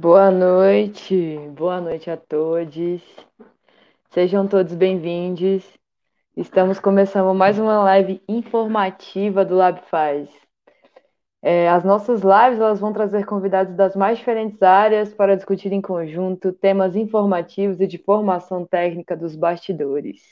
Boa 0.00 0.30
noite, 0.30 1.36
boa 1.56 1.80
noite 1.80 2.08
a 2.08 2.16
todos. 2.16 3.02
Sejam 4.10 4.46
todos 4.46 4.72
bem-vindos. 4.72 5.64
Estamos 6.36 6.78
começando 6.78 7.34
mais 7.34 7.58
uma 7.58 7.82
live 7.82 8.22
informativa 8.28 9.44
do 9.44 9.56
LabFaz. 9.56 10.30
É, 11.42 11.68
as 11.68 11.82
nossas 11.82 12.20
lives 12.20 12.60
elas 12.60 12.78
vão 12.78 12.92
trazer 12.92 13.26
convidados 13.26 13.74
das 13.74 13.96
mais 13.96 14.18
diferentes 14.18 14.62
áreas 14.62 15.12
para 15.12 15.34
discutir 15.34 15.72
em 15.72 15.82
conjunto 15.82 16.52
temas 16.52 16.94
informativos 16.94 17.80
e 17.80 17.86
de 17.88 17.98
formação 17.98 18.64
técnica 18.64 19.16
dos 19.16 19.34
bastidores. 19.34 20.22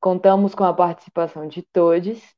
Contamos 0.00 0.54
com 0.54 0.64
a 0.64 0.72
participação 0.72 1.46
de 1.46 1.60
todos 1.60 2.37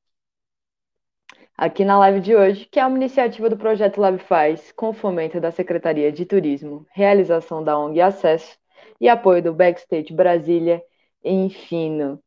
aqui 1.61 1.85
na 1.85 1.99
live 1.99 2.21
de 2.21 2.35
hoje, 2.35 2.65
que 2.65 2.81
é 2.81 2.87
uma 2.87 2.97
iniciativa 2.97 3.51
do 3.51 3.57
projeto 3.57 4.01
LabFaz, 4.01 4.73
com 4.73 4.95
fomento 4.95 5.39
da 5.39 5.51
Secretaria 5.51 6.11
de 6.11 6.25
Turismo, 6.25 6.87
realização 6.91 7.63
da 7.63 7.79
ONG 7.79 8.01
Acesso 8.01 8.57
e 8.99 9.11
apoio 9.11 9.43
do 9.43 9.53
Backstage 9.53 10.11
Brasília 10.11 10.83
e 11.23 11.31
Infino. 11.31 12.19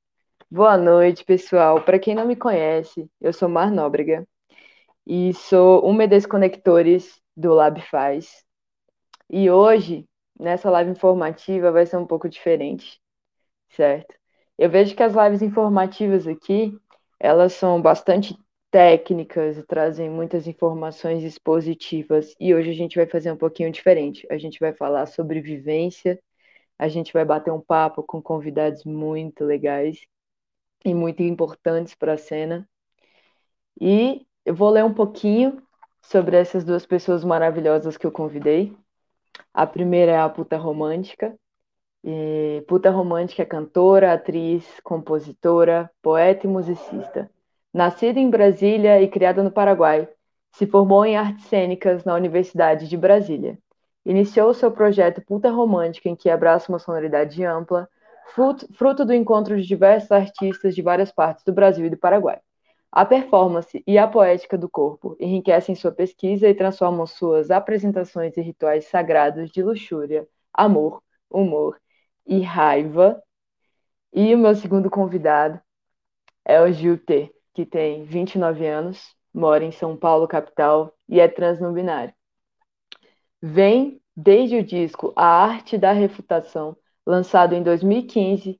Boa 0.51 0.77
noite, 0.77 1.25
pessoal. 1.25 1.81
Para 1.81 1.97
quem 1.97 2.13
não 2.13 2.27
me 2.27 2.35
conhece, 2.35 3.09
eu 3.19 3.33
sou 3.33 3.49
Mar 3.49 3.71
Nóbrega 3.71 4.23
e 5.03 5.33
sou 5.33 5.83
uma 5.83 6.07
das 6.07 6.27
conectores 6.27 7.19
do 7.35 7.55
LabFaz. 7.55 8.45
E 9.31 9.49
hoje, 9.49 10.07
nessa 10.39 10.69
live 10.69 10.91
informativa, 10.91 11.71
vai 11.71 11.87
ser 11.87 11.97
um 11.97 12.05
pouco 12.05 12.29
diferente, 12.29 13.01
certo? 13.69 14.13
Eu 14.59 14.69
vejo 14.69 14.95
que 14.95 15.01
as 15.01 15.15
lives 15.15 15.41
informativas 15.41 16.27
aqui, 16.27 16.77
elas 17.19 17.53
são 17.53 17.81
bastante 17.81 18.37
técnicas, 18.73 19.63
trazem 19.67 20.09
muitas 20.09 20.47
informações 20.47 21.23
expositivas. 21.23 22.33
E 22.39 22.55
hoje 22.55 22.71
a 22.71 22.73
gente 22.73 22.95
vai 22.95 23.05
fazer 23.05 23.31
um 23.31 23.37
pouquinho 23.37 23.71
diferente. 23.71 24.25
A 24.31 24.37
gente 24.39 24.59
vai 24.59 24.73
falar 24.73 25.05
sobre 25.05 25.39
vivência, 25.41 26.19
a 26.79 26.87
gente 26.87 27.13
vai 27.13 27.23
bater 27.23 27.51
um 27.51 27.61
papo 27.61 28.01
com 28.01 28.19
convidados 28.19 28.83
muito 28.83 29.45
legais 29.45 29.99
e 30.83 30.91
muito 30.91 31.21
importantes 31.21 31.93
para 31.93 32.13
a 32.13 32.17
cena. 32.17 32.67
E 33.79 34.25
eu 34.43 34.55
vou 34.55 34.71
ler 34.71 34.83
um 34.83 34.93
pouquinho 34.93 35.61
sobre 36.01 36.35
essas 36.35 36.63
duas 36.63 36.83
pessoas 36.83 37.23
maravilhosas 37.23 37.95
que 37.95 38.07
eu 38.07 38.11
convidei. 38.11 38.75
A 39.53 39.67
primeira 39.67 40.13
é 40.13 40.17
a 40.17 40.27
Puta 40.29 40.57
Romântica. 40.57 41.37
E 42.03 42.63
Puta 42.67 42.89
Romântica 42.89 43.43
é 43.43 43.45
cantora, 43.45 44.13
atriz, 44.13 44.65
compositora, 44.83 45.91
poeta 46.01 46.47
e 46.47 46.49
musicista. 46.49 47.29
Nascida 47.73 48.19
em 48.19 48.29
Brasília 48.29 49.01
e 49.01 49.07
criada 49.07 49.41
no 49.41 49.49
Paraguai, 49.49 50.07
se 50.51 50.67
formou 50.67 51.03
em 51.03 51.17
artes 51.17 51.45
cênicas 51.45 52.05
na 52.05 52.13
Universidade 52.13 52.87
de 52.87 52.95
Brasília. 52.95 53.57
Iniciou 54.05 54.53
seu 54.53 54.71
projeto 54.71 55.23
Puta 55.25 55.49
Romântica, 55.49 56.07
em 56.07 56.15
que 56.15 56.29
abraça 56.29 56.71
uma 56.71 56.77
sonoridade 56.77 57.43
ampla, 57.43 57.89
fruto 58.75 59.03
do 59.03 59.11
encontro 59.11 59.59
de 59.59 59.67
diversos 59.67 60.11
artistas 60.11 60.75
de 60.75 60.83
várias 60.83 61.11
partes 61.11 61.43
do 61.43 61.51
Brasil 61.51 61.87
e 61.87 61.89
do 61.89 61.97
Paraguai. 61.97 62.39
A 62.91 63.03
performance 63.05 63.83
e 63.87 63.97
a 63.97 64.07
poética 64.07 64.55
do 64.55 64.69
corpo 64.69 65.17
enriquecem 65.19 65.73
sua 65.73 65.91
pesquisa 65.91 66.47
e 66.47 66.53
transformam 66.53 67.07
suas 67.07 67.49
apresentações 67.49 68.37
em 68.37 68.41
rituais 68.41 68.85
sagrados 68.85 69.49
de 69.49 69.63
luxúria, 69.63 70.27
amor, 70.53 71.01
humor 71.27 71.81
e 72.23 72.39
raiva. 72.39 73.19
E 74.13 74.35
o 74.35 74.37
meu 74.37 74.53
segundo 74.53 74.91
convidado 74.91 75.59
é 76.45 76.61
o 76.61 76.71
Gil 76.71 76.99
T 76.99 77.33
que 77.53 77.65
tem 77.65 78.03
29 78.03 78.65
anos, 78.67 79.15
mora 79.33 79.63
em 79.63 79.71
São 79.71 79.95
Paulo, 79.95 80.27
capital, 80.27 80.93
e 81.07 81.19
é 81.19 81.27
transnobinário. 81.27 82.13
Vem 83.41 84.01
desde 84.15 84.57
o 84.57 84.63
disco 84.63 85.13
A 85.15 85.25
Arte 85.25 85.77
da 85.77 85.91
Refutação, 85.91 86.77
lançado 87.05 87.53
em 87.53 87.63
2015, 87.63 88.59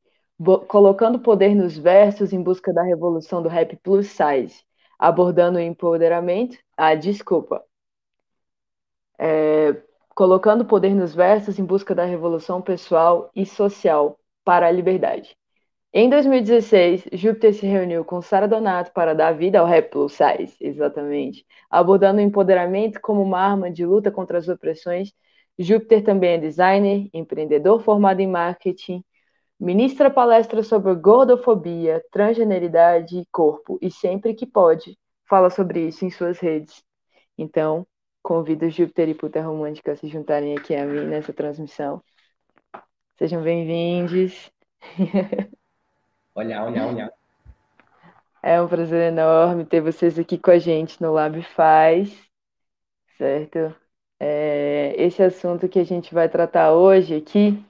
colocando 0.68 1.20
poder 1.20 1.56
nos 1.56 1.78
versos 1.78 2.34
em 2.34 2.42
busca 2.42 2.74
da 2.74 2.84
revolução 2.84 3.42
do 3.42 3.50
rap 3.50 3.76
plus 3.78 4.08
size, 4.08 4.64
abordando 5.00 5.58
o 5.58 5.62
empoderamento, 5.62 6.58
ah, 6.76 6.96
desculpa, 6.96 7.64
é, 9.18 9.82
colocando 10.16 10.66
poder 10.66 10.94
nos 10.94 11.14
versos 11.16 11.58
em 11.60 11.66
busca 11.66 11.96
da 11.96 12.06
revolução 12.06 12.62
pessoal 12.62 13.32
e 13.36 13.46
social 13.46 14.20
para 14.44 14.68
a 14.68 14.72
liberdade. 14.72 15.38
Em 15.96 16.10
2016, 16.10 17.04
Júpiter 17.14 17.54
se 17.54 17.68
reuniu 17.68 18.04
com 18.04 18.20
Sara 18.20 18.48
Donato 18.48 18.92
para 18.94 19.14
dar 19.14 19.32
vida 19.34 19.60
ao 19.60 19.68
rap 19.68 19.92
plus 19.92 20.14
size, 20.14 20.56
exatamente. 20.60 21.46
Abordando 21.70 22.18
o 22.20 22.24
empoderamento 22.24 23.00
como 23.00 23.22
uma 23.22 23.40
arma 23.40 23.70
de 23.70 23.86
luta 23.86 24.12
contra 24.12 24.40
as 24.40 24.48
opressões, 24.48 25.14
Júpiter 25.58 26.04
também 26.04 26.32
é 26.32 26.38
designer, 26.40 27.08
empreendedor 27.14 27.80
formado 27.84 28.22
em 28.22 28.28
marketing, 28.28 29.04
ministra 29.60 30.10
palestras 30.10 30.66
sobre 30.68 30.96
gordofobia, 30.96 32.04
transgeneridade 32.12 33.20
e 33.20 33.26
corpo, 33.32 33.78
e 33.80 33.92
sempre 33.92 34.34
que 34.34 34.48
pode, 34.48 34.98
fala 35.30 35.52
sobre 35.52 35.88
isso 35.88 36.06
em 36.06 36.10
suas 36.10 36.40
redes. 36.40 36.84
Então, 37.38 37.86
convido 38.24 38.68
Júpiter 38.68 39.10
e 39.10 39.14
Puta 39.14 39.42
Romântica 39.44 39.92
a 39.92 39.96
se 39.96 40.08
juntarem 40.08 40.58
aqui 40.58 40.76
a 40.76 40.86
mim 40.88 41.06
nessa 41.06 41.32
transmissão. 41.34 42.02
Sejam 43.16 43.44
bem-vindos. 43.44 44.52
Olhar, 46.36 46.66
olhar, 46.66 46.88
olhar. 46.88 47.14
É 48.42 48.60
um 48.60 48.68
prazer 48.68 49.12
enorme 49.12 49.66
ter 49.66 49.82
vocês 49.82 50.18
aqui 50.18 50.38
com 50.38 50.50
a 50.50 50.58
gente 50.58 51.02
no 51.02 51.14
Lab 51.14 51.42
Faz, 51.44 52.12
certo? 53.18 53.76
É, 54.20 54.96
esse 54.98 55.22
assunto 55.22 55.70
que 55.70 55.80
a 55.80 55.84
gente 55.84 56.14
vai 56.14 56.28
tratar 56.28 56.74
hoje 56.74 57.16
aqui 57.16 57.64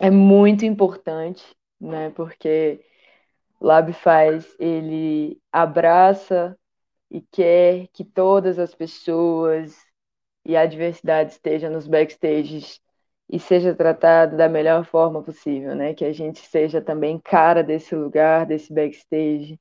é 0.00 0.10
muito 0.10 0.64
importante, 0.64 1.44
né? 1.80 2.10
Porque 2.10 2.84
Lab 3.60 3.92
Faz, 3.92 4.52
ele 4.58 5.40
abraça 5.52 6.58
e 7.08 7.20
quer 7.20 7.86
que 7.92 8.04
todas 8.04 8.58
as 8.58 8.74
pessoas 8.74 9.76
e 10.44 10.56
a 10.56 10.66
diversidade 10.66 11.32
estejam 11.32 11.70
nos 11.70 11.86
backstages 11.86 12.80
e 13.32 13.40
seja 13.40 13.74
tratado 13.74 14.36
da 14.36 14.46
melhor 14.46 14.84
forma 14.84 15.22
possível, 15.22 15.74
né? 15.74 15.94
Que 15.94 16.04
a 16.04 16.12
gente 16.12 16.40
seja 16.40 16.82
também 16.82 17.18
cara 17.18 17.62
desse 17.64 17.94
lugar, 17.96 18.44
desse 18.44 18.70
backstage 18.70 19.58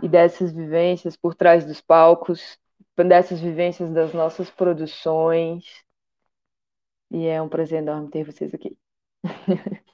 e 0.00 0.08
dessas 0.08 0.52
vivências 0.52 1.16
por 1.16 1.34
trás 1.34 1.66
dos 1.66 1.80
palcos, 1.80 2.56
dessas 2.96 3.40
vivências 3.40 3.90
das 3.90 4.14
nossas 4.14 4.48
produções. 4.48 5.64
E 7.10 7.26
é 7.26 7.42
um 7.42 7.48
prazer 7.48 7.82
enorme 7.82 8.10
ter 8.10 8.22
vocês 8.22 8.54
aqui. 8.54 8.78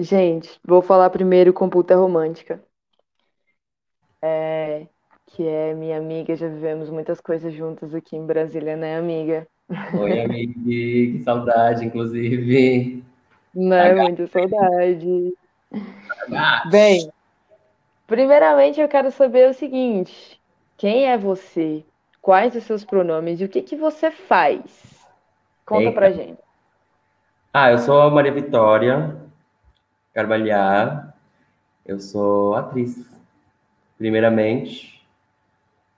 gente, 0.00 0.58
vou 0.66 0.82
falar 0.82 1.08
primeiro 1.10 1.52
com 1.52 1.70
Puta 1.70 1.94
Romântica. 1.94 2.60
É, 4.20 4.88
que 5.26 5.46
é 5.46 5.72
minha 5.72 5.98
amiga, 5.98 6.34
já 6.34 6.48
vivemos 6.48 6.90
muitas 6.90 7.20
coisas 7.20 7.54
juntas 7.54 7.94
aqui 7.94 8.16
em 8.16 8.26
Brasília, 8.26 8.74
né, 8.76 8.96
amiga? 8.96 9.46
Oi, 9.98 10.20
amigo, 10.20 10.64
que 10.64 11.22
saudade, 11.24 11.84
inclusive. 11.84 13.04
Não, 13.54 13.76
é 13.76 13.94
muita 13.94 14.26
saudade. 14.26 15.34
Bem, 16.70 17.10
primeiramente 18.06 18.80
eu 18.80 18.88
quero 18.88 19.10
saber 19.10 19.50
o 19.50 19.54
seguinte: 19.54 20.40
quem 20.76 21.06
é 21.06 21.18
você? 21.18 21.84
Quais 22.22 22.54
os 22.54 22.64
seus 22.64 22.84
pronomes 22.84 23.40
e 23.40 23.44
o 23.44 23.48
que, 23.48 23.62
que 23.62 23.76
você 23.76 24.10
faz? 24.10 24.62
Conta 25.66 25.82
Eita. 25.82 25.94
pra 25.94 26.10
gente. 26.10 26.38
Ah, 27.52 27.70
eu 27.70 27.78
sou 27.78 28.00
a 28.00 28.10
Maria 28.10 28.32
Vitória 28.32 29.16
Carvalhar. 30.12 31.14
Eu 31.84 32.00
sou 32.00 32.54
atriz, 32.54 33.04
primeiramente. 33.98 35.04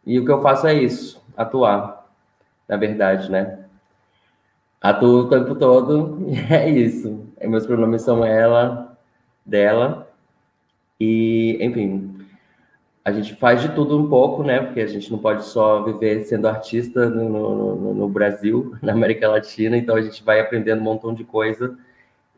E 0.04 0.18
o 0.18 0.24
que 0.24 0.30
eu 0.30 0.42
faço 0.42 0.66
é 0.66 0.74
isso, 0.74 1.22
atuar 1.36 2.06
na 2.68 2.76
verdade, 2.76 3.30
né? 3.30 3.65
Atuo 4.86 5.22
o 5.22 5.28
tempo 5.28 5.56
todo 5.56 6.28
e 6.28 6.38
é 6.54 6.70
isso. 6.70 7.26
Meus 7.42 7.66
pronomes 7.66 8.02
são 8.02 8.24
ela, 8.24 8.96
dela. 9.44 10.08
E, 11.00 11.58
enfim, 11.60 12.16
a 13.04 13.10
gente 13.10 13.34
faz 13.34 13.60
de 13.60 13.70
tudo 13.70 13.98
um 13.98 14.08
pouco, 14.08 14.44
né? 14.44 14.60
Porque 14.60 14.80
a 14.80 14.86
gente 14.86 15.10
não 15.10 15.18
pode 15.18 15.44
só 15.44 15.82
viver 15.82 16.24
sendo 16.24 16.46
artista 16.46 17.10
no, 17.10 17.28
no, 17.74 17.94
no 17.94 18.08
Brasil, 18.08 18.76
na 18.80 18.92
América 18.92 19.28
Latina, 19.28 19.76
então 19.76 19.96
a 19.96 20.02
gente 20.02 20.22
vai 20.22 20.38
aprendendo 20.38 20.80
um 20.80 20.84
montão 20.84 21.12
de 21.12 21.24
coisa. 21.24 21.76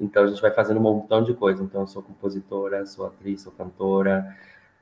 Então 0.00 0.24
a 0.24 0.26
gente 0.26 0.40
vai 0.40 0.50
fazendo 0.50 0.78
um 0.78 0.82
montão 0.82 1.22
de 1.22 1.34
coisa. 1.34 1.62
Então 1.62 1.82
eu 1.82 1.86
sou 1.86 2.02
compositora, 2.02 2.86
sou 2.86 3.04
atriz, 3.08 3.42
sou 3.42 3.52
cantora, 3.52 4.26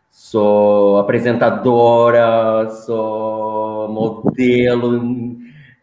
sou 0.09 0.99
apresentadora, 0.99 2.71
sou 2.71 3.89
modelo, 3.89 5.37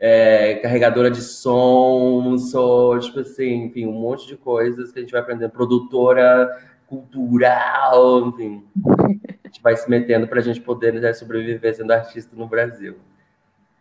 é, 0.05 0.55
carregadora 0.55 1.09
de 1.09 1.21
som, 1.21 2.37
sou, 2.37 2.99
tipo 2.99 3.21
assim, 3.21 3.67
enfim, 3.67 3.87
um 3.87 3.93
monte 3.93 4.27
de 4.27 4.35
coisas 4.35 4.91
que 4.91 4.99
a 4.99 5.01
gente 5.01 5.13
vai 5.13 5.21
aprendendo, 5.21 5.49
produtora 5.49 6.49
cultural, 6.87 8.27
enfim. 8.27 8.65
A 8.85 9.47
gente 9.47 9.61
vai 9.61 9.77
se 9.77 9.89
metendo 9.89 10.27
para 10.27 10.41
a 10.41 10.43
gente 10.43 10.59
poder 10.59 10.93
né, 10.95 11.13
sobreviver 11.13 11.73
sendo 11.73 11.91
artista 11.93 12.35
no 12.35 12.45
Brasil. 12.45 12.97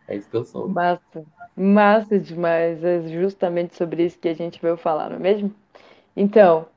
É 0.07 0.15
isso 0.15 0.29
que 0.29 0.37
eu 0.37 0.45
sou. 0.45 0.69
Massa, 0.69 1.25
massa 1.57 2.17
demais. 2.17 2.81
É 2.85 3.01
justamente 3.01 3.75
sobre 3.75 4.05
isso 4.05 4.17
que 4.17 4.29
a 4.29 4.33
gente 4.33 4.61
veio 4.61 4.77
falar, 4.77 5.09
não 5.09 5.17
é 5.17 5.19
mesmo? 5.19 5.53
Então, 6.15 6.67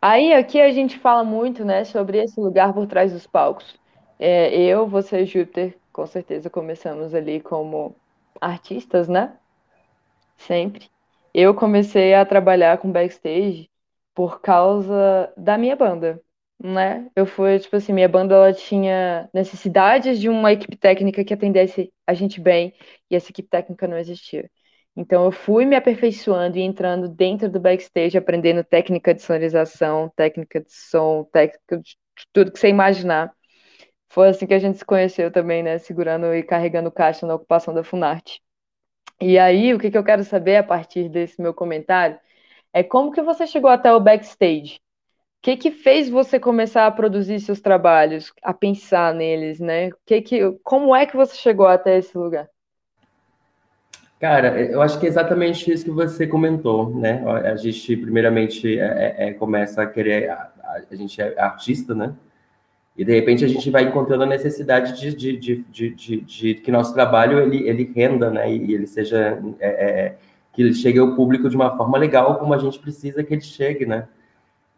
aí 0.00 0.32
aqui 0.32 0.60
a 0.60 0.70
gente 0.70 0.96
fala 0.96 1.24
muito, 1.24 1.64
né, 1.64 1.82
sobre 1.82 2.18
esse 2.18 2.38
lugar 2.38 2.72
por 2.72 2.86
trás 2.86 3.12
dos 3.12 3.26
palcos. 3.26 3.76
É, 4.16 4.56
eu, 4.62 4.86
você 4.86 5.26
Júpiter, 5.26 5.74
com 5.92 6.06
certeza 6.06 6.48
começamos 6.48 7.12
ali 7.16 7.40
como 7.40 7.96
artistas, 8.40 9.08
né? 9.08 9.36
Sempre. 10.38 10.90
Eu 11.34 11.54
comecei 11.54 12.14
a 12.14 12.24
trabalhar 12.24 12.78
com 12.78 12.90
backstage 12.90 13.70
por 14.14 14.40
causa 14.40 15.32
da 15.36 15.56
minha 15.58 15.76
banda 15.76 16.22
né? 16.62 17.10
Eu 17.16 17.24
fui, 17.26 17.58
tipo 17.58 17.76
assim, 17.76 17.92
minha 17.92 18.08
banda 18.08 18.34
ela 18.34 18.52
tinha 18.52 19.28
necessidades 19.32 20.20
de 20.20 20.28
uma 20.28 20.52
equipe 20.52 20.76
técnica 20.76 21.24
que 21.24 21.32
atendesse 21.34 21.92
a 22.06 22.12
gente 22.14 22.40
bem, 22.40 22.74
e 23.10 23.16
essa 23.16 23.30
equipe 23.30 23.48
técnica 23.48 23.88
não 23.88 23.96
existia. 23.98 24.50
Então 24.96 25.24
eu 25.24 25.32
fui 25.32 25.64
me 25.64 25.76
aperfeiçoando 25.76 26.58
e 26.58 26.62
entrando 26.62 27.08
dentro 27.08 27.48
do 27.48 27.60
backstage, 27.60 28.18
aprendendo 28.18 28.62
técnica 28.64 29.14
de 29.14 29.22
sonorização, 29.22 30.12
técnica 30.14 30.60
de 30.60 30.72
som, 30.72 31.24
técnica 31.32 31.78
de 31.78 31.96
tudo 32.32 32.52
que 32.52 32.58
você 32.58 32.68
imaginar. 32.68 33.32
Foi 34.10 34.28
assim 34.28 34.46
que 34.46 34.54
a 34.54 34.58
gente 34.58 34.76
se 34.76 34.84
conheceu 34.84 35.30
também, 35.30 35.62
né? 35.62 35.78
Segurando 35.78 36.34
e 36.34 36.42
carregando 36.42 36.90
caixa 36.90 37.26
na 37.26 37.34
ocupação 37.34 37.72
da 37.72 37.82
Funarte. 37.82 38.42
E 39.20 39.38
aí, 39.38 39.72
o 39.72 39.78
que, 39.78 39.90
que 39.90 39.96
eu 39.96 40.04
quero 40.04 40.24
saber 40.24 40.56
a 40.56 40.62
partir 40.62 41.08
desse 41.08 41.40
meu 41.40 41.54
comentário 41.54 42.18
é 42.72 42.82
como 42.82 43.12
que 43.12 43.22
você 43.22 43.46
chegou 43.46 43.70
até 43.70 43.92
o 43.92 44.00
backstage? 44.00 44.80
que 45.42 45.56
que 45.56 45.70
fez 45.70 46.08
você 46.08 46.38
começar 46.38 46.86
a 46.86 46.90
produzir 46.90 47.40
seus 47.40 47.60
trabalhos, 47.60 48.32
a 48.42 48.52
pensar 48.52 49.14
neles, 49.14 49.58
né? 49.58 49.90
Que 50.04 50.20
que, 50.20 50.52
como 50.62 50.94
é 50.94 51.06
que 51.06 51.16
você 51.16 51.36
chegou 51.36 51.66
até 51.66 51.98
esse 51.98 52.16
lugar? 52.16 52.48
Cara, 54.18 54.60
eu 54.60 54.82
acho 54.82 55.00
que 55.00 55.06
é 55.06 55.08
exatamente 55.08 55.72
isso 55.72 55.84
que 55.84 55.90
você 55.90 56.26
comentou, 56.26 56.94
né? 56.94 57.24
A 57.26 57.56
gente, 57.56 57.96
primeiramente, 57.96 58.78
é, 58.78 59.14
é, 59.18 59.28
é 59.28 59.32
começa 59.32 59.82
a 59.82 59.86
querer. 59.86 60.28
A, 60.28 60.50
a, 60.90 60.94
gente 60.94 61.20
é 61.22 61.40
artista, 61.40 61.94
né? 61.94 62.14
E 63.00 63.04
de 63.04 63.14
repente 63.14 63.42
a 63.42 63.48
gente 63.48 63.70
vai 63.70 63.84
encontrando 63.84 64.24
a 64.24 64.26
necessidade 64.26 65.00
de, 65.00 65.14
de, 65.14 65.34
de, 65.34 65.90
de, 65.94 66.20
de, 66.20 66.54
que 66.56 66.70
nosso 66.70 66.92
trabalho 66.92 67.38
ele, 67.38 67.66
ele 67.66 67.90
renda, 67.96 68.30
né? 68.30 68.54
E 68.54 68.74
ele 68.74 68.86
seja. 68.86 69.42
É, 69.58 69.68
é, 69.68 70.16
que 70.52 70.60
ele 70.60 70.74
chegue 70.74 70.98
ao 70.98 71.14
público 71.14 71.48
de 71.48 71.56
uma 71.56 71.74
forma 71.78 71.96
legal, 71.96 72.38
como 72.38 72.52
a 72.52 72.58
gente 72.58 72.78
precisa 72.78 73.24
que 73.24 73.32
ele 73.32 73.40
chegue, 73.40 73.86
né? 73.86 74.06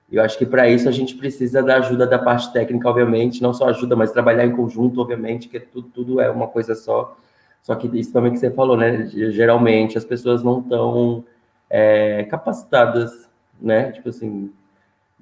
Eu 0.08 0.22
acho 0.22 0.38
que 0.38 0.46
para 0.46 0.69
isso 0.69 0.88
a 0.88 0.92
gente 0.92 1.16
precisa 1.16 1.64
da 1.64 1.78
ajuda 1.78 2.06
da 2.06 2.16
parte 2.16 2.52
técnica, 2.52 2.88
obviamente, 2.88 3.42
não 3.42 3.52
só 3.52 3.70
ajuda, 3.70 3.96
mas 3.96 4.12
trabalhar 4.12 4.46
em 4.46 4.52
conjunto, 4.52 5.00
obviamente, 5.00 5.48
que 5.48 5.58
tudo, 5.58 5.88
tudo 5.88 6.20
é 6.20 6.30
uma 6.30 6.46
coisa 6.46 6.76
só. 6.76 7.16
Só 7.60 7.75
que 7.75 7.88
isso 7.98 8.12
também 8.12 8.30
que 8.30 8.38
você 8.38 8.52
falou, 8.52 8.76
né? 8.76 9.04
Geralmente 9.06 9.98
as 9.98 10.04
pessoas 10.04 10.44
não 10.44 10.60
estão 10.60 11.25
é, 11.68 12.22
capacitadas, 12.30 13.28
né? 13.60 13.90
Tipo 13.90 14.10
assim, 14.10 14.52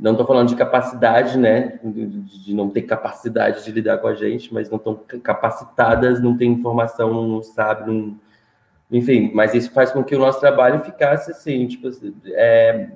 não 0.01 0.13
estou 0.13 0.27
falando 0.27 0.49
de 0.49 0.57
capacidade, 0.57 1.39
né? 1.39 1.79
De, 1.85 2.55
não 2.55 2.71
ter 2.71 2.83
capacidade 2.83 3.63
de 3.63 3.71
lidar 3.71 3.99
com 3.99 4.09
a 4.09 4.15
gente, 4.15 4.53
mas 4.53 4.71
não 4.71 4.79
estão 4.79 4.95
capacitadas, 5.23 6.23
não 6.23 6.37
têm 6.37 6.53
informação, 6.53 7.29
não 7.29 7.43
sabem, 7.43 7.87
não... 7.87 8.17
enfim. 8.91 9.31
Mas 9.35 9.55
isso 9.55 9.71
faz 9.73 9.93
com 9.93 10.03
que 10.03 10.17
o 10.17 10.19
nosso 10.19 10.41
trabalho 10.41 10.81
ficasse 10.81 11.31
assim, 11.31 11.67
tipo, 11.67 11.89
assim, 11.89 12.15
é, 12.29 12.89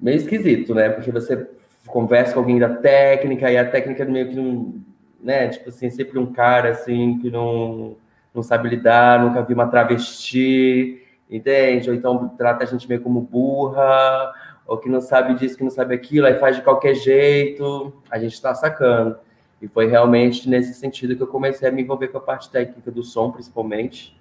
meio 0.00 0.16
esquisito, 0.16 0.72
né? 0.72 0.88
Porque 0.88 1.10
você 1.10 1.48
conversa 1.86 2.32
com 2.32 2.38
alguém 2.38 2.60
da 2.60 2.68
técnica 2.68 3.50
e 3.50 3.58
a 3.58 3.68
técnica 3.68 4.04
meio 4.04 4.28
que 4.28 4.36
não, 4.36 4.74
né? 5.20 5.48
Tipo 5.48 5.70
assim, 5.70 5.90
sempre 5.90 6.16
um 6.16 6.32
cara 6.32 6.70
assim 6.70 7.18
que 7.18 7.28
não, 7.28 7.96
não 8.32 8.42
sabe 8.42 8.68
lidar, 8.68 9.20
nunca 9.20 9.42
viu 9.42 9.56
uma 9.56 9.66
travesti, 9.66 11.02
entende? 11.28 11.90
Ou 11.90 11.96
então 11.96 12.28
trata 12.38 12.62
a 12.62 12.66
gente 12.68 12.88
meio 12.88 13.00
como 13.00 13.20
burra, 13.20 14.32
ou 14.66 14.78
que 14.78 14.88
não 14.88 15.00
sabe 15.00 15.34
disso, 15.34 15.56
que 15.56 15.64
não 15.64 15.70
sabe 15.70 15.94
aquilo, 15.94 16.26
aí 16.26 16.38
faz 16.38 16.56
de 16.56 16.62
qualquer 16.62 16.94
jeito, 16.94 17.92
a 18.10 18.18
gente 18.18 18.34
está 18.34 18.54
sacando. 18.54 19.16
E 19.60 19.68
foi 19.68 19.86
realmente 19.86 20.48
nesse 20.48 20.74
sentido 20.74 21.16
que 21.16 21.22
eu 21.22 21.26
comecei 21.26 21.68
a 21.68 21.72
me 21.72 21.82
envolver 21.82 22.08
com 22.08 22.18
a 22.18 22.20
parte 22.20 22.50
técnica 22.50 22.90
do 22.90 23.02
som, 23.02 23.30
principalmente 23.30 24.16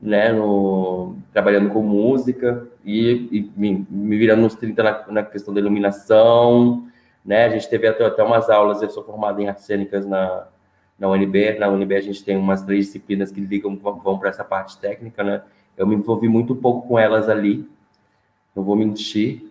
né, 0.00 0.32
no, 0.32 1.16
trabalhando 1.32 1.68
com 1.70 1.82
música 1.82 2.66
e, 2.84 3.28
e 3.30 3.52
me, 3.54 3.86
me, 3.90 4.16
virando 4.16 4.42
nos 4.42 4.54
30 4.54 4.82
na, 4.82 5.06
na, 5.08 5.22
questão 5.22 5.52
da 5.52 5.60
iluminação, 5.60 6.88
né, 7.24 7.44
a 7.44 7.50
gente 7.50 7.68
teve 7.68 7.86
até, 7.86 8.04
até 8.04 8.22
umas 8.22 8.48
aulas, 8.48 8.80
eu 8.80 8.88
sou 8.88 9.04
formado 9.04 9.40
em 9.40 9.48
artes 9.48 9.66
cênicas 9.66 10.06
na, 10.06 10.46
na 10.98 11.08
UNB, 11.08 11.58
na 11.58 11.68
UNB 11.68 11.96
a 11.96 12.00
gente 12.00 12.24
tem 12.24 12.36
umas 12.36 12.62
três 12.62 12.86
disciplinas 12.86 13.30
que 13.30 13.40
ligam, 13.40 13.76
vão 13.76 14.18
para 14.18 14.30
essa 14.30 14.44
parte 14.44 14.78
técnica, 14.78 15.22
né, 15.22 15.42
eu 15.76 15.86
me 15.86 15.94
envolvi 15.94 16.28
muito 16.28 16.54
pouco 16.56 16.88
com 16.88 16.98
elas 16.98 17.28
ali, 17.28 17.68
não 18.56 18.62
vou 18.62 18.76
mentir, 18.76 19.49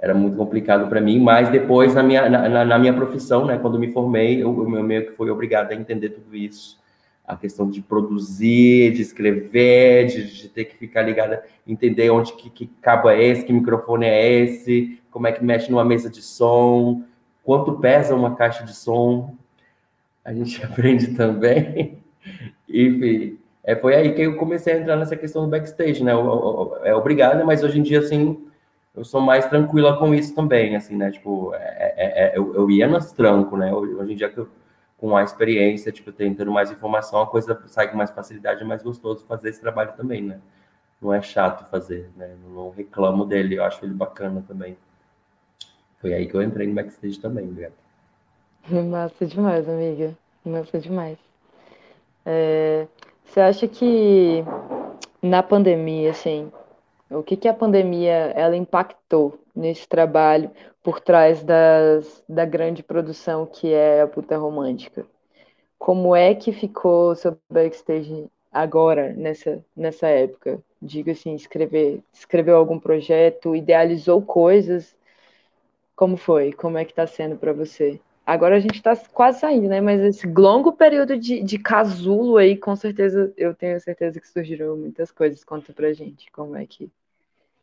era 0.00 0.14
muito 0.14 0.36
complicado 0.36 0.88
para 0.88 1.00
mim, 1.00 1.20
mas 1.20 1.50
depois 1.50 1.94
na 1.94 2.02
minha, 2.02 2.28
na, 2.28 2.64
na, 2.64 2.78
minha 2.78 2.94
profissão, 2.94 3.44
né, 3.44 3.58
quando 3.58 3.78
me 3.78 3.92
formei, 3.92 4.42
eu, 4.42 4.48
eu 4.48 4.82
meio 4.82 5.06
que 5.06 5.12
fui 5.12 5.30
obrigado 5.30 5.72
a 5.72 5.74
entender 5.74 6.08
tudo 6.08 6.34
isso, 6.34 6.80
a 7.26 7.36
questão 7.36 7.68
de 7.68 7.82
produzir, 7.82 8.92
de 8.92 9.02
escrever, 9.02 10.06
de, 10.06 10.32
de 10.32 10.48
ter 10.48 10.64
que 10.64 10.76
ficar 10.76 11.02
ligada, 11.02 11.44
entender 11.66 12.10
onde 12.10 12.32
que, 12.32 12.48
que 12.48 12.66
cabo 12.80 13.10
é 13.10 13.22
esse, 13.22 13.44
que 13.44 13.52
microfone 13.52 14.06
é 14.06 14.42
esse, 14.42 14.98
como 15.10 15.26
é 15.26 15.32
que 15.32 15.44
mexe 15.44 15.70
numa 15.70 15.84
mesa 15.84 16.08
de 16.08 16.22
som, 16.22 17.02
quanto 17.44 17.74
pesa 17.74 18.14
uma 18.14 18.34
caixa 18.34 18.64
de 18.64 18.74
som, 18.74 19.34
a 20.24 20.32
gente 20.32 20.62
aprende 20.64 21.08
também. 21.08 21.98
Enfim, 22.66 23.38
é, 23.62 23.76
foi 23.76 23.94
aí 23.94 24.14
que 24.14 24.22
eu 24.22 24.36
comecei 24.36 24.72
a 24.72 24.78
entrar 24.78 24.96
nessa 24.96 25.16
questão 25.16 25.44
do 25.44 25.50
backstage, 25.50 26.02
né? 26.02 26.12
É 26.84 26.94
obrigado, 26.94 27.44
mas 27.44 27.62
hoje 27.62 27.78
em 27.78 27.82
dia, 27.82 27.98
assim, 27.98 28.49
eu 28.94 29.04
sou 29.04 29.20
mais 29.20 29.46
tranquila 29.46 29.96
com 29.96 30.14
isso 30.14 30.34
também, 30.34 30.76
assim, 30.76 30.96
né? 30.96 31.10
Tipo, 31.10 31.54
é, 31.54 31.94
é, 31.96 32.24
é 32.24 32.38
eu, 32.38 32.54
eu 32.54 32.70
ia 32.70 32.88
nas 32.88 33.12
tranco, 33.12 33.56
né? 33.56 33.72
Hoje 33.72 34.12
em 34.12 34.16
dia 34.16 34.28
que 34.28 34.38
eu 34.38 34.48
com 35.00 35.16
a 35.16 35.24
experiência, 35.24 35.90
tipo, 35.90 36.12
tentando 36.12 36.52
mais 36.52 36.70
informação, 36.70 37.22
a 37.22 37.26
coisa 37.26 37.58
sai 37.66 37.90
com 37.90 37.96
mais 37.96 38.10
facilidade, 38.10 38.60
é 38.60 38.64
mais 38.66 38.82
gostoso 38.82 39.24
fazer 39.24 39.48
esse 39.48 39.60
trabalho 39.60 39.94
também, 39.96 40.22
né? 40.22 40.38
Não 41.00 41.12
é 41.12 41.22
chato 41.22 41.64
fazer, 41.70 42.10
né? 42.14 42.36
Não 42.52 42.68
reclamo 42.68 43.24
dele, 43.24 43.56
eu 43.56 43.64
acho 43.64 43.82
ele 43.82 43.94
bacana 43.94 44.44
também. 44.46 44.76
Foi 46.00 46.12
aí 46.12 46.26
que 46.26 46.34
eu 46.34 46.42
entrei 46.42 46.66
no 46.66 46.74
backstage 46.74 47.18
também, 47.18 47.46
Beto. 47.46 47.72
Massa 48.68 49.24
demais, 49.24 49.66
amiga. 49.66 50.14
Massa 50.44 50.78
demais. 50.78 51.16
É, 52.26 52.86
você 53.24 53.40
acha 53.40 53.66
que 53.66 54.44
na 55.22 55.42
pandemia, 55.42 56.10
assim, 56.10 56.52
o 57.10 57.22
que, 57.22 57.36
que 57.36 57.48
a 57.48 57.54
pandemia 57.54 58.32
ela 58.36 58.56
impactou 58.56 59.38
nesse 59.54 59.88
trabalho 59.88 60.50
por 60.82 61.00
trás 61.00 61.42
das, 61.42 62.22
da 62.28 62.44
grande 62.44 62.82
produção 62.82 63.46
que 63.46 63.72
é 63.72 64.02
a 64.02 64.06
Puta 64.06 64.36
Romântica? 64.36 65.04
Como 65.78 66.14
é 66.14 66.34
que 66.34 66.52
ficou 66.52 67.14
seu 67.16 67.36
backstage 67.50 68.26
agora, 68.52 69.12
nessa, 69.14 69.64
nessa 69.76 70.08
época? 70.08 70.62
Diga 70.80 71.12
assim, 71.12 71.34
escrever, 71.34 72.02
escreveu 72.12 72.56
algum 72.56 72.78
projeto, 72.78 73.56
idealizou 73.56 74.22
coisas? 74.22 74.96
Como 75.96 76.16
foi? 76.16 76.52
Como 76.52 76.78
é 76.78 76.84
que 76.84 76.92
está 76.92 77.06
sendo 77.06 77.36
para 77.36 77.52
você? 77.52 78.00
Agora 78.24 78.56
a 78.56 78.60
gente 78.60 78.76
está 78.76 78.94
quase 79.12 79.40
saindo, 79.40 79.68
né? 79.68 79.80
Mas 79.80 80.00
esse 80.00 80.26
longo 80.26 80.72
período 80.72 81.18
de, 81.18 81.42
de 81.42 81.58
casulo 81.58 82.36
aí, 82.36 82.56
com 82.56 82.76
certeza, 82.76 83.32
eu 83.36 83.54
tenho 83.54 83.80
certeza 83.80 84.20
que 84.20 84.28
surgiram 84.28 84.76
muitas 84.76 85.10
coisas. 85.10 85.42
Conta 85.42 85.72
pra 85.72 85.92
gente 85.92 86.30
como 86.30 86.56
é 86.56 86.64
que 86.64 86.90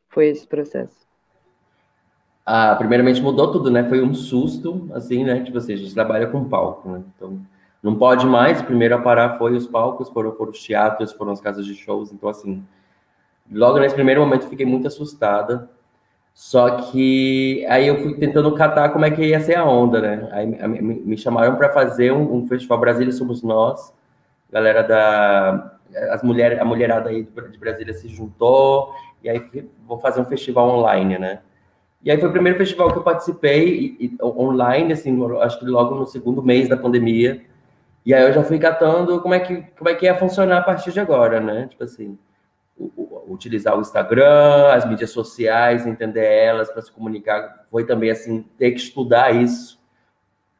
foi 0.09 0.27
esse 0.27 0.47
processo? 0.47 1.07
Ah, 2.45 2.75
primeiramente 2.75 3.21
mudou 3.21 3.51
tudo, 3.51 3.69
né? 3.69 3.83
Foi 3.89 4.01
um 4.01 4.13
susto, 4.13 4.89
assim, 4.93 5.23
né? 5.23 5.43
Tipo 5.43 5.57
assim, 5.57 5.73
a 5.73 5.77
gente 5.77 5.93
trabalha 5.93 6.27
com 6.27 6.47
palco, 6.47 6.89
né? 6.89 7.03
Então, 7.15 7.39
não 7.83 7.95
pode 7.95 8.25
mais. 8.25 8.61
Primeiro 8.61 8.95
a 8.95 8.99
parar 9.01 9.37
foi 9.37 9.53
os 9.55 9.67
palcos, 9.67 10.09
foram, 10.09 10.31
foram 10.31 10.51
os 10.51 10.63
teatros, 10.63 11.11
foram 11.11 11.33
as 11.33 11.41
casas 11.41 11.65
de 11.65 11.75
shows. 11.75 12.11
Então, 12.11 12.29
assim, 12.29 12.63
logo 13.51 13.79
nesse 13.79 13.95
primeiro 13.95 14.21
momento 14.21 14.47
fiquei 14.47 14.65
muito 14.65 14.87
assustada. 14.87 15.69
Só 16.33 16.69
que 16.77 17.65
aí 17.67 17.87
eu 17.87 17.97
fui 17.99 18.13
tentando 18.13 18.53
catar 18.53 18.89
como 18.89 19.05
é 19.05 19.11
que 19.11 19.25
ia 19.25 19.39
ser 19.41 19.55
a 19.55 19.65
onda, 19.65 19.99
né? 19.99 20.29
Aí 20.31 20.45
me 20.45 21.17
chamaram 21.17 21.55
para 21.55 21.69
fazer 21.69 22.13
um, 22.13 22.35
um, 22.35 22.47
festival 22.47 22.79
Brasília 22.79 23.11
Somos 23.11 23.41
Nós. 23.43 23.93
Galera 24.51 24.83
da 24.83 25.77
as 26.11 26.21
mulheres, 26.21 26.59
a 26.59 26.65
mulherada 26.65 27.09
aí 27.09 27.23
de 27.23 27.57
Brasília 27.57 27.93
se 27.93 28.07
juntou 28.07 28.93
e 29.23 29.29
aí 29.29 29.69
vou 29.85 29.99
fazer 29.99 30.21
um 30.21 30.25
festival 30.25 30.69
online, 30.69 31.17
né? 31.17 31.39
E 32.03 32.11
aí 32.11 32.19
foi 32.19 32.29
o 32.29 32.31
primeiro 32.31 32.57
festival 32.57 32.91
que 32.91 32.97
eu 32.97 33.03
participei 33.03 33.97
e, 33.99 34.05
e, 34.05 34.23
online, 34.23 34.93
assim, 34.93 35.17
acho 35.41 35.59
que 35.59 35.65
logo 35.65 35.95
no 35.95 36.05
segundo 36.05 36.41
mês 36.43 36.69
da 36.69 36.77
pandemia. 36.77 37.41
E 38.05 38.13
aí 38.13 38.23
eu 38.23 38.31
já 38.31 38.43
fui 38.43 38.59
catando 38.59 39.19
como 39.21 39.33
é 39.33 39.39
que 39.39 39.63
como 39.77 39.89
é 39.89 39.95
que 39.95 40.05
ia 40.05 40.15
funcionar 40.15 40.59
a 40.59 40.61
partir 40.61 40.91
de 40.93 40.99
agora, 40.99 41.41
né? 41.41 41.67
Tipo 41.67 41.83
assim, 41.83 42.17
o, 42.77 42.85
o, 42.95 43.33
utilizar 43.33 43.77
o 43.77 43.81
Instagram, 43.81 44.71
as 44.71 44.85
mídias 44.85 45.09
sociais, 45.09 45.85
entender 45.85 46.25
elas 46.25 46.71
para 46.71 46.81
se 46.81 46.91
comunicar. 46.91 47.65
Foi 47.69 47.85
também 47.85 48.09
assim 48.09 48.45
ter 48.57 48.71
que 48.71 48.79
estudar 48.79 49.35
isso, 49.35 49.77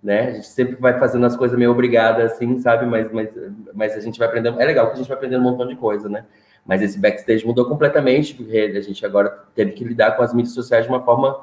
né? 0.03 0.27
A 0.27 0.31
gente 0.31 0.47
sempre 0.47 0.75
vai 0.75 0.99
fazendo 0.99 1.25
as 1.25 1.37
coisas 1.37 1.57
meio 1.57 1.71
obrigada, 1.71 2.23
assim, 2.25 2.57
sabe? 2.59 2.85
Mas, 2.85 3.11
mas, 3.11 3.33
mas 3.73 3.93
a 3.93 4.01
gente 4.01 4.19
vai 4.19 4.27
aprendendo. 4.27 4.59
É 4.59 4.65
legal 4.65 4.87
que 4.87 4.93
a 4.93 4.97
gente 4.97 5.07
vai 5.07 5.17
aprendendo 5.17 5.41
um 5.41 5.49
montão 5.49 5.67
de 5.67 5.75
coisa, 5.75 6.09
né? 6.09 6.25
Mas 6.67 6.81
esse 6.81 6.99
backstage 6.99 7.45
mudou 7.45 7.65
completamente, 7.65 8.35
porque 8.35 8.57
a 8.57 8.81
gente 8.81 9.05
agora 9.05 9.29
teve 9.55 9.71
que 9.71 9.85
lidar 9.85 10.17
com 10.17 10.21
as 10.21 10.33
mídias 10.33 10.53
sociais 10.53 10.85
de 10.85 10.91
uma 10.91 11.01
forma 11.01 11.39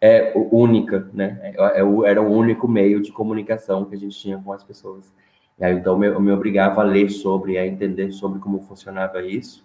é, 0.00 0.32
única, 0.34 1.08
né? 1.14 1.38
É, 1.42 1.80
é 1.80 2.10
era 2.10 2.20
o 2.20 2.30
único 2.30 2.66
meio 2.66 3.00
de 3.00 3.12
comunicação 3.12 3.84
que 3.84 3.94
a 3.94 3.98
gente 3.98 4.18
tinha 4.18 4.36
com 4.36 4.52
as 4.52 4.64
pessoas. 4.64 5.12
E 5.58 5.64
aí, 5.64 5.74
então, 5.74 6.02
eu 6.02 6.20
me 6.20 6.32
obrigava 6.32 6.80
a 6.80 6.84
ler 6.84 7.08
sobre, 7.08 7.56
a 7.56 7.64
entender 7.64 8.10
sobre 8.10 8.40
como 8.40 8.60
funcionava 8.60 9.22
isso, 9.22 9.64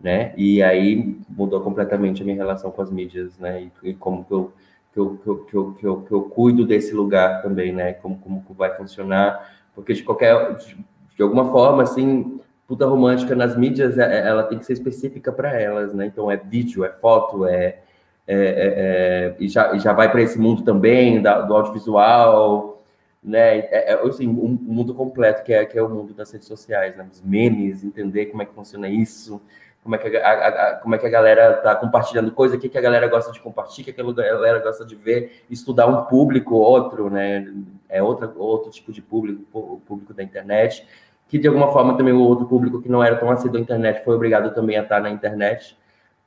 né? 0.00 0.32
E 0.36 0.62
aí 0.62 1.18
mudou 1.28 1.60
completamente 1.60 2.22
a 2.22 2.24
minha 2.24 2.36
relação 2.36 2.70
com 2.70 2.80
as 2.80 2.90
mídias, 2.90 3.36
né? 3.38 3.62
E, 3.82 3.90
e 3.90 3.94
como 3.94 4.24
que 4.24 4.32
eu 4.32 4.52
que 4.94 5.00
eu, 5.00 5.16
que 5.16 5.28
eu, 5.28 5.36
que 5.44 5.56
eu, 5.56 5.72
que 5.72 5.86
eu, 5.86 6.02
que 6.02 6.12
eu 6.12 6.22
cuido 6.22 6.64
desse 6.64 6.94
lugar 6.94 7.42
também, 7.42 7.72
né? 7.72 7.94
Como, 7.94 8.16
como 8.18 8.44
vai 8.50 8.76
funcionar, 8.76 9.52
porque 9.74 9.92
de 9.92 10.04
qualquer, 10.04 10.54
de, 10.54 10.76
de 11.16 11.22
alguma 11.22 11.50
forma, 11.50 11.82
assim, 11.82 12.38
puta 12.66 12.86
romântica 12.86 13.34
nas 13.34 13.56
mídias, 13.56 13.98
é, 13.98 14.20
é, 14.20 14.28
ela 14.28 14.42
tem 14.42 14.58
que 14.58 14.64
ser 14.64 14.72
específica 14.74 15.32
para 15.32 15.60
elas, 15.60 15.92
né? 15.92 16.06
Então 16.06 16.30
é 16.30 16.36
vídeo, 16.36 16.84
é 16.84 16.90
foto, 16.90 17.46
é, 17.46 17.78
é, 18.26 18.36
é, 18.36 18.36
é 18.36 19.36
e 19.38 19.48
já, 19.48 19.76
já 19.76 19.92
vai 19.92 20.10
para 20.10 20.22
esse 20.22 20.38
mundo 20.38 20.62
também 20.62 21.20
da, 21.20 21.42
do 21.42 21.54
audiovisual, 21.54 22.82
né? 23.22 23.58
É, 23.58 23.92
é 23.92 24.06
assim, 24.06 24.28
um, 24.28 24.44
um, 24.44 24.58
mundo 24.62 24.94
completo 24.94 25.42
que 25.44 25.52
é 25.52 25.64
que 25.64 25.78
é 25.78 25.82
o 25.82 25.88
mundo 25.88 26.14
das 26.14 26.30
redes 26.32 26.48
sociais, 26.48 26.96
né? 26.96 27.06
Os 27.10 27.22
memes, 27.22 27.84
entender 27.84 28.26
como 28.26 28.42
é 28.42 28.46
que 28.46 28.54
funciona 28.54 28.88
isso, 28.88 29.40
como 29.82 29.96
é 29.96 29.98
que 29.98 30.16
a, 30.16 30.26
a, 30.26 30.48
a 30.48 30.74
como 30.76 30.94
é 30.94 30.98
que 30.98 31.06
a 31.06 31.10
galera 31.10 31.58
está 31.58 31.76
compartilhando 31.76 32.32
coisa, 32.32 32.56
o 32.56 32.58
que, 32.58 32.70
que 32.70 32.78
a 32.78 32.80
galera 32.80 33.06
gosta 33.06 33.30
de 33.30 33.40
compartilhar, 33.40 33.82
o 33.82 33.84
que, 33.84 33.92
que 33.92 34.00
a 34.00 34.04
galera 34.04 34.58
gosta 34.60 34.84
de 34.86 34.94
ver, 34.96 35.44
estudar 35.50 35.86
um 35.86 36.06
público, 36.06 36.54
outro, 36.54 37.10
né? 37.10 37.46
É 37.90 38.02
outra, 38.02 38.32
outro 38.36 38.70
tipo 38.70 38.90
de 38.90 39.02
público, 39.02 39.42
o 39.52 39.80
público 39.86 40.14
da 40.14 40.22
internet, 40.22 40.86
que 41.34 41.38
de 41.40 41.48
alguma 41.48 41.72
forma 41.72 41.96
também 41.96 42.12
o 42.12 42.20
outro 42.20 42.46
público 42.46 42.80
que 42.80 42.88
não 42.88 43.02
era 43.02 43.16
tão 43.16 43.28
assíduo 43.28 43.58
à 43.58 43.60
internet 43.60 44.04
foi 44.04 44.14
obrigado 44.14 44.54
também 44.54 44.76
a 44.76 44.82
estar 44.82 45.00
na 45.00 45.10
internet, 45.10 45.76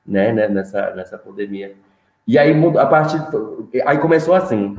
né? 0.06 0.34
né 0.34 0.50
nessa, 0.50 0.94
nessa 0.96 1.18
pandemia. 1.18 1.76
E 2.28 2.38
aí 2.38 2.54
a 2.78 2.86
parte, 2.86 3.16
aí 3.86 3.98
começou 4.00 4.34
assim, 4.34 4.78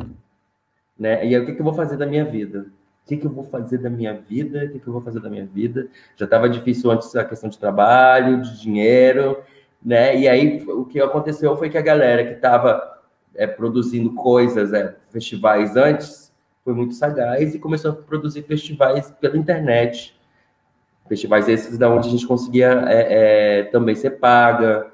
né? 0.99 1.25
E 1.27 1.35
aí 1.35 1.41
o 1.41 1.47
que, 1.47 1.55
que 1.55 1.61
eu 1.61 1.65
vou 1.65 1.73
fazer 1.73 1.97
da 1.97 2.05
minha 2.05 2.27
vida? 2.27 2.67
que, 3.09 3.17
que 3.17 3.27
eu 3.27 3.31
vou 3.31 3.45
fazer 3.45 3.79
da 3.79 3.89
minha 3.89 4.13
vida? 4.13 4.67
O 4.67 4.69
que, 4.69 4.79
que 4.79 4.87
eu 4.87 4.93
vou 4.93 5.01
fazer 5.01 5.21
da 5.21 5.31
minha 5.31 5.47
vida? 5.47 5.89
Já 6.15 6.27
estava 6.27 6.47
difícil 6.47 6.91
antes 6.91 7.17
a 7.17 7.25
questão 7.25 7.49
de 7.49 7.59
trabalho, 7.59 8.43
de 8.43 8.61
dinheiro, 8.61 9.39
né? 9.83 10.15
E 10.15 10.29
aí 10.29 10.63
o 10.69 10.85
que 10.85 11.01
aconteceu 11.01 11.57
foi 11.57 11.71
que 11.71 11.79
a 11.79 11.83
galera 11.83 12.23
que 12.23 12.35
estava 12.35 13.01
é, 13.35 13.47
produzindo 13.47 14.13
coisas, 14.13 14.75
é, 14.75 14.95
festivais 15.11 15.75
antes, 15.75 16.31
foi 16.63 16.75
muito 16.75 16.95
sagaz 16.95 17.55
e 17.55 17.59
começou 17.59 17.93
a 17.93 17.95
produzir 17.95 18.43
festivais 18.43 19.11
pela 19.11 19.39
internet. 19.39 20.15
Festivais 21.09 21.49
esses 21.49 21.79
da 21.79 21.89
onde 21.89 22.09
a 22.09 22.11
gente 22.11 22.27
conseguia 22.27 22.85
é, 22.89 23.61
é, 23.61 23.63
também 23.65 23.95
ser 23.95 24.11
paga, 24.11 24.87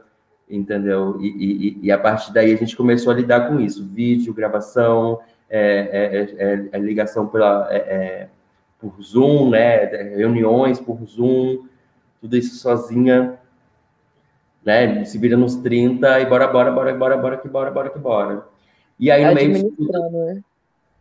entendeu? 0.49 1.19
E, 1.21 1.27
e, 1.27 1.87
e, 1.87 1.93
a 1.93 1.99
partir 1.99 2.33
daí 2.33 2.53
a 2.53 2.57
gente 2.57 2.77
começou 2.77 3.13
a 3.13 3.17
lidar 3.17 3.49
com 3.49 3.59
isso, 3.61 3.85
vídeo, 3.85 4.33
gravação, 4.33 5.21
é, 5.51 5.61
é, 6.39 6.45
é, 6.47 6.69
é 6.73 6.79
ligação 6.79 7.27
pela, 7.27 7.69
por 8.79 8.95
Zoom, 9.03 9.51
né? 9.51 9.87
Reuniões 10.17 10.79
por 10.79 10.99
Zoom, 11.05 11.67
tudo 12.21 12.37
isso 12.37 12.57
sozinha, 12.57 13.39
né? 14.65 15.05
Se 15.05 15.19
vira 15.19 15.37
nos 15.37 15.57
30 15.57 16.21
e 16.21 16.27
bora, 16.27 16.47
bora, 16.47 16.71
bora, 16.71 16.95
bora, 16.95 17.17
bora, 17.17 17.37
que 17.37 17.49
bora, 17.49 17.71
bora, 17.71 17.91
que 17.91 17.99
bora. 17.99 18.47
E 18.99 19.11
aí 19.11 19.25
no 19.25 19.35
meio. 19.35 19.53
Né? 19.53 20.43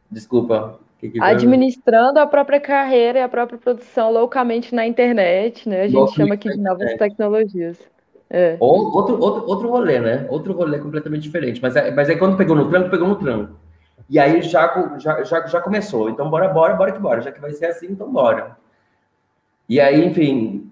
Desculpa. 0.10 0.79
Administrando 1.22 2.20
a 2.20 2.28
própria 2.28 2.60
carreira 2.60 3.20
e 3.20 3.22
a 3.22 3.30
própria 3.30 3.58
produção 3.58 4.12
loucamente 4.12 4.74
na 4.74 4.86
internet, 4.86 5.68
né? 5.68 5.84
A 5.84 5.88
gente 5.88 6.14
chama 6.14 6.36
aqui 6.36 6.50
de 6.50 6.60
novas 6.60 6.94
tecnologias. 6.96 7.78
É. 8.30 8.58
Ou, 8.60 8.92
outro, 8.96 9.20
outro, 9.22 9.48
outro 9.48 9.70
rolê, 9.70 10.00
né? 10.00 10.26
Outro 10.30 10.54
rolê 10.54 10.80
completamente 10.80 11.22
diferente. 11.24 11.62
Mas, 11.62 11.74
mas 11.96 12.10
aí 12.10 12.18
quando 12.18 12.36
pegou 12.36 12.56
no 12.56 12.70
tranco, 12.70 12.90
pegou 12.90 13.08
no 13.08 13.16
tranco. 13.16 13.56
E 14.10 14.20
aí 14.20 14.42
já, 14.42 14.98
já, 14.98 15.24
já, 15.24 15.48
já 15.48 15.62
começou. 15.62 16.10
Então, 16.10 16.30
bora, 16.30 16.48
bora, 16.48 16.74
bora 16.74 16.92
que 16.92 17.00
bora. 17.00 17.22
Já 17.22 17.32
que 17.32 17.40
vai 17.40 17.52
ser 17.52 17.68
assim, 17.68 17.88
então 17.92 18.12
bora. 18.12 18.58
E 19.70 19.80
aí, 19.80 20.06
enfim, 20.06 20.72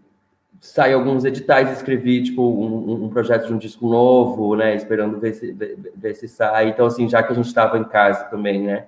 saí 0.59 0.93
alguns 0.93 1.25
editais, 1.25 1.71
escrevi, 1.71 2.23
tipo, 2.23 2.41
um, 2.41 3.05
um, 3.05 3.09
projeto 3.09 3.47
de 3.47 3.53
um 3.53 3.57
disco 3.57 3.87
novo, 3.87 4.55
né? 4.55 4.75
Esperando 4.75 5.19
ver 5.19 5.33
se, 5.33 5.51
ver, 5.51 5.77
ver 5.95 6.13
se 6.13 6.27
sai. 6.27 6.69
Então, 6.69 6.85
assim, 6.85 7.09
já 7.09 7.23
que 7.23 7.31
a 7.31 7.35
gente 7.35 7.47
estava 7.47 7.77
em 7.77 7.83
casa 7.83 8.25
também, 8.25 8.61
né? 8.61 8.85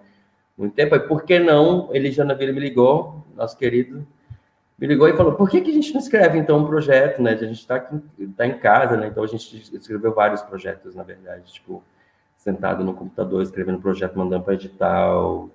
Muito 0.58 0.74
tempo, 0.76 0.94
aí 0.94 1.02
por 1.02 1.24
que 1.24 1.40
não? 1.40 1.90
Ele 1.92 2.12
já 2.12 2.24
na 2.24 2.34
Vila 2.34 2.52
me 2.52 2.60
ligou, 2.60 3.24
nosso 3.36 3.58
querido, 3.58 4.06
me 4.78 4.88
ligou 4.88 5.08
e 5.08 5.16
falou: 5.16 5.34
por 5.34 5.50
que, 5.50 5.62
que 5.62 5.72
a 5.72 5.74
gente 5.74 5.94
não 5.94 6.00
escreve 6.00 6.38
então 6.38 6.60
um 6.60 6.66
projeto, 6.66 7.22
né? 7.22 7.32
A 7.32 7.36
gente 7.38 7.54
está 7.54 7.80
tá 8.36 8.46
em 8.46 8.58
casa, 8.60 8.98
né? 8.98 9.08
Então 9.08 9.24
a 9.24 9.28
gente 9.28 9.76
escreveu 9.76 10.14
vários 10.14 10.42
projetos, 10.42 10.94
na 10.96 11.04
verdade, 11.04 11.52
tipo, 11.52 11.84
sentado 12.36 12.84
no 12.84 12.94
computador, 12.94 13.42
escrevendo 13.42 13.80
projeto, 13.80 14.18
mandando 14.18 14.44
para 14.44 14.54
edital. 14.54 15.50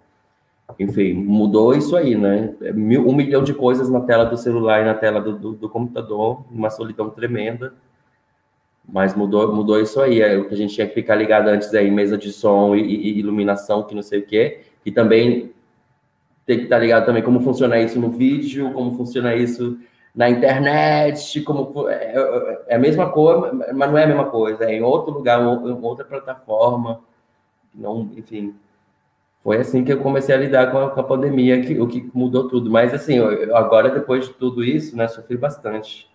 Enfim, 0.79 1.15
mudou 1.15 1.75
isso 1.75 1.97
aí, 1.97 2.15
né? 2.15 2.55
É 2.61 2.73
um 2.73 3.15
milhão 3.15 3.43
de 3.43 3.55
coisas 3.55 3.89
na 3.89 4.01
tela 4.01 4.25
do 4.25 4.37
celular 4.37 4.83
e 4.83 4.85
na 4.85 4.95
tela 4.95 5.21
do, 5.21 5.33
do, 5.33 5.53
do 5.53 5.69
computador, 5.69 6.45
uma 6.51 6.71
solidão 6.71 7.09
tremenda. 7.09 7.73
Mas 8.87 9.15
mudou, 9.15 9.55
mudou 9.55 9.81
isso 9.81 10.01
aí. 10.01 10.21
É, 10.21 10.37
o 10.39 10.49
que 10.49 10.55
a 10.55 10.57
gente 10.57 10.75
tinha 10.75 10.87
que 10.87 10.95
ficar 10.95 11.15
ligado 11.15 11.49
antes 11.49 11.73
aí, 11.75 11.91
mesa 11.91 12.17
de 12.17 12.33
som 12.33 12.75
e, 12.75 12.81
e 12.83 13.19
iluminação, 13.19 13.83
que 13.83 13.95
não 13.95 14.03
sei 14.03 14.21
o 14.21 14.27
quê. 14.27 14.63
E 14.85 14.93
também 14.93 15.53
tem 16.47 16.59
que 16.59 16.65
estar 16.65 16.79
ligado 16.79 17.05
também 17.05 17.23
como 17.23 17.41
funciona 17.41 17.79
isso 17.79 18.01
no 18.01 18.11
vídeo, 18.11 18.73
como 18.73 18.97
funciona 18.97 19.35
isso 19.35 19.79
na 20.15 20.31
internet, 20.31 21.41
como 21.43 21.89
é, 21.89 22.15
é, 22.15 22.65
é, 22.69 22.75
a 22.75 22.79
mesma 22.79 23.11
coisa, 23.11 23.53
mas 23.73 23.91
não 23.91 23.99
é 23.99 24.05
a 24.05 24.07
mesma 24.07 24.25
coisa, 24.25 24.65
é 24.65 24.75
em 24.75 24.83
outro 24.83 25.13
lugar, 25.13 25.41
em 25.41 25.45
outra 25.45 26.05
plataforma, 26.05 27.01
não, 27.75 28.11
enfim. 28.17 28.55
Foi 29.45 29.59
assim 29.59 29.85
que 29.85 29.93
eu 29.93 30.01
comecei 30.01 30.35
a 30.35 30.39
lidar 30.39 30.73
com 30.73 30.79
a, 30.79 30.91
com 30.91 31.01
a 31.01 31.05
pandemia, 31.05 31.63
que, 31.63 31.79
o 31.79 31.87
que 31.87 32.11
mudou 32.13 32.49
tudo. 32.49 32.71
Mas 32.71 32.93
assim, 32.93 33.15
eu, 33.15 33.57
agora 33.57 33.91
depois 33.91 34.27
de 34.27 34.35
tudo 34.35 34.65
isso, 34.65 34.97
né, 34.97 35.07
sofri 35.07 35.37
bastante. 35.37 36.11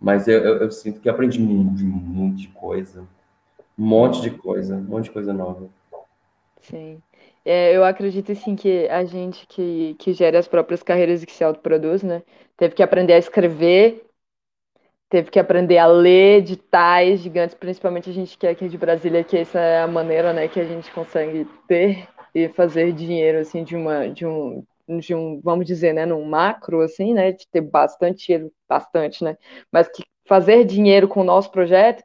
Mas 0.00 0.28
eu, 0.28 0.40
eu, 0.40 0.56
eu 0.58 0.70
sinto 0.70 1.00
que 1.00 1.08
aprendi 1.08 1.40
muito, 1.40 1.82
muito 1.82 2.36
de 2.36 2.48
coisa, 2.48 3.02
um 3.78 3.84
monte 3.86 4.20
de 4.20 4.30
coisa, 4.30 4.76
um 4.76 4.82
monte 4.82 5.04
de 5.04 5.10
coisa 5.10 5.32
nova. 5.32 5.68
Sim. 6.60 7.00
É, 7.44 7.76
eu 7.76 7.84
acredito 7.84 8.34
sim 8.34 8.54
que 8.54 8.88
a 8.88 9.04
gente 9.04 9.46
que, 9.48 9.94
que 9.98 10.12
gera 10.12 10.38
as 10.38 10.46
próprias 10.46 10.82
carreiras 10.82 11.22
e 11.22 11.26
que 11.26 11.32
se 11.32 11.42
autoproduz, 11.42 12.02
né? 12.02 12.22
Teve 12.56 12.74
que 12.74 12.82
aprender 12.82 13.14
a 13.14 13.18
escrever, 13.18 14.04
teve 15.08 15.30
que 15.30 15.38
aprender 15.38 15.78
a 15.78 15.86
ler 15.86 16.38
editais 16.38 17.20
gigantes, 17.20 17.54
principalmente 17.54 18.08
a 18.08 18.12
gente 18.12 18.38
que 18.38 18.46
é 18.46 18.50
aqui 18.50 18.68
de 18.68 18.78
Brasília, 18.78 19.24
que 19.24 19.36
essa 19.36 19.58
é 19.58 19.82
a 19.82 19.86
maneira, 19.88 20.32
né, 20.32 20.48
que 20.48 20.60
a 20.60 20.64
gente 20.64 20.90
consegue 20.92 21.46
ter 21.68 22.08
e 22.34 22.48
fazer 22.48 22.92
dinheiro 22.92 23.38
assim 23.38 23.62
de 23.64 23.76
uma 23.76 24.08
de 24.08 24.26
um 24.26 24.64
de 25.00 25.14
um, 25.14 25.40
vamos 25.42 25.66
dizer, 25.66 25.92
né, 25.92 26.04
num 26.06 26.24
macro 26.24 26.80
assim, 26.80 27.14
né, 27.14 27.32
de 27.32 27.46
ter 27.48 27.60
bastante 27.60 28.26
dinheiro, 28.26 28.52
bastante, 28.68 29.24
né? 29.24 29.36
Mas 29.70 29.88
que 29.88 30.02
fazer 30.26 30.64
dinheiro 30.64 31.08
com 31.08 31.20
o 31.20 31.24
nosso 31.24 31.50
projeto 31.50 32.02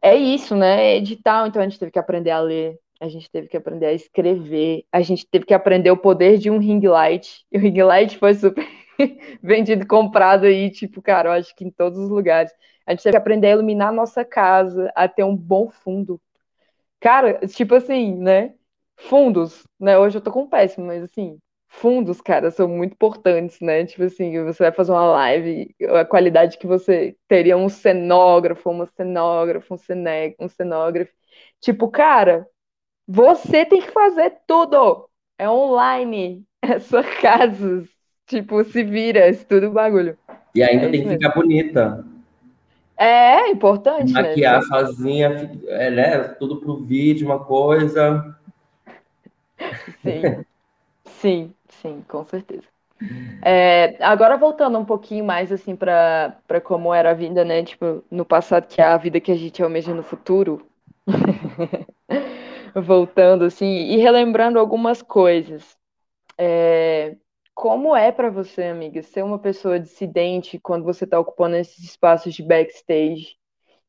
é 0.00 0.14
isso, 0.16 0.54
né? 0.56 0.92
É 0.92 0.96
edital, 0.96 1.46
então 1.46 1.60
a 1.60 1.64
gente 1.64 1.78
teve 1.78 1.90
que 1.92 1.98
aprender 1.98 2.30
a 2.30 2.40
ler, 2.40 2.78
a 3.02 3.08
gente 3.08 3.28
teve 3.28 3.48
que 3.48 3.56
aprender 3.56 3.86
a 3.86 3.92
escrever, 3.92 4.84
a 4.92 5.00
gente 5.00 5.26
teve 5.26 5.44
que 5.44 5.52
aprender 5.52 5.90
o 5.90 5.96
poder 5.96 6.38
de 6.38 6.48
um 6.48 6.58
ring 6.58 6.86
light. 6.86 7.44
E 7.50 7.58
o 7.58 7.60
ring 7.60 7.82
light 7.82 8.16
foi 8.16 8.32
super 8.32 8.64
vendido, 9.42 9.84
comprado 9.88 10.46
aí, 10.46 10.70
tipo, 10.70 11.02
cara, 11.02 11.30
eu 11.30 11.32
acho 11.32 11.52
que 11.56 11.64
em 11.64 11.70
todos 11.70 11.98
os 11.98 12.08
lugares. 12.08 12.52
A 12.86 12.92
gente 12.92 13.02
teve 13.02 13.14
que 13.14 13.18
aprender 13.18 13.48
a 13.48 13.50
iluminar 13.52 13.88
a 13.88 13.92
nossa 13.92 14.24
casa, 14.24 14.92
a 14.94 15.08
ter 15.08 15.24
um 15.24 15.36
bom 15.36 15.68
fundo. 15.68 16.20
Cara, 17.00 17.40
tipo 17.48 17.74
assim, 17.74 18.16
né? 18.16 18.54
Fundos, 18.96 19.64
né? 19.80 19.98
Hoje 19.98 20.18
eu 20.18 20.22
tô 20.22 20.30
com 20.30 20.48
péssimo, 20.48 20.86
mas 20.86 21.02
assim, 21.02 21.38
fundos, 21.68 22.20
cara, 22.20 22.52
são 22.52 22.68
muito 22.68 22.92
importantes, 22.92 23.60
né? 23.60 23.84
Tipo 23.84 24.04
assim, 24.04 24.44
você 24.44 24.62
vai 24.62 24.72
fazer 24.72 24.92
uma 24.92 25.06
live, 25.06 25.74
a 26.00 26.04
qualidade 26.04 26.56
que 26.56 26.68
você 26.68 27.16
teria 27.26 27.56
um 27.56 27.68
cenógrafo, 27.68 28.70
uma 28.70 28.86
cenógrafa, 28.86 29.74
um, 29.74 29.78
cene, 29.78 30.36
um 30.38 30.48
cenógrafo. 30.48 31.12
Tipo, 31.60 31.90
cara, 31.90 32.46
você 33.06 33.64
tem 33.64 33.80
que 33.80 33.90
fazer 33.90 34.38
tudo. 34.46 35.08
É 35.38 35.48
online. 35.48 36.44
É 36.64 36.78
sua 36.78 37.02
casa. 37.02 37.84
Tipo, 38.24 38.62
se 38.62 38.84
vira, 38.84 39.28
estuda 39.28 39.68
o 39.68 39.72
bagulho. 39.72 40.16
E 40.54 40.62
ainda 40.62 40.86
é 40.86 40.90
tem 40.90 41.02
que 41.02 41.08
mesmo. 41.08 41.20
ficar 41.20 41.34
bonita. 41.34 42.06
É, 42.96 43.48
importante. 43.50 44.12
Né? 44.12 44.22
Maquiar 44.22 44.60
né? 44.60 44.66
sozinha, 44.66 45.50
é, 45.66 45.90
né? 45.90 46.18
Tudo 46.38 46.60
pro 46.60 46.76
vídeo, 46.76 47.26
uma 47.26 47.44
coisa. 47.44 48.36
Sim, 50.02 50.22
sim, 51.04 51.54
sim, 51.68 52.04
com 52.06 52.24
certeza. 52.24 52.62
É, 53.44 53.96
agora 54.00 54.36
voltando 54.36 54.78
um 54.78 54.84
pouquinho 54.84 55.24
mais 55.24 55.50
assim 55.50 55.74
para 55.74 56.36
como 56.62 56.94
era 56.94 57.10
a 57.10 57.14
vida, 57.14 57.44
né? 57.44 57.64
Tipo, 57.64 58.04
no 58.10 58.24
passado, 58.24 58.68
que 58.68 58.80
é 58.80 58.84
a 58.84 58.96
vida 58.96 59.20
que 59.20 59.32
a 59.32 59.36
gente 59.36 59.62
almeja 59.62 59.92
no 59.92 60.02
futuro. 60.02 60.64
voltando 62.74 63.44
assim 63.44 63.66
e 63.66 63.96
relembrando 63.96 64.58
algumas 64.58 65.02
coisas. 65.02 65.76
É, 66.38 67.16
como 67.54 67.94
é 67.94 68.10
para 68.10 68.30
você, 68.30 68.64
amiga, 68.64 69.02
ser 69.02 69.22
uma 69.22 69.38
pessoa 69.38 69.78
dissidente 69.78 70.58
quando 70.58 70.84
você 70.84 71.04
está 71.04 71.18
ocupando 71.18 71.56
esses 71.56 71.84
espaços 71.84 72.34
de 72.34 72.42
backstage? 72.42 73.36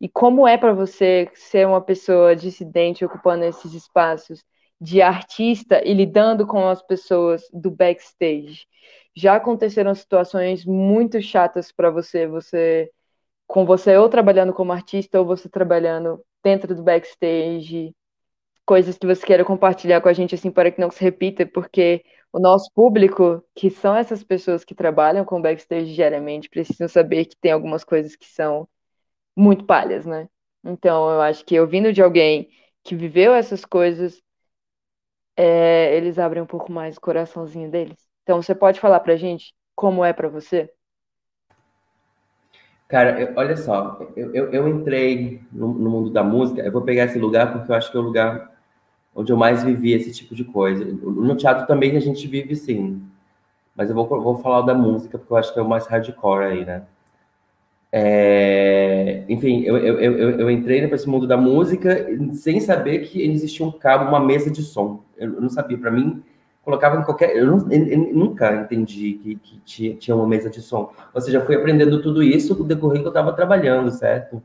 E 0.02 0.10
como 0.10 0.48
é 0.48 0.58
para 0.58 0.74
você 0.74 1.30
ser 1.34 1.66
uma 1.66 1.82
pessoa 1.82 2.36
dissidente 2.36 3.06
ocupando 3.06 3.46
esses 3.46 3.74
espaços 3.74 4.44
de 4.82 5.02
artista 5.02 5.82
e 5.86 5.94
lidando 5.94 6.46
com 6.46 6.68
as 6.68 6.82
pessoas 6.82 7.44
do 7.54 7.72
backstage? 7.72 8.66
Já 9.16 9.36
aconteceram 9.36 9.96
situações 9.96 10.66
muito 10.66 11.22
chatas 11.22 11.72
para 11.72 11.90
você, 11.90 12.28
você 12.28 12.92
com 13.48 13.66
você 13.66 13.96
ou 13.98 14.10
trabalhando 14.10 14.54
como 14.54 14.72
artista 14.74 15.20
ou 15.20 15.26
você 15.26 15.48
trabalhando 15.48 16.24
dentro 16.44 16.76
do 16.76 16.84
backstage? 16.84 17.94
Coisas 18.66 18.98
que 18.98 19.06
você 19.06 19.26
queira 19.26 19.44
compartilhar 19.44 20.02
com 20.02 20.10
a 20.10 20.14
gente 20.14 20.36
assim 20.36 20.50
para 20.52 20.72
que 20.72 20.80
não 20.80 20.90
se 20.90 21.04
repita, 21.04 21.46
porque 21.46 22.04
o 22.32 22.40
nosso 22.40 22.72
público, 22.74 23.44
que 23.54 23.70
são 23.70 23.96
essas 23.96 24.24
pessoas 24.24 24.64
que 24.66 24.74
trabalham 24.74 25.24
com 25.24 25.42
backstage 25.42 25.94
diariamente, 25.94 26.50
precisam 26.50 26.88
saber 26.88 27.26
que 27.26 27.38
tem 27.38 27.52
algumas 27.52 27.84
coisas 27.84 28.16
que 28.16 28.26
são 28.26 28.68
muito 29.36 29.66
palhas, 29.66 30.06
né? 30.06 30.28
Então, 30.64 31.10
eu 31.10 31.22
acho 31.22 31.46
que 31.46 31.60
ouvindo 31.60 31.92
de 31.92 32.02
alguém 32.02 32.50
que 32.84 32.96
viveu 32.96 33.34
essas 33.34 33.66
coisas, 33.66 34.22
é, 35.38 35.96
eles 35.96 36.18
abrem 36.18 36.42
um 36.42 36.48
pouco 36.48 36.72
mais 36.72 36.98
o 36.98 37.02
coraçãozinho 37.02 37.70
deles. 37.70 38.08
Então, 38.24 38.42
você 38.42 38.56
pode 38.56 38.80
falar 38.80 39.00
pra 39.02 39.16
gente 39.16 39.54
como 39.76 40.04
é 40.04 40.14
para 40.14 40.30
você? 40.30 40.72
Cara, 42.88 43.20
eu, 43.20 43.34
olha 43.36 43.58
só, 43.58 44.00
eu, 44.16 44.34
eu, 44.36 44.54
eu 44.54 44.68
entrei 44.68 45.42
no, 45.52 45.74
no, 45.74 45.90
mundo 45.90 46.10
da 46.12 46.24
música, 46.24 46.62
eu 46.62 46.72
vou 46.72 46.84
pegar 46.84 47.06
esse 47.06 47.18
lugar 47.18 47.52
porque 47.52 47.72
eu 47.72 47.76
acho 47.76 47.92
que 47.92 47.98
é 47.98 48.00
o 48.00 48.04
lugar 48.04 48.53
onde 49.16 49.32
eu 49.32 49.38
mais 49.38 49.64
vivi 49.64 49.94
esse 49.94 50.12
tipo 50.12 50.36
de 50.36 50.44
coisa. 50.44 50.84
No 50.86 51.36
teatro 51.36 51.68
também 51.68 51.96
a 51.96 52.00
gente 52.00 52.28
vive 52.28 52.56
sim, 52.56 53.02
mas 53.76 53.90
eu 53.90 53.96
vou, 53.96 54.08
vou 54.08 54.38
falar 54.38 54.62
da 54.62 54.74
música 54.74 55.18
porque 55.18 55.34
eu 55.34 55.38
acho 55.38 55.54
que 55.54 55.60
é 55.60 55.62
o 55.62 55.68
mais 55.70 55.88
hardcore 55.88 56.46
aí, 56.46 56.66
né? 56.66 56.84
É, 57.96 59.24
enfim, 59.30 59.62
eu, 59.62 59.78
eu, 59.78 60.00
eu, 60.00 60.40
eu 60.40 60.50
entrei 60.50 60.82
nesse 60.82 61.08
mundo 61.08 61.28
da 61.28 61.38
música 61.38 62.08
sem 62.34 62.60
saber 62.60 63.00
que 63.02 63.22
existia 63.22 63.64
um 63.64 63.72
cabo, 63.72 64.10
uma 64.10 64.20
mesa 64.20 64.50
de 64.50 64.64
som. 64.64 65.04
Eu 65.16 65.40
não 65.40 65.48
sabia, 65.48 65.78
para 65.78 65.92
mim, 65.92 66.24
colocava 66.64 67.00
em 67.00 67.04
qualquer. 67.04 67.36
Eu, 67.36 67.46
não, 67.46 67.72
eu 67.72 67.98
nunca 68.16 68.62
entendi 68.62 69.14
que, 69.14 69.36
que 69.36 69.60
tinha, 69.60 69.96
tinha, 69.96 70.16
uma 70.16 70.28
mesa 70.28 70.50
de 70.50 70.60
som. 70.60 70.92
Ou 71.14 71.22
seja, 71.22 71.46
fui 71.46 71.56
aprendendo 71.56 72.02
tudo 72.02 72.24
isso 72.24 72.58
no 72.58 72.64
decorrer 72.64 73.02
que 73.02 73.06
eu 73.06 73.12
estava 73.12 73.32
trabalhando, 73.32 73.92
certo? 73.92 74.42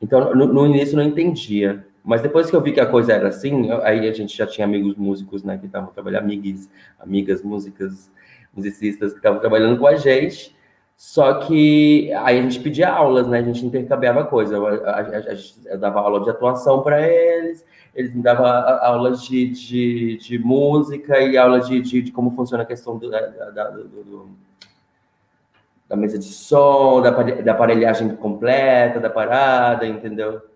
Então, 0.00 0.34
no, 0.34 0.46
no, 0.46 0.66
início 0.66 0.96
não 0.96 1.02
entendia. 1.02 1.86
Mas 2.08 2.22
depois 2.22 2.48
que 2.48 2.56
eu 2.56 2.62
vi 2.62 2.72
que 2.72 2.80
a 2.80 2.86
coisa 2.86 3.12
era 3.12 3.28
assim, 3.28 3.70
aí 3.82 4.08
a 4.08 4.12
gente 4.14 4.34
já 4.34 4.46
tinha 4.46 4.66
amigos 4.66 4.96
músicos, 4.96 5.44
né, 5.44 5.58
que 5.58 5.66
estavam 5.66 5.92
trabalhando, 5.92 6.22
amigas, 6.22 6.70
amigas 6.98 7.42
músicas, 7.42 8.10
musicistas 8.56 9.12
que 9.12 9.18
estavam 9.18 9.38
trabalhando 9.38 9.78
com 9.78 9.86
a 9.86 9.94
gente. 9.94 10.56
Só 10.96 11.34
que 11.34 12.10
aí 12.14 12.38
a 12.38 12.42
gente 12.42 12.60
pedia 12.60 12.88
aulas, 12.88 13.28
né? 13.28 13.40
A 13.40 13.42
gente 13.42 13.62
intercambiava 13.64 14.24
coisa. 14.24 14.56
Eu, 14.56 14.66
a, 14.66 15.00
a, 15.00 15.16
eu 15.66 15.78
dava 15.78 16.00
aula 16.00 16.24
de 16.24 16.30
atuação 16.30 16.80
para 16.80 17.06
eles, 17.06 17.62
eles 17.94 18.14
me 18.14 18.22
davam 18.22 18.46
aulas 18.46 19.22
de, 19.24 19.50
de, 19.50 20.16
de 20.16 20.38
música 20.38 21.20
e 21.20 21.36
aula 21.36 21.60
de, 21.60 21.78
de, 21.82 22.00
de, 22.00 22.10
como 22.10 22.30
funciona 22.30 22.62
a 22.62 22.66
questão 22.66 22.96
do, 22.96 23.10
da, 23.10 23.20
da, 23.20 23.64
do, 23.68 24.30
da 25.86 25.94
mesa 25.94 26.18
de 26.18 26.24
som, 26.24 27.02
da, 27.02 27.10
da 27.10 27.52
aparelhagem 27.52 28.16
completa, 28.16 28.98
da 28.98 29.10
parada, 29.10 29.86
entendeu? 29.86 30.47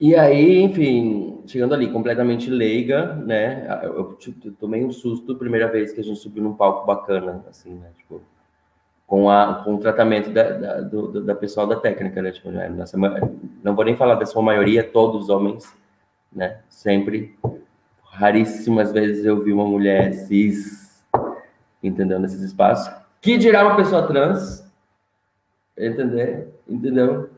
E 0.00 0.14
aí, 0.14 0.62
enfim, 0.62 1.42
chegando 1.46 1.74
ali 1.74 1.90
completamente 1.90 2.48
leiga, 2.48 3.14
né? 3.14 3.66
Eu, 3.82 3.94
eu, 3.94 4.18
eu, 4.44 4.52
tomei 4.52 4.84
um 4.84 4.92
susto 4.92 5.34
primeira 5.34 5.66
vez 5.66 5.92
que 5.92 6.00
a 6.00 6.04
gente 6.04 6.20
subiu 6.20 6.42
num 6.42 6.54
palco 6.54 6.86
bacana, 6.86 7.44
assim, 7.48 7.74
né? 7.74 7.90
Tipo, 7.96 8.22
com, 9.08 9.28
a, 9.28 9.62
com 9.64 9.74
o 9.74 9.78
tratamento 9.80 10.30
da, 10.30 10.50
da, 10.50 10.80
do, 10.82 11.20
da 11.24 11.34
pessoal 11.34 11.66
da 11.66 11.74
técnica, 11.74 12.22
né? 12.22 12.30
Tipo, 12.30 12.50
né? 12.50 12.70
Não 13.64 13.74
vou 13.74 13.84
nem 13.84 13.96
falar 13.96 14.14
da 14.14 14.26
sua 14.26 14.40
maioria, 14.40 14.84
todos 14.84 15.28
homens, 15.28 15.74
né? 16.32 16.60
Sempre, 16.68 17.36
raríssimas 18.04 18.92
vezes 18.92 19.24
eu 19.24 19.42
vi 19.42 19.52
uma 19.52 19.66
mulher 19.66 20.12
cis, 20.12 21.04
entendeu? 21.82 22.20
Nesses 22.20 22.42
espaços. 22.42 22.94
Que 23.20 23.36
dirá 23.36 23.66
uma 23.66 23.76
pessoa 23.76 24.06
trans, 24.06 24.64
entender? 25.76 26.54
Entendeu? 26.68 27.30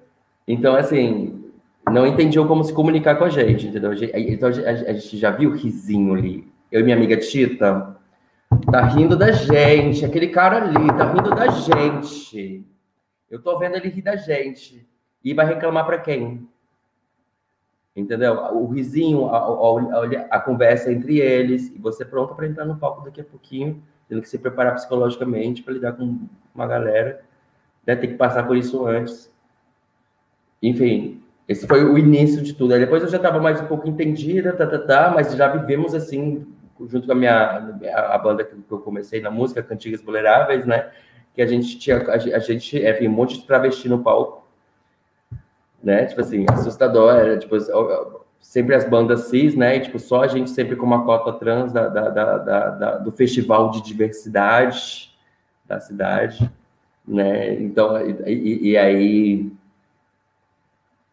Então, 0.47 0.75
assim, 0.75 1.40
não 1.89 2.07
entendiam 2.07 2.47
como 2.47 2.65
se 2.65 2.73
comunicar 2.73 3.17
com 3.17 3.25
a 3.25 3.31
gente, 3.31 3.67
entendeu? 3.67 3.93
Então 3.93 4.49
a 4.49 4.93
gente 4.93 5.17
já 5.17 5.31
viu 5.31 5.51
o 5.51 5.55
risinho 5.55 6.15
ali. 6.15 6.51
Eu 6.71 6.81
e 6.81 6.85
minha 6.85 6.97
amiga 6.97 7.17
Tita, 7.17 7.97
tá 8.71 8.85
rindo 8.87 9.17
da 9.17 9.33
gente. 9.33 10.05
Aquele 10.05 10.29
cara 10.29 10.57
ali 10.59 10.87
tá 10.89 11.13
rindo 11.13 11.31
da 11.31 11.49
gente. 11.49 12.65
Eu 13.31 13.41
tô 13.43 13.59
vendo 13.59 13.77
ele 13.77 13.89
rir 13.89 14.03
da 14.03 14.17
gente. 14.17 14.87
E 15.25 15.35
vai 15.35 15.47
reclamar 15.47 15.85
para 15.85 15.99
quem? 15.99 16.49
Entendeu? 17.95 18.35
O 18.55 18.67
risinho, 18.69 19.27
a, 19.27 19.39
a, 19.39 20.37
a, 20.37 20.41
conversa 20.41 20.93
entre 20.93 21.19
eles, 21.19 21.69
e 21.75 21.79
você 21.79 22.05
pronto 22.05 22.35
para 22.35 22.47
entrar 22.47 22.65
no 22.65 22.77
palco 22.77 23.05
daqui 23.05 23.21
a 23.21 23.25
pouquinho, 23.25 23.83
tendo 24.09 24.23
que 24.23 24.29
se 24.29 24.39
preparar 24.39 24.75
psicologicamente 24.75 25.63
para 25.63 25.75
lidar 25.75 25.93
com 25.93 26.21
uma 26.55 26.67
galera. 26.67 27.23
Né? 27.87 27.97
Tem 27.97 28.11
que 28.11 28.17
passar 28.17 28.47
por 28.47 28.57
isso 28.57 28.87
antes. 28.87 29.31
Enfim, 30.63 31.23
esse 31.51 31.67
foi 31.67 31.85
o 31.85 31.99
início 31.99 32.41
de 32.41 32.55
tudo. 32.55 32.75
Aí 32.75 32.79
depois 32.79 33.03
eu 33.03 33.09
já 33.09 33.17
estava 33.17 33.41
mais 33.41 33.61
um 33.61 33.67
pouco 33.67 33.89
entendida, 33.89 34.53
tá, 34.53 34.65
tá, 34.65 34.79
tá, 34.79 35.11
mas 35.13 35.35
já 35.35 35.49
vivemos 35.49 35.97
assim, 35.97 36.47
junto 36.87 37.09
com 37.09 37.13
a 37.13 37.17
minha 37.17 37.77
a, 37.93 38.17
banda 38.19 38.45
que 38.45 38.55
eu 38.71 38.79
comecei 38.79 39.21
na 39.21 39.33
música, 39.33 39.61
Cantigas 39.61 40.01
Boleráveis, 40.01 40.65
né? 40.65 40.91
Que 41.35 41.43
a 41.43 41.47
gente 41.47 41.77
tinha, 41.77 41.97
a, 41.97 42.13
a 42.13 42.39
gente, 42.39 42.79
enfim, 42.79 43.09
um 43.09 43.11
monte 43.11 43.41
de 43.41 43.47
travesti 43.49 43.89
no 43.89 43.99
palco, 43.99 44.47
né? 45.83 46.07
Tipo 46.07 46.21
assim, 46.21 46.47
assustador, 46.49 47.17
era 47.17 47.37
tipo 47.37 47.57
sempre 48.39 48.77
as 48.77 48.89
bandas 48.89 49.23
cis, 49.23 49.57
né? 49.57 49.77
E, 49.77 49.81
tipo, 49.81 49.99
só 49.99 50.23
a 50.23 50.29
gente 50.29 50.51
sempre 50.51 50.77
com 50.77 50.87
uma 50.87 51.05
cota 51.05 51.33
trans 51.33 51.73
da, 51.73 51.89
da, 51.89 52.11
da, 52.11 52.69
da 52.69 52.99
do 52.99 53.11
festival 53.11 53.73
de 53.73 53.83
diversidade 53.83 55.11
da 55.67 55.81
cidade, 55.81 56.49
né? 57.07 57.55
Então, 57.55 58.01
e, 58.09 58.71
e 58.71 58.77
aí 58.77 59.51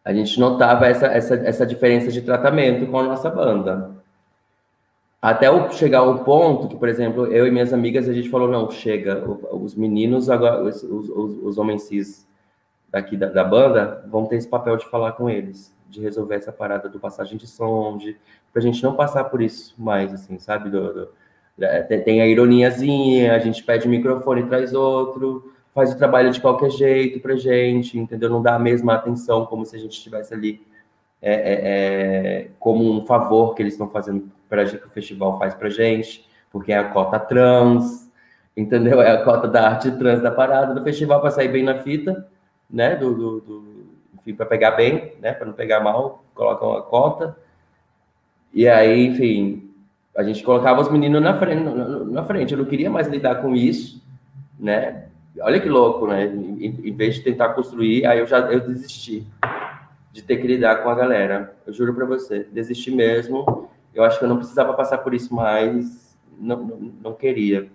a 0.08 0.14
gente 0.14 0.40
notava 0.40 0.86
essa, 0.86 1.06
essa, 1.08 1.34
essa 1.34 1.66
diferença 1.66 2.10
de 2.10 2.22
tratamento 2.22 2.86
com 2.86 2.98
a 2.98 3.02
nossa 3.02 3.28
banda. 3.28 3.90
Até 5.20 5.50
o, 5.50 5.70
chegar 5.70 5.98
ao 5.98 6.20
ponto 6.24 6.66
que, 6.66 6.76
por 6.78 6.88
exemplo, 6.88 7.26
eu 7.26 7.46
e 7.46 7.50
minhas 7.50 7.74
amigas, 7.74 8.08
a 8.08 8.14
gente 8.14 8.30
falou, 8.30 8.48
não, 8.48 8.70
chega, 8.70 9.22
os 9.52 9.74
meninos, 9.74 10.30
agora, 10.30 10.64
os, 10.64 10.82
os, 10.82 11.10
os 11.10 11.58
homens 11.58 11.82
cis 11.82 12.26
daqui 12.90 13.18
da, 13.18 13.26
da, 13.26 13.44
banda, 13.44 14.02
vão 14.08 14.24
ter 14.24 14.36
esse 14.36 14.48
papel 14.48 14.78
de 14.78 14.86
falar 14.86 15.12
com 15.12 15.28
eles, 15.28 15.76
de 15.90 16.00
resolver 16.00 16.36
essa 16.36 16.52
parada 16.52 16.88
do 16.88 16.98
passagem 16.98 17.36
de 17.36 17.46
som, 17.46 17.98
de, 17.98 18.16
pra 18.50 18.62
gente 18.62 18.82
não 18.82 18.94
passar 18.94 19.24
por 19.24 19.42
isso 19.42 19.74
mais, 19.76 20.10
assim, 20.14 20.38
sabe? 20.38 20.70
Do, 20.70 20.94
do, 20.94 21.08
tem 22.02 22.22
a 22.22 22.26
ironiazinha, 22.26 23.34
a 23.34 23.38
gente 23.38 23.62
pede 23.62 23.86
microfone 23.86 24.40
e 24.40 24.46
traz 24.46 24.72
outro, 24.72 25.52
faz 25.78 25.92
o 25.92 25.96
trabalho 25.96 26.32
de 26.32 26.40
qualquer 26.40 26.70
jeito 26.70 27.20
pra 27.20 27.36
gente, 27.36 27.96
entendeu? 27.96 28.28
Não 28.28 28.42
dá 28.42 28.56
a 28.56 28.58
mesma 28.58 28.94
atenção 28.94 29.46
como 29.46 29.64
se 29.64 29.76
a 29.76 29.78
gente 29.78 29.92
estivesse 29.92 30.34
ali 30.34 30.60
é, 31.22 31.32
é, 31.32 31.60
é, 31.62 32.48
como 32.58 32.90
um 32.90 33.06
favor 33.06 33.54
que 33.54 33.62
eles 33.62 33.74
estão 33.74 33.88
fazendo 33.88 34.28
para 34.48 34.64
que 34.64 34.84
o 34.84 34.90
festival 34.90 35.38
faz 35.38 35.54
pra 35.54 35.70
gente, 35.70 36.28
porque 36.50 36.72
é 36.72 36.78
a 36.78 36.88
cota 36.88 37.20
trans, 37.20 38.10
entendeu? 38.56 39.00
É 39.00 39.12
a 39.12 39.22
cota 39.22 39.46
da 39.46 39.68
arte 39.68 39.88
trans 39.92 40.20
da 40.20 40.32
parada 40.32 40.74
do 40.74 40.82
festival 40.82 41.20
para 41.20 41.30
sair 41.30 41.48
bem 41.48 41.62
na 41.62 41.78
fita, 41.78 42.26
né? 42.68 42.96
Do, 42.96 43.14
do, 43.14 43.40
do 43.40 44.34
para 44.36 44.46
pegar 44.46 44.72
bem, 44.72 45.14
né? 45.20 45.32
Para 45.32 45.46
não 45.46 45.54
pegar 45.54 45.78
mal, 45.78 46.24
colocam 46.34 46.72
a 46.72 46.82
cota. 46.82 47.36
E 48.52 48.66
aí, 48.66 49.06
enfim, 49.06 49.70
a 50.16 50.24
gente 50.24 50.42
colocava 50.42 50.80
os 50.80 50.90
meninos 50.90 51.22
na 51.22 51.38
frente, 51.38 51.62
na 52.10 52.24
frente. 52.24 52.52
Eu 52.52 52.58
não 52.58 52.64
queria 52.64 52.90
mais 52.90 53.06
lidar 53.06 53.36
com 53.36 53.54
isso, 53.54 54.02
né? 54.58 55.07
Olha 55.40 55.60
que 55.60 55.68
louco, 55.68 56.06
né? 56.06 56.26
Em, 56.26 56.88
em, 56.88 56.92
vez 56.92 57.16
de 57.16 57.22
tentar 57.22 57.50
construir, 57.50 58.06
aí 58.06 58.18
eu 58.18 58.26
já 58.26 58.38
eu 58.52 58.60
desisti 58.60 59.26
de 60.12 60.22
ter 60.22 60.36
que 60.38 60.46
lidar 60.46 60.82
com 60.82 60.88
a 60.88 60.94
galera. 60.94 61.54
Eu 61.66 61.72
juro 61.72 61.94
para 61.94 62.04
você, 62.04 62.46
desisti 62.50 62.90
mesmo. 62.90 63.68
Eu 63.94 64.04
acho 64.04 64.18
que 64.18 64.24
eu 64.24 64.28
não 64.28 64.38
precisava 64.38 64.72
passar 64.74 64.98
por 64.98 65.14
isso 65.14 65.34
mais, 65.34 66.16
não, 66.38 66.56
não, 66.56 66.92
não 67.02 67.12
queria. 67.12 67.68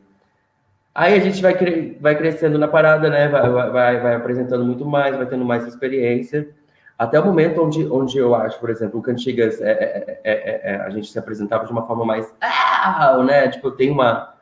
Aí 0.95 1.15
a 1.15 1.19
gente 1.19 1.41
vai, 1.41 1.55
cre 1.55 1.97
vai 1.99 2.15
crescendo 2.15 2.57
na 2.59 2.67
parada, 2.67 3.09
né? 3.09 3.27
Vai, 3.27 3.49
vai, 3.49 3.99
vai 3.99 4.15
apresentando 4.15 4.63
muito 4.63 4.85
mais, 4.85 5.15
vai 5.15 5.25
tendo 5.25 5.43
mais 5.43 5.65
experiência. 5.65 6.49
Até 6.97 7.19
o 7.19 7.25
momento 7.25 7.63
onde, 7.63 7.85
onde 7.87 8.17
eu 8.17 8.35
acho, 8.35 8.59
por 8.59 8.69
exemplo, 8.69 8.99
o 8.99 9.03
Cantigas, 9.03 9.59
é, 9.59 10.19
é, 10.23 10.61
é, 10.63 10.75
a 10.75 10.89
gente 10.91 11.11
se 11.11 11.17
apresentava 11.17 11.65
de 11.65 11.71
uma 11.71 11.87
forma 11.87 12.05
mais. 12.05 12.31
Ah, 12.39 13.17
né? 13.25 13.47
Tipo, 13.47 13.71
tem 13.71 13.89
uma 13.89 14.32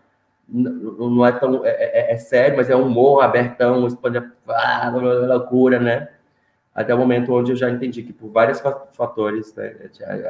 não 0.51 1.25
é 1.25 1.31
tão 1.31 1.65
é, 1.65 1.69
é, 1.69 2.13
é, 2.13 2.17
sério, 2.17 2.57
mas 2.57 2.69
é 2.69 2.75
um 2.75 2.87
humor 2.87 3.23
abertão, 3.23 3.87
expande 3.87 4.17
a 4.17 4.25
ah, 4.47 4.89
loucura, 4.89 5.79
né? 5.79 6.09
até 6.73 6.95
o 6.95 6.97
momento 6.97 7.33
onde 7.33 7.51
eu 7.51 7.55
já 7.55 7.69
entendi 7.69 8.01
que 8.01 8.13
por 8.13 8.29
vários 8.29 8.61
fatores, 8.93 9.53
né, 9.55 9.75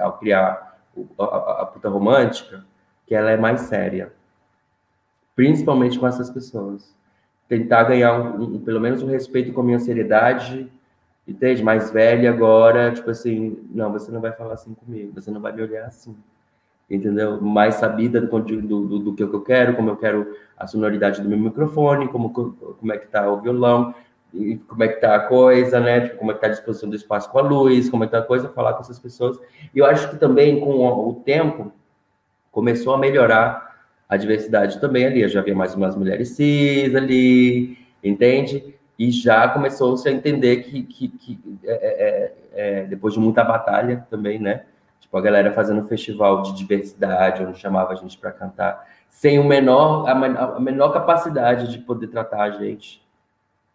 ao 0.01 0.17
criar 0.17 0.77
a, 1.19 1.61
a 1.61 1.65
puta 1.65 1.87
romântica, 1.87 2.65
que 3.05 3.13
ela 3.13 3.31
é 3.31 3.37
mais 3.37 3.61
séria, 3.61 4.11
principalmente 5.35 5.99
com 5.99 6.07
essas 6.07 6.29
pessoas. 6.29 6.95
Tentar 7.47 7.83
ganhar 7.83 8.19
um, 8.19 8.55
um, 8.55 8.59
pelo 8.59 8.79
menos 8.79 9.03
um 9.03 9.07
respeito 9.07 9.53
com 9.53 9.61
a 9.61 9.63
minha 9.63 9.79
seriedade, 9.79 10.71
entende? 11.27 11.63
Mais 11.63 11.91
velha 11.91 12.29
agora, 12.29 12.91
tipo 12.91 13.09
assim, 13.09 13.57
não, 13.69 13.91
você 13.91 14.11
não 14.11 14.21
vai 14.21 14.31
falar 14.31 14.53
assim 14.53 14.73
comigo, 14.73 15.13
você 15.13 15.29
não 15.29 15.41
vai 15.41 15.51
me 15.51 15.61
olhar 15.61 15.85
assim, 15.85 16.15
entendeu? 16.95 17.41
Mais 17.41 17.75
sabida 17.75 18.19
do, 18.19 18.39
do, 18.39 18.61
do, 18.61 18.99
do 18.99 19.13
que 19.13 19.23
eu 19.23 19.41
quero, 19.41 19.75
como 19.75 19.89
eu 19.89 19.95
quero 19.95 20.35
a 20.57 20.67
sonoridade 20.67 21.21
do 21.21 21.29
meu 21.29 21.37
microfone, 21.37 22.07
como, 22.09 22.29
como 22.31 22.93
é 22.93 22.97
que 22.97 23.07
tá 23.07 23.31
o 23.31 23.39
violão, 23.39 23.95
como 24.67 24.83
é 24.83 24.87
que 24.87 24.99
tá 24.99 25.15
a 25.15 25.19
coisa, 25.19 25.79
né? 25.79 26.01
Tipo, 26.01 26.17
como 26.17 26.31
é 26.31 26.33
que 26.33 26.41
tá 26.41 26.47
a 26.47 26.51
disposição 26.51 26.89
do 26.89 26.95
espaço 26.95 27.29
com 27.31 27.39
a 27.39 27.41
luz, 27.41 27.89
como 27.89 28.03
é 28.03 28.07
que 28.07 28.11
tá 28.11 28.19
a 28.19 28.23
coisa, 28.23 28.49
falar 28.49 28.73
com 28.73 28.81
essas 28.81 28.99
pessoas. 28.99 29.39
E 29.73 29.79
eu 29.79 29.85
acho 29.85 30.09
que 30.09 30.17
também 30.17 30.59
com 30.59 30.85
o 31.09 31.13
tempo 31.25 31.71
começou 32.51 32.93
a 32.93 32.97
melhorar 32.97 33.71
a 34.07 34.17
diversidade 34.17 34.79
também 34.79 35.05
ali. 35.05 35.21
Eu 35.21 35.29
já 35.29 35.39
havia 35.39 35.55
mais 35.55 35.73
umas 35.73 35.95
mulheres 35.95 36.29
cis 36.29 36.93
ali, 36.93 37.77
entende? 38.03 38.75
E 38.99 39.11
já 39.11 39.47
começou-se 39.47 40.07
a 40.07 40.11
entender 40.11 40.57
que, 40.57 40.83
que, 40.83 41.07
que 41.07 41.39
é, 41.63 41.71
é, 41.73 42.33
é, 42.53 42.79
é 42.81 42.85
depois 42.85 43.13
de 43.13 43.19
muita 43.19 43.43
batalha 43.43 44.05
também, 44.09 44.37
né? 44.37 44.63
Tipo, 45.11 45.17
a 45.17 45.21
galera 45.21 45.51
fazendo 45.51 45.81
um 45.81 45.87
festival 45.87 46.41
de 46.41 46.55
diversidade, 46.55 47.43
onde 47.43 47.59
chamava 47.59 47.91
a 47.91 47.95
gente 47.95 48.17
para 48.17 48.31
cantar, 48.31 48.87
sem 49.09 49.39
o 49.39 49.43
menor, 49.43 50.07
a, 50.07 50.59
menor 50.59 50.93
capacidade 50.93 51.69
de 51.69 51.79
poder 51.79 52.07
tratar 52.07 52.43
a 52.43 52.51
gente 52.51 53.01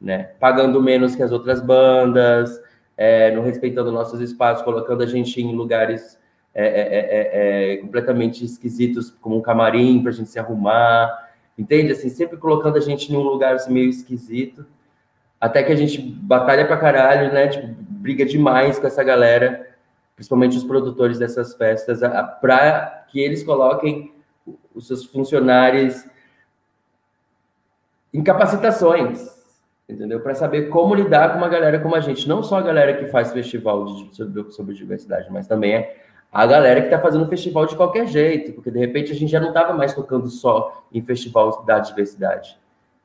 né? 0.00 0.30
Pagando 0.38 0.82
menos 0.82 1.14
que 1.14 1.22
as 1.22 1.32
outras 1.32 1.60
bandas, 1.60 2.60
é, 2.96 3.34
não 3.34 3.42
respeitando 3.42 3.90
nossos 3.92 4.20
espaços, 4.20 4.64
colocando 4.64 5.02
a 5.02 5.06
gente 5.06 5.40
em 5.40 5.54
lugares 5.54 6.18
é, 6.54 6.64
é, 6.64 7.70
é, 7.70 7.74
é 7.74 7.76
completamente 7.78 8.44
esquisitos, 8.44 9.10
como 9.10 9.36
um 9.36 9.42
camarim 9.42 10.00
para 10.00 10.10
a 10.10 10.14
gente 10.14 10.30
se 10.30 10.38
arrumar, 10.38 11.30
entende? 11.58 11.92
Assim, 11.92 12.08
sempre 12.08 12.36
colocando 12.36 12.76
a 12.76 12.80
gente 12.80 13.12
em 13.12 13.16
um 13.16 13.22
lugar 13.22 13.54
assim, 13.54 13.72
meio 13.72 13.90
esquisito, 13.90 14.66
até 15.40 15.62
que 15.62 15.72
a 15.72 15.76
gente 15.76 16.00
batalha 16.00 16.66
pra 16.66 16.78
caralho, 16.78 17.32
né? 17.32 17.48
Tipo, 17.48 17.68
briga 17.78 18.24
demais 18.24 18.78
com 18.78 18.86
essa 18.86 19.02
galera, 19.02 19.65
principalmente 20.16 20.56
os 20.56 20.64
produtores 20.64 21.18
dessas 21.18 21.54
festas, 21.54 22.00
para 22.40 23.04
que 23.08 23.20
eles 23.20 23.44
coloquem 23.44 24.12
os 24.74 24.88
seus 24.88 25.04
funcionários 25.04 26.04
em 28.12 28.22
capacitações, 28.22 29.28
entendeu? 29.86 30.20
Para 30.20 30.34
saber 30.34 30.70
como 30.70 30.94
lidar 30.94 31.32
com 31.32 31.38
uma 31.38 31.48
galera 31.48 31.78
como 31.78 31.94
a 31.94 32.00
gente, 32.00 32.26
não 32.26 32.42
só 32.42 32.58
a 32.58 32.62
galera 32.62 32.96
que 32.96 33.06
faz 33.06 33.30
festival 33.30 33.84
de, 33.84 34.16
sobre, 34.16 34.50
sobre 34.52 34.74
diversidade, 34.74 35.30
mas 35.30 35.46
também 35.46 35.74
é 35.74 35.96
a 36.32 36.46
galera 36.46 36.80
que 36.80 36.86
está 36.86 36.98
fazendo 36.98 37.28
festival 37.28 37.66
de 37.66 37.76
qualquer 37.76 38.06
jeito, 38.06 38.52
porque 38.52 38.70
de 38.70 38.78
repente 38.78 39.12
a 39.12 39.14
gente 39.14 39.30
já 39.30 39.40
não 39.40 39.48
estava 39.48 39.74
mais 39.74 39.94
tocando 39.94 40.28
só 40.28 40.84
em 40.92 41.02
festival 41.02 41.62
da 41.64 41.78
diversidade. 41.78 42.58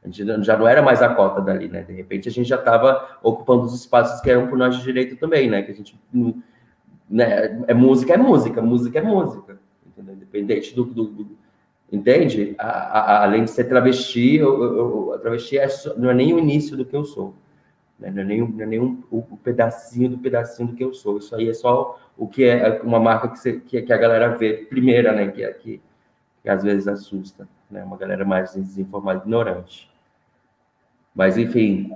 A 0.04 0.08
gente 0.08 0.26
já 0.44 0.58
não 0.58 0.68
era 0.68 0.82
mais 0.82 1.02
a 1.02 1.14
cota 1.14 1.42
dali, 1.42 1.68
né? 1.68 1.84
De 1.84 1.94
repente 1.94 2.28
a 2.28 2.32
gente 2.32 2.48
já 2.48 2.56
estava 2.56 3.20
ocupando 3.22 3.64
os 3.66 3.74
espaços 3.76 4.20
que 4.22 4.32
eram 4.32 4.48
por 4.48 4.58
nós 4.58 4.76
de 4.76 4.82
direito 4.82 5.16
também, 5.16 5.48
né? 5.50 5.62
Que 5.62 5.72
a 5.72 5.76
gente, 5.76 6.00
né? 7.12 7.64
É 7.68 7.74
música, 7.74 8.14
é 8.14 8.18
música, 8.18 8.62
música 8.62 9.00
é 9.00 9.02
música, 9.02 9.60
entendeu? 9.86 10.16
Independente 10.16 10.74
do, 10.74 10.86
do, 10.86 11.04
do 11.06 11.42
Entende? 11.92 12.56
A, 12.58 12.68
a, 12.68 13.24
além 13.24 13.44
de 13.44 13.52
ser 13.52 13.66
travesti, 13.66 14.38
eu, 14.38 14.64
eu, 14.64 15.14
a 15.14 15.18
travesti 15.20 15.58
é, 15.58 15.68
não 15.98 16.10
é 16.10 16.14
nem 16.14 16.34
o 16.34 16.40
início 16.40 16.78
do 16.78 16.86
que 16.86 16.96
eu 16.96 17.04
sou. 17.04 17.36
Né? 18.00 18.10
Não 18.10 18.22
é 18.22 18.26
nem, 18.26 18.48
não 18.48 18.62
é 18.62 18.66
nem 18.66 18.80
um, 18.80 19.04
o, 19.12 19.18
o, 19.18 19.38
pedacinho 19.38 20.10
do 20.10 20.18
pedacinho 20.18 20.70
do 20.70 20.76
que 20.76 20.84
eu 20.84 20.94
sou. 20.94 21.18
Isso 21.18 21.36
aí 21.36 21.50
é 21.50 21.54
só 21.54 22.00
o 22.18 22.30
que 22.30 22.46
é 22.46 22.82
uma 22.82 22.98
marca 22.98 23.28
que, 23.28 23.38
você, 23.38 23.60
que, 23.60 23.82
que, 23.82 23.92
a 23.92 23.98
galera 23.98 24.30
vê 24.38 24.54
primeira, 24.70 25.12
né? 25.12 25.28
Que, 25.28 25.44
é, 25.44 25.52
que, 25.52 25.82
que 26.42 26.50
às 26.50 26.64
vezes 26.64 26.88
assusta. 26.88 27.46
Né? 27.70 27.84
Uma 27.84 27.98
galera 27.98 28.24
mais 28.24 28.54
desinformada, 28.54 29.20
ignorante. 29.20 29.92
Mas, 31.14 31.38
enfim, 31.38 31.92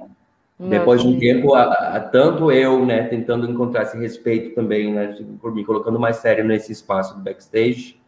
depois 0.58 1.02
de 1.02 1.08
um 1.08 1.20
tempo, 1.20 1.54
a, 1.54 1.64
a, 1.64 2.00
tanto 2.00 2.50
eu, 2.50 2.86
né, 2.86 3.04
tentando 3.04 3.50
encontrar 3.50 3.84
esse 3.84 3.98
respeito 3.98 4.56
também, 4.56 4.94
né, 4.94 5.18
por 5.42 5.54
me 5.54 5.66
colocando 5.66 6.00
mais 6.00 6.18
sério 6.18 6.46
nesse 6.46 6.72
espaço 6.72 7.16
do 7.16 7.22
backstage, 7.22 8.00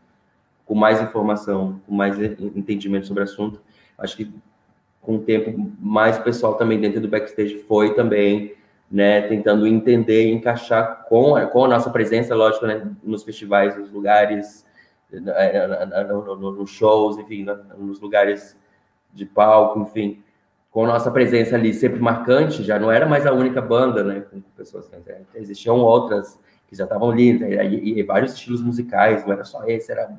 com 0.66 0.74
mais 0.74 1.02
informação, 1.02 1.82
com 1.86 1.94
mais 1.94 2.18
entendimento 2.22 3.06
sobre 3.06 3.22
o 3.22 3.26
assunto. 3.26 3.62
Acho 3.98 4.16
que 4.16 4.32
com 5.02 5.16
o 5.16 5.20
tempo, 5.20 5.72
mais 5.80 6.18
pessoal 6.20 6.56
também 6.56 6.80
dentro 6.80 7.02
do 7.02 7.08
backstage 7.08 7.64
foi 7.68 7.94
também, 7.94 8.54
né, 8.90 9.22
tentando 9.24 9.68
entender 9.68 10.28
e 10.28 10.32
encaixar 10.32 11.06
com, 11.10 11.34
com 11.48 11.66
a 11.66 11.68
nossa 11.68 11.90
presença, 11.90 12.34
lógico, 12.34 12.66
né, 12.66 12.90
nos 13.04 13.24
festivais, 13.24 13.78
nos 13.78 13.92
lugares, 13.92 14.66
nos 15.12 16.70
shows, 16.70 17.18
enfim, 17.18 17.46
nos 17.78 18.00
lugares 18.00 18.58
de 19.14 19.26
palco, 19.26 19.80
enfim, 19.80 20.22
com 20.72 20.86
nossa 20.86 21.10
presença 21.10 21.56
ali 21.56 21.74
sempre 21.74 22.00
marcante, 22.00 22.64
já 22.64 22.78
não 22.78 22.92
era 22.92 23.06
mais 23.06 23.26
a 23.26 23.34
única 23.34 23.62
banda, 23.62 24.04
né, 24.04 24.22
com 24.22 24.42
pessoas, 24.56 24.90
existiam 25.34 25.78
outras 25.78 26.40
que 26.68 26.76
já 26.76 26.84
estavam 26.84 27.10
ali, 27.10 27.40
né? 27.40 27.66
e, 27.66 28.00
e, 28.00 28.04
vários 28.04 28.34
estilos 28.34 28.62
musicais, 28.62 29.26
não 29.26 29.34
era 29.34 29.46
só 29.46 29.64
esse, 29.66 29.92
era 29.92 30.10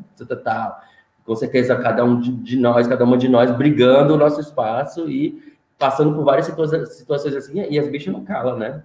tal. 0.43 0.81
Com 1.25 1.37
certeza, 1.37 1.77
cada 1.77 2.03
um 2.05 2.19
de, 2.19 2.33
de, 2.33 2.57
nós, 2.57 2.87
cada 2.87 3.05
uma 3.05 3.19
de 3.19 3.29
nós 3.29 3.51
brigando 3.51 4.15
o 4.15 4.17
nosso 4.17 4.41
espaço 4.41 5.11
e 5.11 5.57
passando 5.79 6.15
por 6.15 6.25
várias 6.25 6.47
situa 6.47 6.87
situações 6.87 7.37
assim, 7.37 7.67
e 7.69 7.79
as 7.79 7.87
bichas 7.89 8.13
não 8.13 8.25
calam, 8.25 8.57
né? 8.57 8.83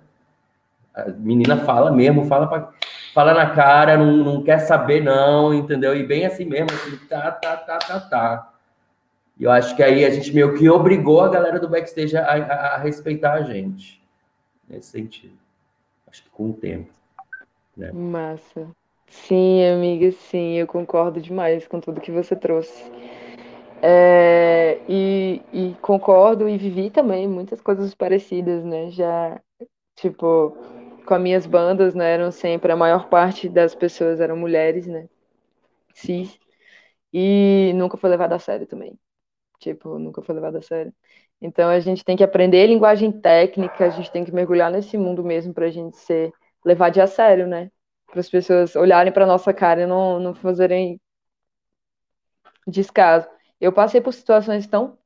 A 0.93 1.10
menina 1.10 1.58
fala 1.58 1.89
mesmo, 1.89 2.26
fala, 2.26 2.47
pra, 2.47 2.69
fala 3.13 3.34
na 3.34 3.49
cara, 3.52 3.97
não, 3.97 4.17
não 4.17 4.43
quer 4.43 4.60
saber, 4.60 5.02
não, 5.02 5.54
entendeu? 5.54 5.95
E 5.95 6.06
bem 6.06 6.26
assim 6.26 6.43
mesmo, 6.45 6.67
assim, 6.71 6.97
tá, 7.08 7.32
tá, 7.32 7.56
tá, 7.56 7.78
tá, 7.80 7.99
tá. 8.02 8.53
E 9.39 9.43
eu 9.43 9.52
acho 9.52 9.76
que 9.76 9.84
aí 9.84 10.06
a 10.06 10.10
gente 10.10 10.32
meio 10.34 10.56
que 10.56 10.69
obrigou 10.69 11.22
a 11.22 11.30
galera 11.30 11.60
do 11.60 11.67
backstage 11.67 12.15
a, 12.15 12.24
a, 12.24 12.76
a 12.76 12.78
respeitar 12.78 13.34
a 13.34 13.41
gente, 13.41 14.02
nesse 14.69 14.89
sentido. 14.89 15.34
Acho 16.08 16.24
que 16.24 16.30
com 16.30 16.52
o 16.52 16.54
tempo. 16.54 16.91
Né? 17.76 17.91
Massa. 17.91 18.67
Sim, 19.08 19.63
amiga, 19.65 20.12
sim, 20.12 20.54
eu 20.54 20.67
concordo 20.67 21.22
demais 21.22 21.67
com 21.67 21.80
tudo 21.80 22.02
que 22.02 22.12
você 22.12 22.36
trouxe. 22.36 22.91
É, 23.82 24.80
e, 24.88 25.41
e, 25.52 25.76
concordo 25.82 26.48
e 26.48 26.58
vivi 26.58 26.89
também 26.89 27.28
muitas 27.28 27.62
coisas 27.62 27.93
parecidas, 27.93 28.63
né? 28.63 28.89
Já, 28.89 29.39
tipo, 29.96 30.58
com 31.06 31.13
as 31.13 31.22
minhas 31.22 31.46
bandas, 31.46 31.93
né? 31.93 32.13
Eram 32.13 32.32
sempre, 32.32 32.72
a 32.72 32.76
maior 32.76 33.10
parte 33.10 33.50
das 33.50 33.76
pessoas 33.76 34.22
eram 34.22 34.38
mulheres, 34.38 34.88
né? 34.88 35.08
Cis. 35.93 36.39
E 37.13 37.74
nunca 37.76 37.98
foi 37.98 38.10
levado 38.10 38.34
a 38.34 38.39
sério 38.39 38.65
também. 38.65 38.98
Tipo, 39.63 39.97
nunca 39.97 40.21
foi 40.21 40.36
levado 40.36 40.58
a 40.58 40.62
sério. 40.62 40.93
Então 41.41 41.69
a 41.69 41.80
gente 41.80 42.04
tem 42.04 42.17
que 42.17 42.23
aprender 42.23 42.67
linguagem 42.67 43.12
técnica, 43.12 43.86
a 43.86 43.89
gente 43.89 44.12
tem 44.12 44.26
que 44.26 44.32
mergulhar 44.32 44.69
nesse 44.71 44.97
mundo 44.97 45.23
mesmo 45.23 45.54
para 45.54 45.67
a 45.67 45.69
gente 45.71 45.97
ser 45.97 46.34
levar 46.65 46.89
de 46.89 46.99
a 47.02 47.08
sério, 47.08 47.47
né? 47.47 47.71
Para 48.08 48.19
as 48.19 48.30
pessoas 48.30 48.76
olharem 48.76 49.13
para 49.13 49.26
nossa 49.26 49.54
cara 49.54 49.82
e 49.82 49.86
não, 49.88 50.19
não 50.19 50.36
fazerem 50.36 50.99
descaso. 52.67 53.28
Eu 53.60 53.71
passei 53.71 54.02
por 54.02 54.13
situações 54.13 54.67
tão 54.67 54.97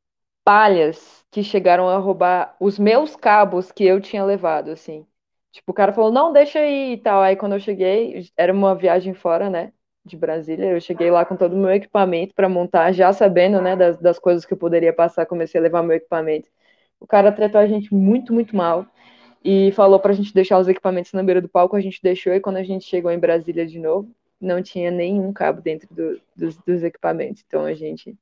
palhas 0.44 1.24
que 1.32 1.44
chegaram 1.44 1.88
a 1.90 1.98
roubar 1.98 2.56
os 2.60 2.80
meus 2.80 3.16
cabos 3.16 3.72
que 3.72 3.84
eu 3.86 4.02
tinha 4.02 4.24
levado, 4.26 4.72
assim. 4.72 5.06
Tipo, 5.52 5.72
o 5.72 5.76
cara 5.76 5.94
falou, 5.94 6.12
não, 6.12 6.34
deixa 6.34 6.60
aí 6.60 6.94
e 6.94 6.98
tal. 6.98 7.22
Aí 7.22 7.36
quando 7.36 7.54
eu 7.54 7.60
cheguei, 7.60 8.28
era 8.38 8.52
uma 8.54 8.76
viagem 8.76 9.14
fora, 9.14 9.50
né? 9.50 9.72
De 10.08 10.18
Brasília. 10.18 10.72
Eu 10.72 10.82
cheguei 10.82 11.12
lá 11.12 11.26
com 11.26 11.36
todo 11.36 11.54
o 11.54 11.58
meu 11.58 11.72
equipamento 11.72 12.34
para 12.34 12.50
montar, 12.50 12.92
já 12.92 13.12
sabendo, 13.14 13.62
né, 13.62 13.76
das, 13.76 13.98
das 13.98 14.20
coisas 14.20 14.46
que 14.46 14.54
eu 14.54 14.58
poderia 14.58 14.94
passar, 14.94 15.26
comecei 15.26 15.60
a 15.60 15.64
levar 15.64 15.84
meu 15.84 15.96
equipamento. 15.96 16.50
O 17.00 17.08
cara 17.08 17.32
tratou 17.32 17.62
a 17.62 17.68
gente 17.68 17.94
muito, 17.94 18.34
muito 18.34 18.56
mal 18.56 18.86
e 19.44 19.72
falou 19.74 20.00
para 20.00 20.12
a 20.12 20.16
gente 20.16 20.34
deixar 20.34 20.60
os 20.60 20.68
equipamentos 20.68 21.14
na 21.14 21.24
beira 21.24 21.42
do 21.42 21.50
palco, 21.50 21.76
a 21.76 21.82
gente 21.82 22.02
deixou, 22.02 22.34
e 22.34 22.40
quando 22.40 22.58
a 22.58 22.64
gente 22.64 22.86
chegou 22.86 23.12
em 23.12 23.20
Brasília 23.20 23.66
de 23.66 23.80
novo, 23.80 24.10
não 24.40 24.62
tinha 24.62 24.92
nenhum 24.92 25.34
cabo 25.34 25.62
dentro 25.62 25.88
do, 25.94 26.22
dos, 26.36 26.58
dos, 26.58 26.84
equipamentos. 26.84 27.44
Então 27.48 27.66
a 27.66 27.74
gente 27.74 28.16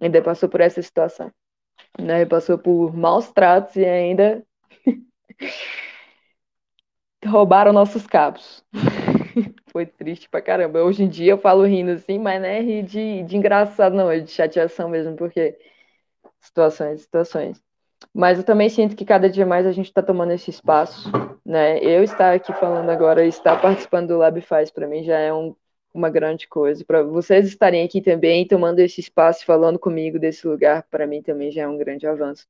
ainda 0.00 0.22
passou 0.22 0.48
por 0.48 0.60
essa 0.60 0.82
situação. 0.82 1.32
Né? 1.98 2.24
Passou 2.26 2.58
por 2.58 2.94
maus 2.96 3.30
tratos 3.30 3.76
e 3.76 3.84
ainda 3.84 4.44
roubaram 7.24 7.72
nossos 7.72 8.06
cabos. 8.06 8.64
Foi 9.72 9.86
triste 9.86 10.28
pra 10.28 10.42
caramba. 10.42 10.82
Hoje 10.82 11.02
em 11.02 11.08
dia 11.08 11.32
eu 11.32 11.38
falo 11.38 11.64
rindo 11.64 11.92
assim, 11.92 12.18
mas 12.18 12.40
não 12.40 12.48
é 12.48 12.60
rir 12.60 12.82
de, 12.82 13.22
de 13.22 13.36
engraçado, 13.36 13.94
não, 13.94 14.10
é 14.10 14.20
de 14.20 14.30
chateação 14.30 14.88
mesmo, 14.88 15.16
porque 15.16 15.58
situações, 16.40 17.02
situações. 17.02 17.62
Mas 18.12 18.38
eu 18.38 18.44
também 18.44 18.68
sinto 18.68 18.96
que 18.96 19.04
cada 19.04 19.30
dia 19.30 19.46
mais 19.46 19.66
a 19.66 19.72
gente 19.72 19.86
está 19.86 20.02
tomando 20.02 20.32
esse 20.32 20.50
espaço, 20.50 21.10
né? 21.44 21.78
Eu 21.78 22.02
estar 22.04 22.34
aqui 22.34 22.52
falando 22.52 22.90
agora, 22.90 23.24
estar 23.24 23.60
participando 23.60 24.08
do 24.08 24.18
Lab 24.18 24.40
Faz, 24.42 24.70
para 24.70 24.86
mim 24.86 25.04
já 25.04 25.18
é 25.18 25.32
um, 25.32 25.54
uma 25.94 26.10
grande 26.10 26.46
coisa. 26.48 26.84
Para 26.84 27.02
vocês 27.02 27.46
estarem 27.46 27.84
aqui 27.84 28.02
também, 28.02 28.46
tomando 28.46 28.80
esse 28.80 29.00
espaço, 29.00 29.46
falando 29.46 29.78
comigo 29.78 30.18
desse 30.18 30.46
lugar, 30.46 30.82
para 30.90 31.06
mim 31.06 31.22
também 31.22 31.50
já 31.50 31.62
é 31.62 31.68
um 31.68 31.78
grande 31.78 32.06
avanço. 32.06 32.46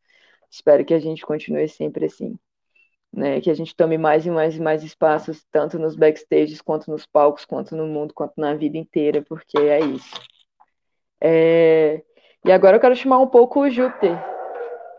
Espero 0.50 0.84
que 0.84 0.94
a 0.94 0.98
gente 0.98 1.24
continue 1.24 1.68
sempre 1.68 2.06
assim. 2.06 2.36
Né? 3.12 3.40
Que 3.40 3.50
a 3.50 3.54
gente 3.54 3.76
tome 3.76 3.98
mais 3.98 4.24
e 4.24 4.30
mais 4.30 4.56
e 4.56 4.60
mais 4.60 4.82
espaços, 4.82 5.44
tanto 5.50 5.78
nos 5.78 5.94
backstages, 5.94 6.60
quanto 6.60 6.90
nos 6.90 7.06
palcos, 7.06 7.44
quanto 7.44 7.76
no 7.76 7.86
mundo, 7.86 8.14
quanto 8.14 8.34
na 8.36 8.54
vida 8.54 8.78
inteira, 8.78 9.22
porque 9.22 9.58
é 9.58 9.80
isso. 9.80 10.14
É... 11.20 12.02
E 12.44 12.50
agora 12.50 12.76
eu 12.76 12.80
quero 12.80 12.96
chamar 12.96 13.18
um 13.18 13.28
pouco 13.28 13.60
o 13.60 13.70
Júpiter, 13.70 14.18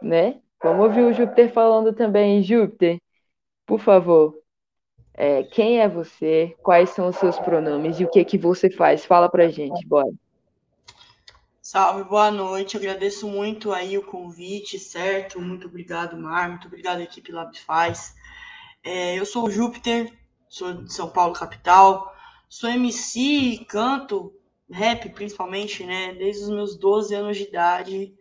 né? 0.02 0.40
Vamos 0.62 0.86
ouvir 0.86 1.02
o 1.02 1.14
Júpiter 1.14 1.52
falando 1.52 1.92
também. 1.92 2.42
Júpiter, 2.42 3.00
por 3.66 3.80
favor, 3.80 4.38
é, 5.14 5.44
quem 5.44 5.82
é 5.82 5.88
você? 5.88 6.56
Quais 6.64 6.90
são 6.92 7.10
os 7.10 7.18
seus 7.18 7.38
pronomes 7.40 8.00
e 8.00 8.06
o 8.06 8.10
que 8.10 8.24
que 8.24 8.38
você 8.38 8.70
faz? 8.70 9.06
Fala 9.06 9.30
pra 9.30 9.50
gente, 9.50 9.86
bora. 9.86 10.12
Salve, 11.66 12.04
boa 12.04 12.30
noite. 12.30 12.76
Agradeço 12.76 13.26
muito 13.26 13.72
aí 13.72 13.98
o 13.98 14.06
convite, 14.06 14.78
certo? 14.78 15.40
Muito 15.40 15.66
obrigado, 15.66 16.18
Mar. 16.18 16.50
Muito 16.50 16.68
obrigado, 16.68 17.00
equipe 17.00 17.32
Labfaz. 17.32 18.14
É, 18.84 19.18
eu 19.18 19.26
sou 19.26 19.46
o 19.46 19.50
Júpiter, 19.50 20.12
sou 20.50 20.74
de 20.74 20.94
São 20.94 21.10
Paulo, 21.10 21.34
capital. 21.34 22.14
Sou 22.50 22.70
MC, 22.70 23.66
canto, 23.70 24.34
rap 24.70 25.08
principalmente, 25.12 25.86
né? 25.86 26.14
Desde 26.16 26.44
os 26.44 26.50
meus 26.50 26.78
12 26.78 27.16
anos 27.16 27.38
de 27.38 27.44
idade. 27.44 28.14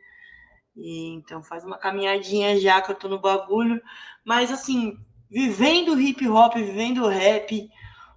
E, 0.77 1.09
então 1.09 1.43
faz 1.43 1.65
uma 1.65 1.77
caminhadinha 1.77 2.61
já 2.61 2.81
que 2.81 2.93
eu 2.93 2.97
tô 2.97 3.09
no 3.09 3.19
bagulho. 3.19 3.83
Mas 4.25 4.53
assim, 4.53 4.97
vivendo 5.29 6.01
hip 6.01 6.29
hop, 6.29 6.55
vivendo 6.55 7.09
rap, 7.09 7.69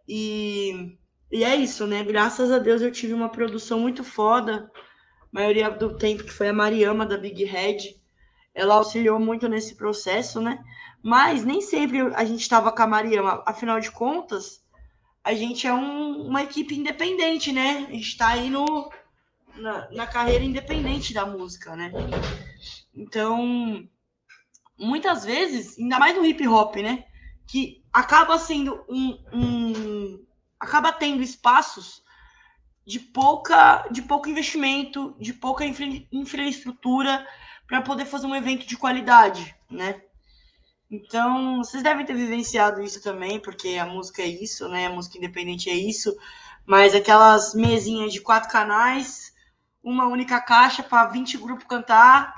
E, 0.08 0.96
e 1.30 1.44
é 1.44 1.54
isso, 1.54 1.87
né? 1.87 2.02
Graças 2.02 2.50
a 2.50 2.58
Deus 2.58 2.82
eu 2.82 2.90
tive 2.90 3.14
uma 3.14 3.28
produção 3.28 3.78
muito 3.78 4.02
foda. 4.02 4.68
A 4.74 5.26
maioria 5.30 5.70
do 5.70 5.96
tempo 5.96 6.24
que 6.24 6.32
foi 6.32 6.48
a 6.48 6.52
Mariama, 6.52 7.06
da 7.06 7.16
Big 7.16 7.44
Head 7.44 7.98
ela 8.58 8.74
auxiliou 8.74 9.20
muito 9.20 9.48
nesse 9.48 9.76
processo, 9.76 10.40
né? 10.40 10.58
Mas 11.02 11.44
nem 11.44 11.61
sempre 11.61 12.00
a 12.14 12.24
gente 12.24 12.40
estava 12.40 12.72
com 12.72 12.82
a 12.82 12.87
Mariama, 12.87 13.42
afinal 13.46 13.80
de 13.80 13.90
contas, 13.90 14.62
a 15.22 15.34
gente 15.34 15.66
é 15.66 15.72
um, 15.72 16.26
uma 16.26 16.42
equipe 16.42 16.74
independente, 16.74 17.52
né? 17.52 17.87
A 17.88 17.92
gente 17.92 18.08
está 18.08 18.28
aí 18.28 18.50
no, 18.50 18.90
na, 19.56 19.90
na, 19.90 20.06
carreira 20.06 20.44
independente 20.44 21.12
da 21.12 21.26
música, 21.26 21.76
né? 21.76 21.92
Então, 22.94 23.87
muitas 24.78 25.24
vezes, 25.24 25.78
ainda 25.78 25.98
mais 25.98 26.16
no 26.16 26.24
hip 26.24 26.46
hop, 26.48 26.76
né? 26.76 27.04
Que 27.46 27.82
acaba 27.92 28.38
sendo 28.38 28.84
um, 28.88 29.18
um 29.32 30.26
acaba 30.58 30.92
tendo 30.92 31.22
espaços 31.22 32.02
de 32.87 32.98
pouca 32.98 33.87
de 33.90 34.02
pouco 34.02 34.28
investimento, 34.28 35.14
de 35.20 35.32
pouca 35.34 35.64
infra, 35.64 35.87
infraestrutura 36.11 37.26
para 37.66 37.82
poder 37.82 38.06
fazer 38.06 38.26
um 38.26 38.34
evento 38.34 38.66
de 38.66 38.76
qualidade, 38.76 39.54
né? 39.70 40.00
Então, 40.90 41.59
vocês 41.59 41.83
devem 41.83 42.07
ter 42.07 42.14
vivenciado 42.14 42.83
isso 42.83 43.03
também, 43.03 43.38
porque 43.40 43.77
a 43.77 43.85
música 43.85 44.22
é 44.22 44.27
isso, 44.27 44.68
né? 44.68 44.87
A 44.87 44.90
música 44.90 45.18
independente 45.18 45.68
é 45.68 45.74
isso. 45.74 46.16
Mas 46.66 46.94
aquelas 46.94 47.55
mesinhas 47.55 48.12
de 48.12 48.20
quatro 48.20 48.51
canais, 48.51 49.33
uma 49.83 50.07
única 50.07 50.40
caixa 50.40 50.83
para 50.83 51.07
20 51.07 51.37
grupos 51.38 51.66
cantar, 51.66 52.35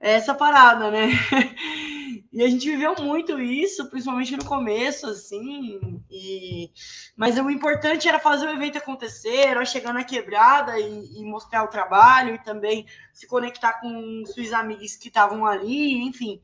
é 0.00 0.12
essa 0.12 0.34
parada, 0.34 0.90
né? 0.90 1.08
E 2.32 2.42
a 2.42 2.48
gente 2.48 2.70
viveu 2.70 2.94
muito 2.98 3.38
isso, 3.38 3.90
principalmente 3.90 4.34
no 4.34 4.44
começo, 4.46 5.06
assim. 5.06 6.02
E... 6.10 6.70
Mas 7.14 7.38
o 7.38 7.50
importante 7.50 8.08
era 8.08 8.18
fazer 8.18 8.46
o 8.46 8.54
evento 8.54 8.78
acontecer, 8.78 9.48
era 9.48 9.64
chegar 9.66 9.92
na 9.92 10.02
quebrada 10.02 10.80
e, 10.80 11.20
e 11.20 11.24
mostrar 11.24 11.62
o 11.62 11.68
trabalho 11.68 12.34
e 12.34 12.42
também 12.42 12.86
se 13.12 13.26
conectar 13.26 13.74
com 13.74 14.24
seus 14.24 14.50
amigos 14.54 14.96
que 14.96 15.08
estavam 15.08 15.44
ali, 15.44 16.02
enfim. 16.04 16.40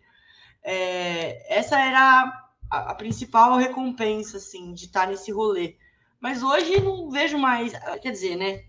É... 0.63 1.57
essa 1.57 1.81
era 1.81 2.49
a, 2.71 2.91
a, 2.91 2.95
principal 2.95 3.57
recompensa, 3.57 4.37
assim, 4.37 4.73
de 4.73 4.87
estar 4.87 5.07
nesse 5.07 5.31
rolê. 5.33 5.77
Mas 6.21 6.43
hoje 6.43 6.81
não 6.81 7.11
vejo 7.11 7.39
mais, 7.39 7.73
quer 8.01 8.11
dizer, 8.11 8.37
né? 8.37 8.65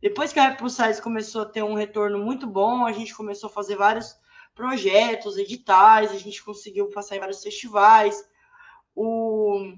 Depois 0.00 0.32
que 0.32 0.38
a 0.38 0.48
Rap 0.48 0.58
Plus 0.58 0.78
começou 1.00 1.42
a 1.42 1.46
ter 1.46 1.62
um 1.62 1.74
retorno 1.74 2.18
muito 2.18 2.46
bom, 2.46 2.86
a 2.86 2.92
gente 2.92 3.14
começou 3.14 3.48
a 3.48 3.52
fazer 3.52 3.76
vários 3.76 4.16
projetos, 4.54 5.36
editais, 5.36 6.10
a 6.10 6.18
gente 6.18 6.42
conseguiu 6.44 6.88
passar 6.90 7.16
em 7.16 7.20
vários 7.20 7.42
festivais. 7.42 8.16
O, 8.94 9.72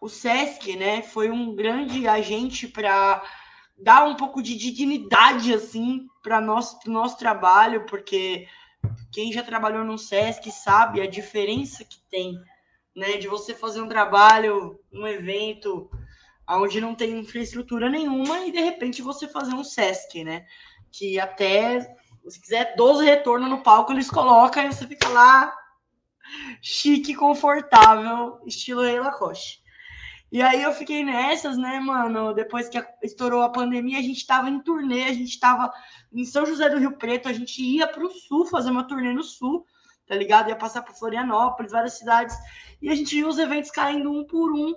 o 0.00 0.08
SESC, 0.08 0.76
né, 0.76 1.02
foi 1.02 1.30
um 1.30 1.54
grande 1.54 2.06
agente 2.06 2.68
para 2.68 3.22
dar 3.78 4.04
um 4.04 4.14
pouco 4.16 4.42
de 4.42 4.56
dignidade 4.56 5.52
assim 5.52 6.06
para 6.22 6.40
nosso 6.40 6.78
nosso 6.88 7.18
trabalho, 7.18 7.84
porque 7.86 8.46
quem 9.12 9.32
já 9.32 9.42
trabalhou 9.42 9.84
no 9.84 9.98
SESC 9.98 10.50
sabe 10.50 11.00
a 11.00 11.08
diferença 11.08 11.84
que 11.84 12.00
tem, 12.10 12.38
né, 12.96 13.16
de 13.16 13.28
você 13.28 13.54
fazer 13.54 13.80
um 13.80 13.88
trabalho, 13.88 14.80
um 14.92 15.06
evento 15.06 15.90
onde 16.48 16.80
não 16.80 16.94
tem 16.94 17.18
infraestrutura 17.18 17.88
nenhuma 17.88 18.40
e 18.40 18.52
de 18.52 18.60
repente 18.60 19.02
você 19.02 19.28
fazer 19.28 19.54
um 19.54 19.64
SESC, 19.64 20.24
né, 20.24 20.46
que 20.90 21.18
até 21.18 21.96
se 22.28 22.40
quiser 22.40 22.74
12 22.76 23.04
retornos 23.04 23.50
no 23.50 23.62
palco, 23.62 23.92
eles 23.92 24.10
colocam 24.10 24.64
e 24.64 24.72
você 24.72 24.86
fica 24.86 25.08
lá 25.08 25.52
chique, 26.60 27.14
confortável, 27.14 28.40
estilo 28.46 28.82
Rei 28.82 29.00
Lacoste. 29.00 29.61
E 30.32 30.40
aí 30.40 30.62
eu 30.62 30.72
fiquei 30.72 31.04
nessas, 31.04 31.58
né, 31.58 31.78
mano? 31.78 32.32
Depois 32.32 32.66
que 32.66 32.82
estourou 33.02 33.42
a 33.42 33.50
pandemia, 33.50 33.98
a 33.98 34.02
gente 34.02 34.26
tava 34.26 34.48
em 34.48 34.60
turnê, 34.60 35.04
a 35.04 35.12
gente 35.12 35.38
tava 35.38 35.70
em 36.10 36.24
São 36.24 36.46
José 36.46 36.70
do 36.70 36.78
Rio 36.78 36.96
Preto, 36.96 37.28
a 37.28 37.34
gente 37.34 37.62
ia 37.62 37.86
pro 37.86 38.10
sul 38.10 38.46
fazer 38.46 38.70
uma 38.70 38.88
turnê 38.88 39.12
no 39.12 39.22
sul, 39.22 39.66
tá 40.06 40.14
ligado? 40.14 40.48
Ia 40.48 40.56
passar 40.56 40.80
por 40.80 40.96
Florianópolis, 40.96 41.72
várias 41.72 41.98
cidades, 41.98 42.34
e 42.80 42.88
a 42.88 42.94
gente 42.94 43.14
viu 43.14 43.28
os 43.28 43.38
eventos 43.38 43.70
caindo 43.70 44.10
um 44.10 44.26
por 44.26 44.50
um, 44.52 44.74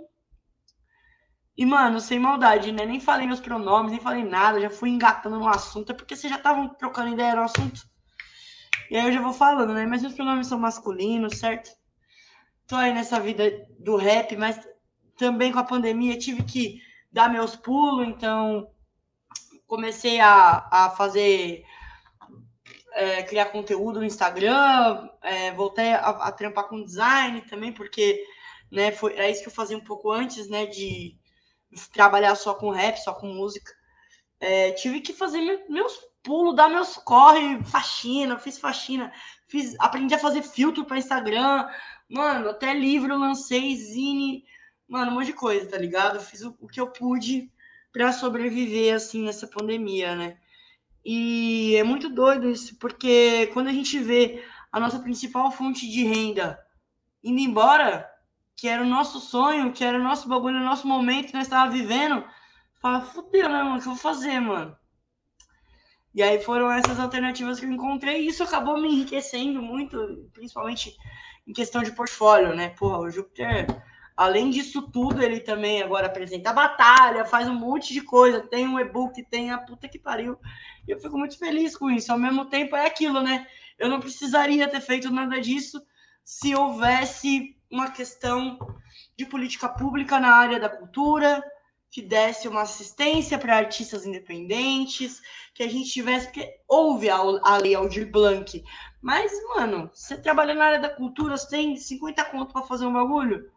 e, 1.58 1.66
mano, 1.66 2.02
sem 2.02 2.20
maldade, 2.20 2.74
né? 2.74 2.86
Nem 2.86 3.00
falei 3.00 3.26
meus 3.26 3.40
pronomes, 3.40 3.94
nem 3.94 4.02
falei 4.02 4.26
nada, 4.26 4.60
já 4.60 4.70
fui 4.70 4.90
engatando 4.90 5.40
no 5.40 5.48
assunto, 5.48 5.90
é 5.94 5.96
porque 5.96 6.18
vocês 6.18 6.30
já 6.30 6.38
estavam 6.38 6.68
trocando 6.68 7.14
ideia 7.14 7.34
no 7.34 7.44
assunto. 7.44 7.82
E 8.92 8.98
aí 8.98 9.06
eu 9.08 9.14
já 9.14 9.22
vou 9.22 9.32
falando, 9.32 9.74
né? 9.74 9.86
Mas 9.86 10.02
meus 10.02 10.14
pronomes 10.14 10.48
são 10.48 10.60
masculinos, 10.60 11.38
certo? 11.38 11.72
Tô 12.68 12.76
aí 12.76 12.94
nessa 12.94 13.22
vida 13.22 13.50
do 13.80 13.96
rap, 13.96 14.36
mas 14.36 14.60
também 15.18 15.52
com 15.52 15.60
a 15.60 15.64
pandemia 15.64 16.18
tive 16.18 16.44
que 16.44 16.82
dar 17.12 17.30
meus 17.30 17.56
pulos, 17.56 18.08
então 18.08 18.70
comecei 19.68 20.20
a, 20.20 20.68
a 20.72 20.90
fazer. 20.92 21.64
É, 22.98 23.24
criar 23.24 23.48
conteúdo 23.48 24.00
no 24.00 24.06
Instagram, 24.06 25.10
é, 25.22 25.52
voltei 25.52 25.92
a, 25.92 26.12
a 26.12 26.32
trampar 26.32 26.70
com 26.70 26.82
design 26.82 27.42
também, 27.42 27.74
porque 27.74 28.24
né, 28.72 28.90
foi, 28.90 29.12
era 29.16 29.30
isso 29.30 29.42
que 29.42 29.50
eu 29.50 29.54
fazia 29.54 29.78
um 29.78 29.84
pouco 29.84 30.10
antes, 30.10 30.48
né, 30.48 30.66
de, 30.66 31.14
trabalhar 31.92 32.36
só 32.36 32.54
com 32.54 32.70
rap, 32.70 32.98
só 32.98 33.14
com 33.14 33.28
música. 33.28 33.72
É, 34.40 34.72
tive 34.72 35.02
que 35.02 35.14
fazer 35.14 35.66
meus 35.70 36.00
pulos, 36.24 36.56
dar 36.56 36.70
meus 36.70 36.98
corre, 36.98 37.64
faxina, 37.64 38.38
fiz 38.38 38.58
faxina, 38.58 39.12
fiz, 39.48 39.76
aprendi 39.80 40.14
a 40.14 40.20
fazer 40.20 40.42
filtro 40.42 40.86
para 40.86 40.98
Instagram, 40.98 41.68
mano, 42.10 42.50
até 42.50 42.74
livro 42.74 43.18
lancei, 43.18 43.76
zine, 43.76 44.44
mano, 44.88 45.12
um 45.12 45.16
monte 45.16 45.28
de 45.28 45.34
coisa, 45.34 45.70
tá 45.70 45.78
ligado? 45.78 46.20
Fiz 46.20 46.42
o, 46.42 46.56
o 46.60 46.68
que 46.68 46.80
eu 46.80 46.88
pude 46.88 47.52
para 47.92 48.12
sobreviver 48.12 48.94
assim 48.96 49.24
nessa 49.24 49.48
pandemia, 49.48 50.16
né? 50.16 50.38
E 51.04 51.76
é 51.76 51.84
muito 51.84 52.10
doido 52.10 52.50
isso, 52.50 52.76
porque 52.78 53.48
quando 53.54 53.68
a 53.68 53.74
gente 53.74 54.00
vê 54.00 54.44
a 54.72 54.80
nossa 54.80 55.00
principal 55.00 55.52
fonte 55.52 55.90
de 55.90 56.04
renda 56.04 56.60
indo 57.24 57.40
embora, 57.40 58.10
que 58.56 58.68
era 58.68 58.84
o 58.84 58.88
nosso 58.88 59.20
sonho, 59.20 59.72
que 59.72 59.84
era 59.84 59.98
o 59.98 60.04
nosso 60.04 60.28
bagulho, 60.28 60.58
o 60.58 60.64
nosso 60.64 60.88
momento 60.88 61.28
que 61.28 61.34
nós 61.34 61.44
estávamos 61.48 61.74
vivendo, 61.74 62.24
fala, 62.82 63.02
fudeu, 63.02 63.50
né, 63.50 63.64
mano? 63.64 63.78
O 63.78 63.82
que 63.82 63.88
eu 63.88 63.94
vou 63.94 64.02
fazer, 64.02 64.40
mano? 64.40 64.76
E 66.14 66.24
aí 66.24 66.42
foram 66.42 66.72
essas 66.72 67.00
alternativas 67.00 67.60
que 67.60 67.66
eu 67.66 67.72
encontrei, 67.72 68.22
e 68.22 68.28
isso 68.28 68.44
acabou 68.44 68.80
me 68.80 68.88
enriquecendo 68.88 69.62
muito, 69.62 70.30
principalmente 70.34 70.96
em 71.46 71.52
questão 71.52 71.84
de 71.84 71.92
portfólio, 71.92 72.56
né? 72.56 72.70
Porra, 72.70 73.00
o 73.00 73.10
Júpiter, 73.10 73.66
além 74.16 74.50
disso 74.50 74.82
tudo, 74.92 75.22
ele 75.22 75.40
também 75.40 75.82
agora 75.82 76.08
apresenta 76.08 76.50
a 76.50 76.54
batalha, 76.54 77.26
faz 77.26 77.48
um 77.48 77.54
monte 77.54 77.94
de 77.94 78.02
coisa, 78.02 78.42
tem 78.42 78.68
um 78.68 78.80
e-book, 78.80 79.22
tem 79.24 79.52
a 79.52 79.58
puta 79.58 79.90
que 79.90 80.00
pariu. 80.00 80.38
E 80.88 80.92
eu 80.92 81.00
fico 81.00 81.18
muito 81.18 81.38
feliz 81.38 81.76
com 81.76 81.90
isso. 81.90 82.12
Ao 82.12 82.18
mesmo 82.18 82.46
tempo, 82.46 82.76
é 82.76 82.86
aquilo, 82.86 83.22
né? 83.22 83.46
Eu 83.78 83.90
não 83.90 84.00
precisaria 84.00 84.68
ter 84.70 84.82
feito 84.82 85.12
nada 85.12 85.40
disso 85.42 85.82
se 86.24 86.56
houvesse 86.56 87.58
uma 87.70 87.92
questão 87.92 88.58
de 89.18 89.26
política 89.26 89.68
pública 89.68 90.20
na 90.20 90.34
área 90.34 90.60
da 90.60 90.70
cultura, 90.70 91.44
que 91.92 92.02
desse 92.02 92.48
uma 92.48 92.62
assistência 92.62 93.38
para 93.38 93.58
artistas 93.58 94.06
independentes, 94.06 95.22
que 95.54 95.64
a 95.64 95.68
gente 95.70 95.90
tivesse, 95.90 96.28
porque 96.28 96.50
houve 96.68 97.10
a, 97.10 97.16
a 97.16 97.58
lei 97.58 97.76
Aldir 97.76 98.12
Blanc, 98.12 98.64
mas, 99.02 99.32
mano, 99.56 99.90
você 99.94 100.18
trabalha 100.18 100.54
na 100.54 100.66
área 100.66 100.80
da 100.80 100.90
cultura, 100.90 101.38
você 101.38 101.48
tem 101.48 101.78
50 101.78 102.26
conto 102.26 102.52
para 102.52 102.66
fazer 102.66 102.86
um 102.86 102.94
bagulho, 102.94 103.50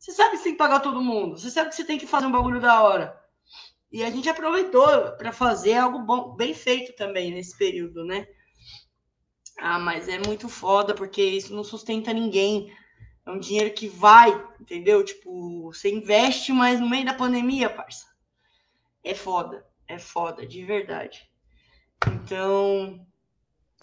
você 0.00 0.12
sabe 0.12 0.30
que 0.30 0.36
você 0.38 0.44
tem 0.44 0.52
que 0.52 0.58
pagar 0.58 0.80
todo 0.80 1.02
mundo, 1.02 1.38
você 1.38 1.50
sabe 1.50 1.68
que 1.68 1.76
você 1.76 1.84
tem 1.84 1.98
que 1.98 2.06
fazer 2.06 2.24
um 2.24 2.32
bagulho 2.32 2.58
da 2.58 2.82
hora. 2.82 3.20
E 3.92 4.02
a 4.02 4.10
gente 4.10 4.30
aproveitou 4.30 5.12
para 5.18 5.30
fazer 5.30 5.74
algo 5.74 5.98
bom, 5.98 6.34
bem 6.34 6.54
feito 6.54 6.94
também 6.94 7.32
nesse 7.32 7.56
período, 7.58 8.04
né? 8.04 8.26
Ah, 9.58 9.78
mas 9.78 10.08
é 10.08 10.18
muito 10.18 10.48
foda, 10.48 10.94
porque 10.94 11.22
isso 11.22 11.54
não 11.54 11.62
sustenta 11.62 12.14
ninguém. 12.14 12.74
É 13.26 13.30
um 13.30 13.38
dinheiro 13.38 13.74
que 13.74 13.88
vai, 13.88 14.30
entendeu? 14.58 15.04
Tipo, 15.04 15.70
você 15.70 15.92
investe, 15.92 16.50
mas 16.50 16.80
no 16.80 16.88
meio 16.88 17.04
da 17.04 17.12
pandemia, 17.12 17.68
parça. 17.68 18.06
É 19.04 19.14
foda. 19.14 19.66
É 19.86 19.98
foda, 19.98 20.46
de 20.46 20.64
verdade. 20.64 21.28
Então, 22.06 23.04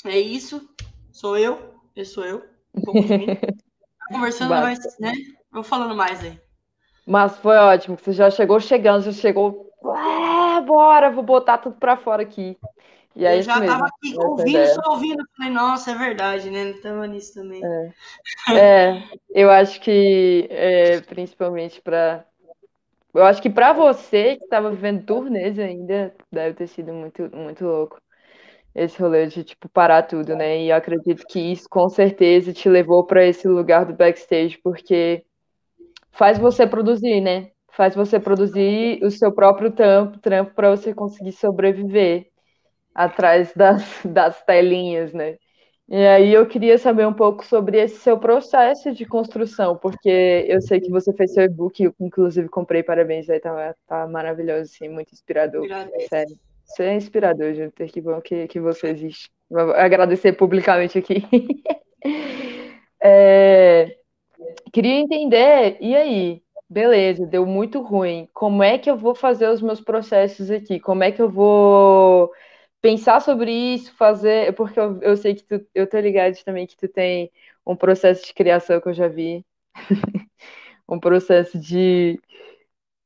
é 0.03 0.17
isso. 0.17 0.67
Sou 1.11 1.37
eu. 1.37 1.75
Eu 1.95 2.05
sou 2.05 2.25
eu. 2.25 2.43
Um 2.73 2.81
pouco 2.81 3.03
de 3.03 3.17
mim. 3.17 3.27
Conversando 4.09 4.49
mais, 4.49 4.79
né? 4.99 5.13
Vou 5.51 5.63
falando 5.63 5.95
mais 5.95 6.23
aí. 6.23 6.39
Mas 7.05 7.37
foi 7.37 7.55
ótimo, 7.55 7.95
que 7.95 8.03
você 8.03 8.11
já 8.11 8.29
chegou 8.29 8.59
chegando, 8.59 9.03
já 9.03 9.11
chegou. 9.13 9.71
É, 9.83 10.61
bora, 10.61 11.09
vou 11.09 11.23
botar 11.23 11.57
tudo 11.57 11.77
pra 11.77 11.95
fora 11.95 12.21
aqui. 12.23 12.57
E 13.15 13.25
aí, 13.25 13.37
eu 13.37 13.43
já 13.43 13.59
mesmo, 13.59 13.73
tava 13.73 13.87
aqui 13.87 14.15
ouvindo, 14.17 14.67
só 14.67 14.91
ouvindo. 14.91 15.23
Falei, 15.35 15.51
nossa, 15.51 15.91
é 15.91 15.95
verdade, 15.95 16.51
né? 16.51 16.65
Não 16.65 16.81
tava 16.81 17.07
nisso 17.07 17.33
também. 17.33 17.63
É, 17.63 17.93
é 18.51 19.03
eu 19.29 19.49
acho 19.49 19.79
que, 19.79 20.47
é, 20.51 20.99
principalmente 21.01 21.81
para. 21.81 22.25
Eu 23.13 23.23
acho 23.23 23.41
que 23.41 23.49
para 23.49 23.73
você 23.73 24.35
que 24.35 24.43
estava 24.43 24.69
vivendo 24.69 25.05
turnês 25.05 25.57
ainda, 25.57 26.13
deve 26.31 26.55
ter 26.55 26.67
sido 26.67 26.93
muito, 26.93 27.35
muito 27.35 27.63
louco 27.65 27.99
esse 28.75 29.01
rolê 29.01 29.25
de 29.25 29.43
tipo 29.43 29.67
parar 29.67 30.03
tudo, 30.03 30.35
né? 30.35 30.61
E 30.61 30.69
eu 30.69 30.75
acredito 30.75 31.25
que 31.27 31.39
isso 31.39 31.67
com 31.67 31.89
certeza 31.89 32.53
te 32.53 32.69
levou 32.69 33.03
para 33.03 33.25
esse 33.25 33.47
lugar 33.47 33.85
do 33.85 33.93
backstage, 33.93 34.59
porque 34.63 35.25
faz 36.17 36.37
você 36.37 36.65
produzir, 36.65 37.21
né? 37.21 37.51
Faz 37.71 37.95
você 37.95 38.19
produzir 38.19 38.99
o 39.03 39.11
seu 39.11 39.31
próprio 39.31 39.71
trampo, 39.71 40.19
trampo 40.19 40.53
para 40.55 40.71
você 40.71 40.93
conseguir 40.93 41.31
sobreviver 41.31 42.27
atrás 42.93 43.53
das, 43.55 43.83
das 44.03 44.43
telinhas, 44.43 45.13
né? 45.13 45.37
E 45.89 45.95
aí 45.95 46.33
eu 46.33 46.45
queria 46.45 46.77
saber 46.77 47.07
um 47.07 47.13
pouco 47.13 47.45
sobre 47.45 47.79
esse 47.79 47.97
seu 47.99 48.17
processo 48.19 48.91
de 48.91 49.05
construção, 49.05 49.77
porque 49.77 50.45
eu 50.45 50.59
sei 50.61 50.81
que 50.81 50.89
você 50.89 51.13
fez 51.13 51.33
seu 51.33 51.43
e-book, 51.45 51.81
eu 51.81 51.93
inclusive 51.99 52.49
comprei, 52.49 52.83
parabéns, 52.83 53.29
aí 53.29 53.39
tá, 53.39 53.73
tá 53.87 54.05
maravilhoso, 54.05 54.63
assim, 54.63 54.89
muito 54.89 55.13
inspirador, 55.13 55.65
sério. 56.09 56.35
Você 56.65 56.83
é 56.83 56.95
inspirador, 56.95 57.53
Júnior, 57.53 57.71
que 57.71 58.01
bom 58.01 58.19
que, 58.19 58.47
que 58.49 58.59
você 58.59 58.89
existe. 58.89 59.29
Vou 59.49 59.71
agradecer 59.71 60.33
publicamente 60.33 60.97
aqui. 60.97 61.23
é, 63.01 63.95
queria 64.73 64.99
entender, 64.99 65.77
e 65.81 65.95
aí? 65.95 66.43
Beleza, 66.69 67.25
deu 67.25 67.45
muito 67.45 67.81
ruim. 67.81 68.27
Como 68.33 68.61
é 68.63 68.77
que 68.77 68.89
eu 68.89 68.97
vou 68.97 69.15
fazer 69.15 69.47
os 69.49 69.61
meus 69.61 69.79
processos 69.81 70.51
aqui? 70.51 70.79
Como 70.79 71.03
é 71.03 71.11
que 71.11 71.21
eu 71.21 71.29
vou 71.29 72.31
pensar 72.81 73.21
sobre 73.21 73.51
isso, 73.51 73.93
fazer, 73.95 74.53
porque 74.55 74.79
eu, 74.79 75.01
eu 75.01 75.17
sei 75.17 75.35
que 75.35 75.43
tu, 75.43 75.65
eu 75.73 75.87
tô 75.87 75.99
ligado 75.99 76.35
também 76.43 76.67
que 76.67 76.77
tu 76.77 76.87
tem 76.87 77.31
um 77.65 77.75
processo 77.75 78.25
de 78.25 78.33
criação 78.33 78.79
que 78.81 78.89
eu 78.89 78.93
já 78.93 79.07
vi, 79.07 79.45
um 80.89 80.99
processo 80.99 81.59
de 81.59 82.19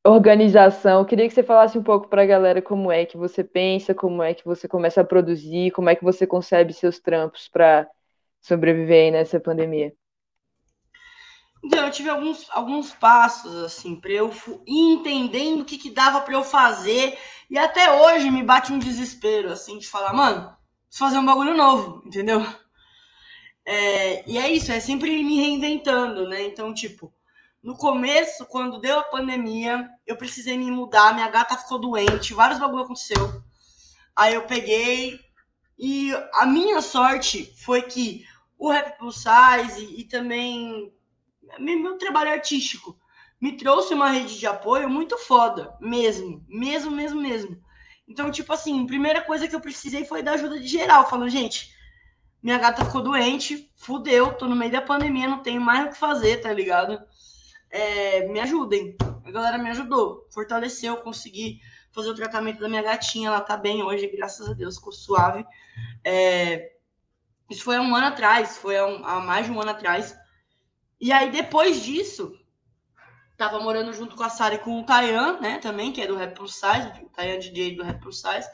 organização. 0.05 0.99
Eu 1.01 1.05
queria 1.05 1.27
que 1.27 1.33
você 1.33 1.43
falasse 1.43 1.77
um 1.77 1.83
pouco 1.83 2.07
para 2.09 2.23
a 2.23 2.25
galera 2.25 2.61
como 2.61 2.91
é 2.91 3.05
que 3.05 3.17
você 3.17 3.43
pensa, 3.43 3.93
como 3.95 4.23
é 4.23 4.33
que 4.33 4.45
você 4.45 4.67
começa 4.67 5.01
a 5.01 5.05
produzir, 5.05 5.71
como 5.71 5.89
é 5.89 5.95
que 5.95 6.03
você 6.03 6.27
concebe 6.27 6.73
seus 6.73 6.99
trampos 6.99 7.47
para 7.49 7.87
sobreviver 8.41 9.11
nessa 9.11 9.39
pandemia. 9.39 9.93
Então, 11.63 11.85
eu 11.85 11.91
tive 11.91 12.09
alguns, 12.09 12.47
alguns 12.49 12.91
passos, 12.91 13.55
assim, 13.63 13.95
para 13.95 14.11
eu 14.11 14.31
ir 14.65 14.93
entendendo 14.93 15.61
o 15.61 15.65
que, 15.65 15.77
que 15.77 15.91
dava 15.91 16.21
para 16.21 16.33
eu 16.33 16.43
fazer. 16.43 17.17
E 17.49 17.57
até 17.57 17.91
hoje 17.91 18.31
me 18.31 18.43
bate 18.43 18.73
um 18.73 18.79
desespero, 18.79 19.51
assim, 19.51 19.77
de 19.77 19.87
falar, 19.87 20.13
mano, 20.13 20.55
preciso 20.87 21.05
fazer 21.05 21.17
um 21.19 21.25
bagulho 21.25 21.55
novo, 21.55 22.01
entendeu? 22.05 22.45
É, 23.65 24.27
e 24.29 24.37
é 24.37 24.51
isso, 24.51 24.71
é 24.71 24.79
sempre 24.79 25.23
me 25.23 25.39
reinventando, 25.39 26.27
né? 26.27 26.43
Então, 26.43 26.73
tipo, 26.73 27.13
no 27.61 27.77
começo, 27.77 28.45
quando 28.47 28.81
deu 28.81 28.99
a 28.99 29.03
pandemia, 29.03 29.87
eu 30.07 30.17
precisei 30.17 30.57
me 30.57 30.71
mudar, 30.71 31.13
minha 31.13 31.29
gata 31.29 31.57
ficou 31.57 31.79
doente, 31.79 32.33
vários 32.33 32.59
bagulho 32.59 32.83
aconteceu. 32.83 33.43
Aí 34.15 34.33
eu 34.33 34.47
peguei 34.47 35.19
e 35.77 36.11
a 36.33 36.45
minha 36.45 36.81
sorte 36.81 37.53
foi 37.57 37.83
que 37.83 38.25
o 38.57 38.69
Rap 38.69 38.97
Plus 38.97 39.23
Size 39.23 39.83
e, 39.83 40.01
e 40.01 40.03
também 40.05 40.91
meu 41.59 41.97
trabalho 41.97 42.31
artístico 42.31 42.97
me 43.39 43.57
trouxe 43.57 43.93
uma 43.93 44.11
rede 44.11 44.37
de 44.37 44.45
apoio 44.45 44.89
muito 44.89 45.17
foda, 45.17 45.75
mesmo, 45.79 46.45
mesmo, 46.47 46.91
mesmo, 46.91 47.19
mesmo. 47.19 47.61
Então, 48.07 48.29
tipo 48.29 48.53
assim, 48.53 48.85
primeira 48.85 49.21
coisa 49.21 49.47
que 49.47 49.55
eu 49.55 49.61
precisei 49.61 50.05
foi 50.05 50.21
da 50.21 50.33
ajuda 50.33 50.59
de 50.59 50.67
geral, 50.67 51.09
falando, 51.09 51.29
gente, 51.29 51.73
minha 52.41 52.57
gata 52.57 52.85
ficou 52.85 53.01
doente, 53.01 53.71
fudeu, 53.75 54.33
tô 54.33 54.47
no 54.47 54.55
meio 54.55 54.71
da 54.71 54.81
pandemia, 54.81 55.27
não 55.27 55.43
tenho 55.43 55.61
mais 55.61 55.85
o 55.85 55.89
que 55.89 55.97
fazer, 55.97 56.37
tá 56.37 56.51
ligado? 56.51 57.01
É, 57.69 58.27
me 58.27 58.39
ajudem. 58.39 58.95
A 59.23 59.31
galera 59.31 59.57
me 59.57 59.69
ajudou, 59.69 60.27
fortaleceu, 60.31 60.97
consegui 60.97 61.61
fazer 61.91 62.09
o 62.09 62.15
tratamento 62.15 62.59
da 62.59 62.69
minha 62.69 62.81
gatinha, 62.81 63.27
ela 63.27 63.41
tá 63.41 63.55
bem 63.55 63.83
hoje, 63.83 64.07
graças 64.07 64.49
a 64.49 64.53
Deus, 64.53 64.75
ficou 64.75 64.91
suave. 64.91 65.45
É, 66.03 66.73
isso 67.49 67.63
foi 67.63 67.75
há 67.75 67.81
um 67.81 67.95
ano 67.95 68.07
atrás, 68.07 68.57
foi 68.57 68.77
há, 68.77 68.85
um, 68.85 69.05
há 69.05 69.19
mais 69.19 69.45
de 69.45 69.51
um 69.51 69.61
ano 69.61 69.71
atrás. 69.71 70.17
E 71.01 71.11
aí, 71.11 71.31
depois 71.31 71.81
disso, 71.81 72.37
tava 73.35 73.59
morando 73.59 73.91
junto 73.91 74.15
com 74.15 74.23
a 74.23 74.29
Sara 74.29 74.53
e 74.53 74.59
com 74.59 74.79
o 74.79 74.85
Tayan, 74.85 75.39
né, 75.39 75.57
também, 75.57 75.91
que 75.91 75.99
é 75.99 76.05
do 76.05 76.15
Rap 76.15 76.35
Plus 76.35 76.53
Size, 76.53 77.03
o 77.03 77.09
Tayan 77.09 77.39
DJ 77.39 77.75
do 77.75 77.83
Rap 77.83 77.99
Plus 77.99 78.21
Size. 78.21 78.47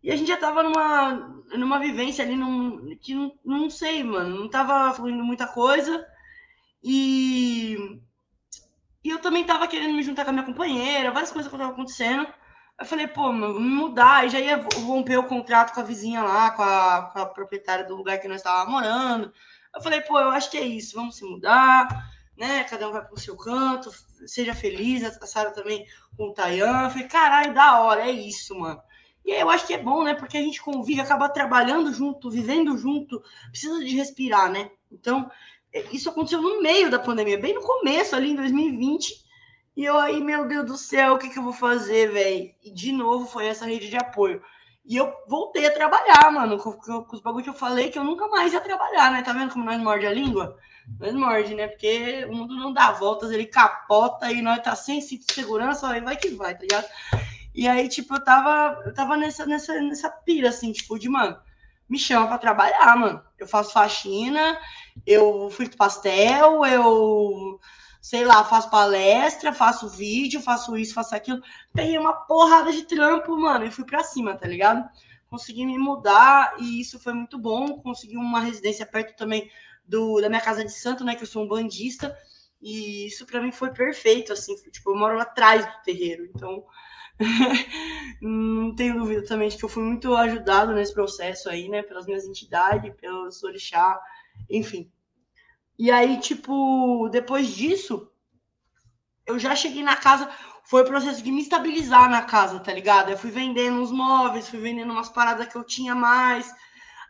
E 0.00 0.12
a 0.12 0.16
gente 0.16 0.28
já 0.28 0.36
tava 0.36 0.62
numa, 0.62 1.42
numa 1.56 1.80
vivência 1.80 2.24
ali 2.24 2.36
num, 2.36 2.96
que 3.00 3.14
não, 3.14 3.32
não 3.44 3.68
sei, 3.68 4.04
mano, 4.04 4.38
não 4.38 4.48
tava 4.48 4.94
fluindo 4.94 5.24
muita 5.24 5.46
coisa. 5.48 6.06
E, 6.84 8.00
e 9.02 9.10
eu 9.10 9.18
também 9.20 9.44
tava 9.44 9.66
querendo 9.66 9.94
me 9.94 10.04
juntar 10.04 10.24
com 10.24 10.30
a 10.30 10.32
minha 10.32 10.46
companheira, 10.46 11.10
várias 11.10 11.32
coisas 11.32 11.50
que 11.50 11.56
estavam 11.56 11.74
acontecendo. 11.74 12.26
Eu 12.78 12.86
falei, 12.86 13.08
pô, 13.08 13.32
me 13.32 13.48
mudar, 13.58 14.24
e 14.26 14.30
já 14.30 14.38
ia 14.38 14.56
romper 14.86 15.16
o 15.18 15.26
contrato 15.26 15.74
com 15.74 15.80
a 15.80 15.84
vizinha 15.84 16.22
lá, 16.22 16.50
com 16.52 16.62
a, 16.62 17.10
com 17.12 17.18
a 17.20 17.26
proprietária 17.26 17.84
do 17.84 17.96
lugar 17.96 18.18
que 18.18 18.28
nós 18.28 18.38
estávamos 18.38 18.72
morando. 18.72 19.32
Eu 19.74 19.82
falei, 19.82 20.00
pô, 20.02 20.18
eu 20.18 20.30
acho 20.30 20.50
que 20.50 20.58
é 20.58 20.64
isso, 20.64 20.94
vamos 20.94 21.16
se 21.16 21.24
mudar, 21.24 21.88
né? 22.36 22.64
Cada 22.64 22.88
um 22.88 22.92
vai 22.92 23.04
pro 23.04 23.18
seu 23.18 23.36
canto, 23.36 23.90
seja 24.26 24.54
feliz, 24.54 25.04
a 25.04 25.26
Sara 25.26 25.50
também 25.50 25.86
com 26.16 26.28
o 26.28 26.34
Tayan. 26.34 26.84
Eu 26.84 26.90
falei, 26.90 27.08
caralho, 27.08 27.54
da 27.54 27.80
hora, 27.80 28.02
é 28.02 28.10
isso, 28.10 28.58
mano. 28.58 28.80
E 29.24 29.32
aí 29.32 29.40
eu 29.40 29.48
acho 29.48 29.66
que 29.66 29.74
é 29.74 29.78
bom, 29.78 30.02
né? 30.02 30.14
Porque 30.14 30.36
a 30.36 30.42
gente 30.42 30.60
convive, 30.60 31.00
acaba 31.00 31.28
trabalhando 31.28 31.92
junto, 31.92 32.30
vivendo 32.30 32.76
junto, 32.76 33.22
precisa 33.50 33.78
de 33.78 33.96
respirar, 33.96 34.50
né? 34.50 34.70
Então, 34.90 35.30
é, 35.72 35.84
isso 35.92 36.10
aconteceu 36.10 36.42
no 36.42 36.60
meio 36.60 36.90
da 36.90 36.98
pandemia, 36.98 37.38
bem 37.38 37.54
no 37.54 37.62
começo, 37.62 38.14
ali 38.16 38.30
em 38.30 38.36
2020. 38.36 39.22
E 39.76 39.84
eu 39.84 39.98
aí, 39.98 40.20
meu 40.20 40.46
Deus 40.46 40.66
do 40.66 40.76
céu, 40.76 41.14
o 41.14 41.18
que, 41.18 41.30
que 41.30 41.38
eu 41.38 41.42
vou 41.42 41.52
fazer, 41.52 42.12
velho? 42.12 42.52
E 42.62 42.70
de 42.70 42.92
novo 42.92 43.26
foi 43.26 43.46
essa 43.46 43.64
rede 43.64 43.88
de 43.88 43.96
apoio. 43.96 44.42
E 44.84 44.96
eu 44.96 45.12
voltei 45.28 45.64
a 45.66 45.72
trabalhar, 45.72 46.30
mano, 46.32 46.58
com, 46.58 46.72
com, 46.72 47.06
os 47.12 47.20
bagulhos 47.20 47.44
que 47.44 47.50
eu 47.50 47.54
falei 47.54 47.90
que 47.90 47.98
eu 47.98 48.04
nunca 48.04 48.26
mais 48.26 48.52
ia 48.52 48.60
trabalhar, 48.60 49.12
né? 49.12 49.22
Tá 49.22 49.32
vendo 49.32 49.52
como 49.52 49.64
nós 49.64 49.80
morde 49.80 50.06
a 50.06 50.12
língua? 50.12 50.58
Nós 50.98 51.14
morde, 51.14 51.54
né? 51.54 51.68
Porque 51.68 52.26
o 52.28 52.34
mundo 52.34 52.56
não 52.56 52.72
dá 52.72 52.90
voltas, 52.90 53.30
ele 53.30 53.46
capota 53.46 54.30
e 54.32 54.42
nós 54.42 54.60
tá 54.60 54.74
sem 54.74 55.00
cinto 55.00 55.26
de 55.26 55.34
segurança, 55.34 55.88
aí 55.88 56.00
vai 56.00 56.16
que 56.16 56.30
vai, 56.30 56.54
tá 56.54 56.62
ligado? 56.62 56.86
E 57.54 57.68
aí, 57.68 57.88
tipo, 57.88 58.14
eu 58.14 58.24
tava, 58.24 58.82
eu 58.84 58.92
tava 58.92 59.16
nessa, 59.16 59.46
nessa, 59.46 59.80
nessa 59.80 60.10
pira, 60.10 60.48
assim, 60.48 60.72
tipo, 60.72 60.98
de, 60.98 61.08
mano, 61.08 61.38
me 61.88 61.98
chama 61.98 62.26
pra 62.26 62.38
trabalhar, 62.38 62.96
mano. 62.96 63.22
Eu 63.38 63.46
faço 63.46 63.72
faxina, 63.72 64.58
eu 65.06 65.48
frito 65.50 65.76
pastel, 65.76 66.64
eu 66.64 67.60
sei 68.02 68.24
lá, 68.26 68.44
faço 68.44 68.68
palestra, 68.68 69.54
faço 69.54 69.88
vídeo, 69.88 70.42
faço 70.42 70.76
isso, 70.76 70.92
faço 70.92 71.16
aquilo. 71.16 71.40
Peguei 71.72 71.96
uma 71.96 72.12
porrada 72.12 72.70
de 72.70 72.82
trampo, 72.82 73.34
mano, 73.38 73.64
e 73.64 73.70
fui 73.70 73.86
pra 73.86 74.04
cima, 74.04 74.36
tá 74.36 74.46
ligado? 74.46 74.86
consegui 75.32 75.64
me 75.64 75.78
mudar 75.78 76.54
e 76.58 76.78
isso 76.78 76.98
foi 76.98 77.14
muito 77.14 77.38
bom. 77.38 77.80
Consegui 77.80 78.18
uma 78.18 78.40
residência 78.40 78.84
perto 78.84 79.16
também 79.16 79.50
do, 79.82 80.20
da 80.20 80.28
minha 80.28 80.42
casa 80.42 80.62
de 80.62 80.70
santo, 80.70 81.02
né? 81.02 81.16
Que 81.16 81.22
eu 81.22 81.26
sou 81.26 81.42
um 81.42 81.48
bandista. 81.48 82.14
E 82.60 83.06
isso 83.06 83.24
para 83.24 83.40
mim 83.40 83.50
foi 83.50 83.70
perfeito, 83.70 84.30
assim. 84.30 84.54
Tipo, 84.70 84.90
eu 84.90 84.96
moro 84.96 85.18
atrás 85.18 85.64
do 85.64 85.82
terreiro, 85.84 86.26
então 86.26 86.66
não 88.20 88.74
tenho 88.74 88.98
dúvida 88.98 89.24
também 89.24 89.48
de 89.48 89.56
que 89.56 89.64
eu 89.64 89.70
fui 89.70 89.82
muito 89.82 90.14
ajudado 90.14 90.74
nesse 90.74 90.92
processo 90.92 91.48
aí, 91.48 91.66
né? 91.70 91.82
Pelas 91.82 92.04
minhas 92.04 92.26
entidades, 92.26 92.94
pelos 93.00 93.42
orixá, 93.42 93.98
enfim. 94.50 94.90
E 95.82 95.90
aí, 95.90 96.16
tipo, 96.20 97.08
depois 97.08 97.48
disso, 97.48 98.08
eu 99.26 99.36
já 99.36 99.56
cheguei 99.56 99.82
na 99.82 99.96
casa, 99.96 100.30
foi 100.62 100.82
o 100.82 100.84
processo 100.84 101.20
de 101.20 101.32
me 101.32 101.42
estabilizar 101.42 102.08
na 102.08 102.22
casa, 102.22 102.60
tá 102.60 102.72
ligado? 102.72 103.10
Eu 103.10 103.18
fui 103.18 103.32
vendendo 103.32 103.80
uns 103.80 103.90
móveis, 103.90 104.48
fui 104.48 104.60
vendendo 104.60 104.92
umas 104.92 105.08
paradas 105.08 105.48
que 105.48 105.56
eu 105.56 105.64
tinha 105.64 105.92
mais. 105.92 106.48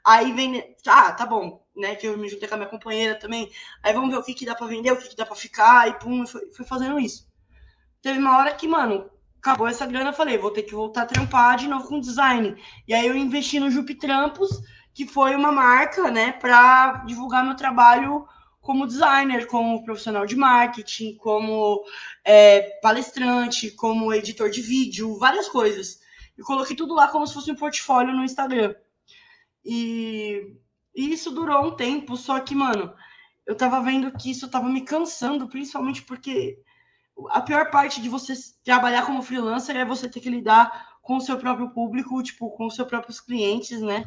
Aí 0.02 0.32
vende, 0.32 0.64
ah, 0.86 1.12
tá 1.12 1.26
bom, 1.26 1.62
né? 1.76 1.96
Que 1.96 2.06
eu 2.06 2.16
me 2.16 2.30
juntei 2.30 2.48
com 2.48 2.54
a 2.54 2.56
minha 2.56 2.70
companheira 2.70 3.14
também. 3.14 3.52
Aí 3.82 3.92
vamos 3.92 4.08
ver 4.08 4.16
o 4.16 4.22
que, 4.22 4.32
que 4.32 4.46
dá 4.46 4.54
pra 4.54 4.66
vender, 4.66 4.90
o 4.90 4.96
que, 4.96 5.10
que 5.10 5.16
dá 5.16 5.26
pra 5.26 5.36
ficar, 5.36 5.90
e 5.90 5.98
pum, 5.98 6.26
fui, 6.26 6.40
fui 6.56 6.64
fazendo 6.64 6.98
isso. 6.98 7.30
Teve 8.00 8.20
uma 8.20 8.38
hora 8.38 8.54
que, 8.54 8.66
mano, 8.66 9.10
acabou 9.36 9.68
essa 9.68 9.84
grana, 9.84 10.12
eu 10.12 10.14
falei, 10.14 10.38
vou 10.38 10.50
ter 10.50 10.62
que 10.62 10.74
voltar 10.74 11.02
a 11.02 11.06
trampar 11.06 11.58
de 11.58 11.68
novo 11.68 11.88
com 11.88 12.00
design. 12.00 12.56
E 12.88 12.94
aí 12.94 13.06
eu 13.06 13.14
investi 13.14 13.60
no 13.60 13.70
Jup 13.70 13.94
Trampos, 13.96 14.62
que 14.94 15.06
foi 15.06 15.36
uma 15.36 15.52
marca, 15.52 16.10
né, 16.10 16.32
para 16.32 17.04
divulgar 17.04 17.44
meu 17.44 17.54
trabalho 17.54 18.26
como 18.62 18.86
designer, 18.86 19.46
como 19.48 19.84
profissional 19.84 20.24
de 20.24 20.36
marketing, 20.36 21.16
como 21.16 21.84
é, 22.24 22.78
palestrante, 22.80 23.72
como 23.72 24.14
editor 24.14 24.48
de 24.48 24.62
vídeo, 24.62 25.18
várias 25.18 25.48
coisas. 25.48 26.00
E 26.38 26.42
coloquei 26.42 26.76
tudo 26.76 26.94
lá 26.94 27.08
como 27.08 27.26
se 27.26 27.34
fosse 27.34 27.50
um 27.50 27.56
portfólio 27.56 28.14
no 28.14 28.24
Instagram. 28.24 28.74
E, 29.64 30.56
e 30.94 31.12
isso 31.12 31.32
durou 31.32 31.66
um 31.66 31.76
tempo, 31.76 32.16
só 32.16 32.38
que, 32.38 32.54
mano, 32.54 32.94
eu 33.44 33.56
tava 33.56 33.82
vendo 33.82 34.12
que 34.12 34.30
isso 34.30 34.48
tava 34.48 34.68
me 34.68 34.82
cansando, 34.82 35.48
principalmente 35.48 36.02
porque 36.02 36.56
a 37.30 37.40
pior 37.40 37.68
parte 37.68 38.00
de 38.00 38.08
você 38.08 38.32
trabalhar 38.64 39.04
como 39.04 39.22
freelancer 39.22 39.76
é 39.76 39.84
você 39.84 40.08
ter 40.08 40.20
que 40.20 40.30
lidar 40.30 40.98
com 41.02 41.16
o 41.16 41.20
seu 41.20 41.36
próprio 41.36 41.70
público, 41.70 42.22
tipo, 42.22 42.48
com 42.52 42.66
os 42.66 42.76
seus 42.76 42.86
próprios 42.86 43.20
clientes, 43.20 43.80
né? 43.80 44.04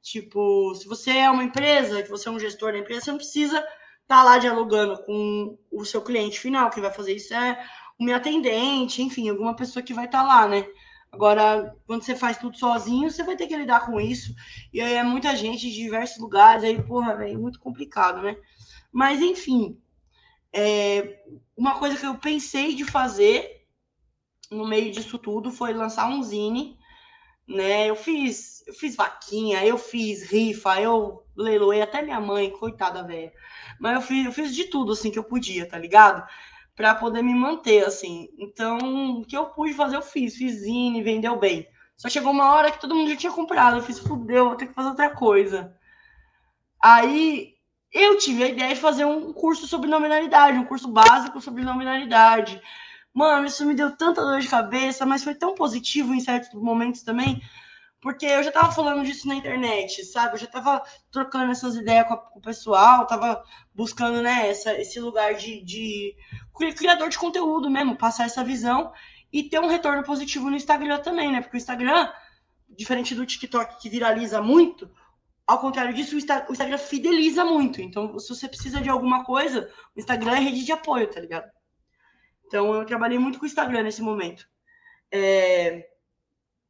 Tipo, 0.00 0.72
se 0.76 0.86
você 0.86 1.10
é 1.10 1.28
uma 1.28 1.42
empresa, 1.42 2.00
que 2.00 2.08
você 2.08 2.28
é 2.28 2.32
um 2.32 2.38
gestor 2.38 2.72
da 2.72 2.78
empresa, 2.78 3.00
você 3.00 3.10
não 3.10 3.18
precisa 3.18 3.66
tá 4.08 4.24
lá 4.24 4.38
dialogando 4.38 5.00
com 5.04 5.58
o 5.70 5.84
seu 5.84 6.02
cliente 6.02 6.40
final, 6.40 6.70
quem 6.70 6.82
vai 6.82 6.92
fazer 6.92 7.14
isso 7.14 7.34
é 7.34 7.62
o 7.98 8.04
meu 8.04 8.16
atendente, 8.16 9.02
enfim, 9.02 9.28
alguma 9.28 9.54
pessoa 9.54 9.82
que 9.82 9.92
vai 9.92 10.06
estar 10.06 10.22
tá 10.22 10.26
lá, 10.26 10.48
né? 10.48 10.66
Agora, 11.12 11.76
quando 11.86 12.02
você 12.02 12.14
faz 12.14 12.38
tudo 12.38 12.56
sozinho, 12.56 13.10
você 13.10 13.22
vai 13.22 13.36
ter 13.36 13.46
que 13.46 13.56
lidar 13.56 13.86
com 13.86 14.00
isso. 14.00 14.34
E 14.72 14.80
aí 14.80 14.94
é 14.94 15.02
muita 15.02 15.34
gente 15.36 15.68
de 15.68 15.74
diversos 15.74 16.18
lugares, 16.18 16.64
aí, 16.64 16.82
porra, 16.82 17.12
é 17.24 17.36
muito 17.36 17.60
complicado, 17.60 18.22
né? 18.22 18.36
Mas, 18.92 19.20
enfim, 19.20 19.80
é, 20.52 21.22
uma 21.56 21.78
coisa 21.78 21.96
que 21.96 22.06
eu 22.06 22.14
pensei 22.14 22.74
de 22.74 22.84
fazer 22.84 23.66
no 24.50 24.66
meio 24.66 24.90
disso 24.90 25.18
tudo 25.18 25.50
foi 25.50 25.74
lançar 25.74 26.08
um 26.08 26.22
zine, 26.22 26.77
né? 27.48 27.88
Eu 27.88 27.96
fiz, 27.96 28.62
eu 28.66 28.74
fiz 28.74 28.94
vaquinha, 28.94 29.64
eu 29.64 29.78
fiz 29.78 30.30
rifa, 30.30 30.80
eu 30.80 31.24
leiloei 31.34 31.80
até 31.80 32.02
minha 32.02 32.20
mãe, 32.20 32.50
coitada 32.50 33.02
velha. 33.02 33.32
Mas 33.80 33.94
eu 33.94 34.00
fiz, 34.02 34.26
eu 34.26 34.32
fiz 34.32 34.54
de 34.54 34.64
tudo, 34.64 34.92
assim, 34.92 35.10
que 35.10 35.18
eu 35.18 35.24
podia, 35.24 35.66
tá 35.66 35.78
ligado? 35.78 36.26
Pra 36.76 36.94
poder 36.94 37.22
me 37.22 37.34
manter, 37.34 37.86
assim. 37.86 38.28
Então, 38.38 39.20
o 39.20 39.24
que 39.24 39.36
eu 39.36 39.46
pude 39.46 39.72
fazer, 39.72 39.96
eu 39.96 40.02
fiz. 40.02 40.36
Fiz 40.36 40.56
zine, 40.60 41.02
vendeu 41.02 41.36
bem. 41.36 41.66
Só 41.96 42.08
chegou 42.08 42.30
uma 42.32 42.52
hora 42.54 42.70
que 42.70 42.80
todo 42.80 42.94
mundo 42.94 43.10
já 43.10 43.16
tinha 43.16 43.32
comprado. 43.32 43.78
Eu 43.78 43.82
fiz, 43.82 43.98
fudeu, 43.98 44.48
vou 44.48 44.56
ter 44.56 44.66
que 44.66 44.74
fazer 44.74 44.90
outra 44.90 45.10
coisa. 45.10 45.74
Aí, 46.80 47.54
eu 47.92 48.18
tive 48.18 48.44
a 48.44 48.48
ideia 48.48 48.74
de 48.74 48.80
fazer 48.80 49.04
um 49.04 49.32
curso 49.32 49.66
sobre 49.66 49.88
nominalidade, 49.88 50.58
um 50.58 50.64
curso 50.64 50.88
básico 50.88 51.40
sobre 51.40 51.64
nominalidade. 51.64 52.60
Mano, 53.14 53.46
isso 53.46 53.64
me 53.66 53.74
deu 53.74 53.96
tanta 53.96 54.22
dor 54.22 54.40
de 54.40 54.48
cabeça, 54.48 55.04
mas 55.04 55.24
foi 55.24 55.34
tão 55.34 55.54
positivo 55.54 56.14
em 56.14 56.20
certos 56.20 56.52
momentos 56.54 57.02
também, 57.02 57.42
porque 58.00 58.26
eu 58.26 58.42
já 58.42 58.52
tava 58.52 58.70
falando 58.70 59.04
disso 59.04 59.26
na 59.26 59.34
internet, 59.34 60.04
sabe? 60.04 60.34
Eu 60.34 60.38
já 60.38 60.46
tava 60.46 60.82
trocando 61.10 61.50
essas 61.50 61.74
ideias 61.74 62.06
com, 62.06 62.14
a, 62.14 62.16
com 62.16 62.38
o 62.38 62.42
pessoal, 62.42 63.06
tava 63.06 63.42
buscando, 63.74 64.22
né, 64.22 64.48
essa, 64.48 64.72
esse 64.74 65.00
lugar 65.00 65.34
de, 65.34 65.62
de 65.64 66.14
criador 66.76 67.08
de 67.08 67.18
conteúdo 67.18 67.68
mesmo, 67.68 67.96
passar 67.96 68.26
essa 68.26 68.44
visão 68.44 68.92
e 69.32 69.42
ter 69.42 69.58
um 69.58 69.68
retorno 69.68 70.02
positivo 70.04 70.48
no 70.48 70.56
Instagram 70.56 70.98
também, 71.00 71.32
né? 71.32 71.40
Porque 71.40 71.56
o 71.56 71.58
Instagram, 71.58 72.10
diferente 72.68 73.14
do 73.14 73.26
TikTok 73.26 73.80
que 73.80 73.88
viraliza 73.88 74.40
muito, 74.40 74.90
ao 75.46 75.58
contrário 75.58 75.94
disso, 75.94 76.14
o, 76.14 76.18
Insta, 76.18 76.46
o 76.48 76.52
Instagram 76.52 76.78
fideliza 76.78 77.44
muito. 77.44 77.80
Então, 77.80 78.18
se 78.18 78.28
você 78.28 78.46
precisa 78.46 78.80
de 78.80 78.88
alguma 78.88 79.24
coisa, 79.24 79.70
o 79.96 79.98
Instagram 79.98 80.36
é 80.36 80.40
rede 80.40 80.64
de 80.64 80.72
apoio, 80.72 81.10
tá 81.10 81.20
ligado? 81.20 81.50
Então, 82.48 82.74
eu 82.74 82.86
trabalhei 82.86 83.18
muito 83.18 83.38
com 83.38 83.44
o 83.44 83.46
Instagram 83.46 83.82
nesse 83.82 84.00
momento. 84.00 84.48
É... 85.12 85.86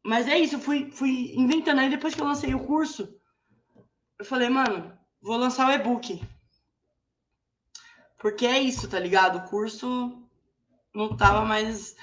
Mas 0.05 0.26
é 0.26 0.37
isso, 0.37 0.59
fui, 0.59 0.91
fui 0.91 1.33
inventando. 1.37 1.79
Aí 1.79 1.89
depois 1.89 2.14
que 2.14 2.20
eu 2.20 2.26
lancei 2.26 2.53
o 2.53 2.64
curso, 2.64 3.16
eu 4.18 4.24
falei, 4.24 4.49
mano, 4.49 4.93
vou 5.22 5.37
lançar 5.37 5.68
o 5.68 5.72
e-book. 5.72 6.20
Porque 8.18 8.45
é 8.45 8.59
isso, 8.59 8.89
tá 8.89 8.99
ligado? 8.99 9.39
O 9.39 9.49
curso 9.49 10.20
não 10.93 11.16
tava 11.16 11.45
mais 11.45 11.95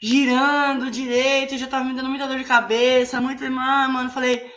girando 0.00 0.90
direito, 0.90 1.58
já 1.58 1.66
tava 1.66 1.84
me 1.84 1.94
dando 1.94 2.10
muita 2.10 2.28
dor 2.28 2.38
de 2.38 2.44
cabeça, 2.44 3.20
muito, 3.20 3.42
mano, 3.50 3.94
mano, 3.94 4.10
falei, 4.10 4.52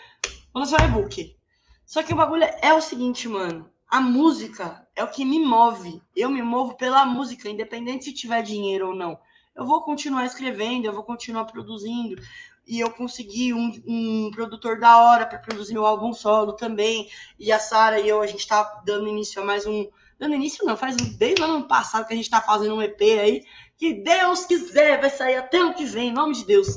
vou 0.53 0.61
lançar 0.61 0.81
o 0.81 0.85
e-book. 0.85 1.35
Só 1.83 2.03
que 2.03 2.13
o 2.13 2.17
bagulho 2.17 2.43
é 2.61 2.73
o 2.73 2.81
seguinte, 2.81 3.27
mano, 3.27 3.71
a 3.87 4.01
música 4.01 4.85
é 4.95 5.03
o 5.03 5.09
que 5.09 5.23
me 5.23 5.39
move. 5.39 6.01
Eu 6.15 6.29
me 6.29 6.41
movo 6.41 6.75
pela 6.75 7.05
música, 7.05 7.49
independente 7.49 8.05
se 8.05 8.13
tiver 8.13 8.41
dinheiro 8.41 8.89
ou 8.89 8.95
não. 8.95 9.19
Eu 9.55 9.65
vou 9.65 9.81
continuar 9.81 10.25
escrevendo, 10.25 10.85
eu 10.85 10.93
vou 10.93 11.03
continuar 11.03 11.45
produzindo 11.45 12.21
e 12.67 12.79
eu 12.81 12.91
consegui 12.91 13.53
um, 13.53 13.71
um 13.87 14.31
produtor 14.31 14.77
da 14.77 14.97
hora 14.97 15.25
para 15.25 15.39
produzir 15.39 15.73
meu 15.73 15.85
álbum 15.85 16.11
solo 16.11 16.53
também. 16.53 17.09
E 17.39 17.51
a 17.51 17.59
Sara 17.59 17.99
e 17.99 18.09
eu, 18.09 18.21
a 18.21 18.27
gente 18.27 18.41
está 18.41 18.81
dando 18.85 19.07
início 19.07 19.41
a 19.41 19.45
mais 19.45 19.65
um. 19.65 19.87
Dando 20.19 20.35
início 20.35 20.65
não, 20.65 20.75
faz 20.75 20.95
desde 20.95 21.41
o 21.41 21.45
ano 21.45 21.67
passado 21.67 22.05
que 22.05 22.13
a 22.13 22.15
gente 22.15 22.25
está 22.25 22.41
fazendo 22.41 22.75
um 22.75 22.81
EP 22.81 23.01
aí. 23.01 23.45
Que 23.77 23.93
Deus 23.93 24.45
quiser, 24.45 24.99
vai 24.99 25.09
sair 25.09 25.37
até 25.37 25.63
o 25.63 25.73
que 25.73 25.85
vem, 25.85 26.09
em 26.09 26.13
nome 26.13 26.33
de 26.33 26.45
Deus, 26.45 26.67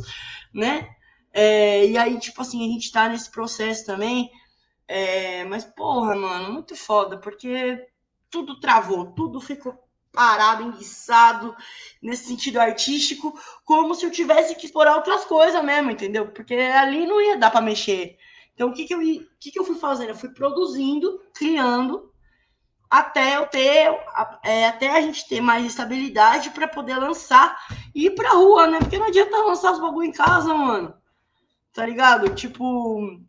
né? 0.54 0.88
É, 1.32 1.86
e 1.86 1.96
aí, 1.96 2.18
tipo 2.18 2.40
assim, 2.42 2.64
a 2.64 2.72
gente 2.72 2.84
está 2.84 3.08
nesse 3.08 3.30
processo 3.30 3.86
também. 3.86 4.30
É, 4.92 5.44
mas, 5.44 5.62
porra, 5.64 6.16
mano, 6.16 6.52
muito 6.52 6.74
foda, 6.74 7.16
porque 7.16 7.86
tudo 8.28 8.58
travou, 8.58 9.12
tudo 9.12 9.40
ficou 9.40 9.88
parado, 10.10 10.64
enguiçado, 10.64 11.54
nesse 12.02 12.24
sentido 12.24 12.58
artístico, 12.58 13.38
como 13.64 13.94
se 13.94 14.04
eu 14.04 14.10
tivesse 14.10 14.56
que 14.56 14.66
explorar 14.66 14.96
outras 14.96 15.24
coisas 15.24 15.62
mesmo, 15.62 15.92
entendeu? 15.92 16.32
Porque 16.32 16.54
ali 16.54 17.06
não 17.06 17.20
ia 17.20 17.38
dar 17.38 17.52
para 17.52 17.60
mexer. 17.60 18.18
Então, 18.52 18.70
o 18.70 18.72
que 18.72 18.84
que 18.84 18.92
eu, 18.92 18.98
o 18.98 19.26
que 19.38 19.52
que 19.52 19.60
eu 19.60 19.64
fui 19.64 19.76
fazendo? 19.76 20.08
Eu 20.08 20.16
fui 20.16 20.30
produzindo, 20.30 21.22
criando, 21.32 22.12
até 22.90 23.36
eu 23.36 23.46
ter, 23.46 23.96
é, 24.44 24.66
até 24.66 24.90
a 24.90 25.00
gente 25.02 25.28
ter 25.28 25.40
mais 25.40 25.64
estabilidade 25.64 26.50
para 26.50 26.66
poder 26.66 26.96
lançar 26.96 27.56
e 27.94 28.06
ir 28.06 28.16
pra 28.16 28.30
rua, 28.30 28.66
né? 28.66 28.80
Porque 28.80 28.98
não 28.98 29.06
adianta 29.06 29.36
lançar 29.36 29.70
os 29.70 29.80
bagulho 29.80 30.08
em 30.08 30.12
casa, 30.12 30.52
mano. 30.52 30.92
Tá 31.72 31.86
ligado? 31.86 32.34
Tipo, 32.34 33.20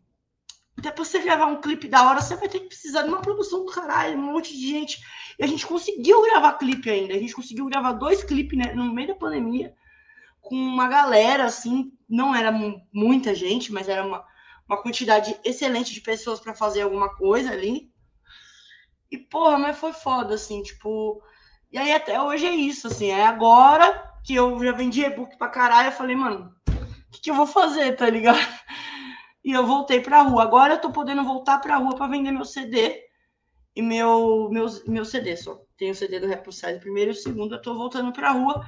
até 0.82 0.90
pra 0.90 1.04
você 1.04 1.20
gravar 1.20 1.46
um 1.46 1.60
clipe 1.60 1.86
da 1.86 2.08
hora, 2.08 2.20
você 2.20 2.34
vai 2.34 2.48
ter 2.48 2.58
que 2.58 2.66
precisar 2.66 3.02
de 3.02 3.08
uma 3.08 3.22
produção 3.22 3.64
do 3.64 3.70
caralho, 3.70 4.18
um 4.18 4.32
monte 4.32 4.52
de 4.52 4.68
gente. 4.68 5.00
E 5.38 5.44
a 5.44 5.46
gente 5.46 5.64
conseguiu 5.64 6.20
gravar 6.22 6.54
clipe 6.54 6.90
ainda. 6.90 7.14
A 7.14 7.18
gente 7.18 7.34
conseguiu 7.34 7.66
gravar 7.66 7.92
dois 7.92 8.24
clipes 8.24 8.58
né, 8.58 8.74
no 8.74 8.92
meio 8.92 9.08
da 9.08 9.14
pandemia, 9.14 9.72
com 10.40 10.56
uma 10.56 10.88
galera, 10.88 11.44
assim, 11.44 11.92
não 12.08 12.34
era 12.34 12.50
muita 12.92 13.32
gente, 13.32 13.72
mas 13.72 13.88
era 13.88 14.04
uma, 14.04 14.24
uma 14.68 14.82
quantidade 14.82 15.38
excelente 15.44 15.94
de 15.94 16.00
pessoas 16.00 16.40
para 16.40 16.52
fazer 16.52 16.82
alguma 16.82 17.14
coisa 17.14 17.52
ali. 17.52 17.88
E, 19.08 19.16
porra, 19.16 19.58
mas 19.58 19.78
foi 19.78 19.92
foda, 19.92 20.34
assim, 20.34 20.62
tipo. 20.64 21.22
E 21.70 21.78
aí 21.78 21.92
até 21.92 22.20
hoje 22.20 22.44
é 22.44 22.54
isso, 22.54 22.88
assim. 22.88 23.10
É 23.10 23.24
agora 23.24 24.10
que 24.24 24.34
eu 24.34 24.58
já 24.64 24.72
vendi 24.72 25.02
e-book 25.02 25.38
pra 25.38 25.48
caralho, 25.48 25.88
eu 25.88 25.92
falei, 25.92 26.16
mano, 26.16 26.52
o 26.68 27.10
que, 27.12 27.20
que 27.20 27.30
eu 27.30 27.36
vou 27.36 27.46
fazer, 27.46 27.94
tá 27.94 28.10
ligado? 28.10 28.40
E 29.44 29.52
eu 29.52 29.66
voltei 29.66 30.00
para 30.00 30.20
a 30.20 30.22
rua. 30.22 30.42
Agora 30.42 30.74
eu 30.74 30.76
estou 30.76 30.92
podendo 30.92 31.24
voltar 31.24 31.58
para 31.58 31.74
a 31.74 31.78
rua 31.78 31.96
para 31.96 32.06
vender 32.06 32.32
meu 32.32 32.44
CD 32.44 33.02
e 33.74 33.82
meu, 33.82 34.48
meu, 34.50 34.66
meu 34.86 35.04
CD 35.04 35.36
só. 35.36 35.60
Tem 35.76 35.90
o 35.90 35.94
CD 35.94 36.20
do 36.20 36.52
Size 36.52 36.78
primeiro 36.78 37.10
e 37.10 37.14
segundo. 37.14 37.54
Eu 37.54 37.58
estou 37.58 37.76
voltando 37.76 38.12
para 38.12 38.28
a 38.28 38.32
rua 38.32 38.64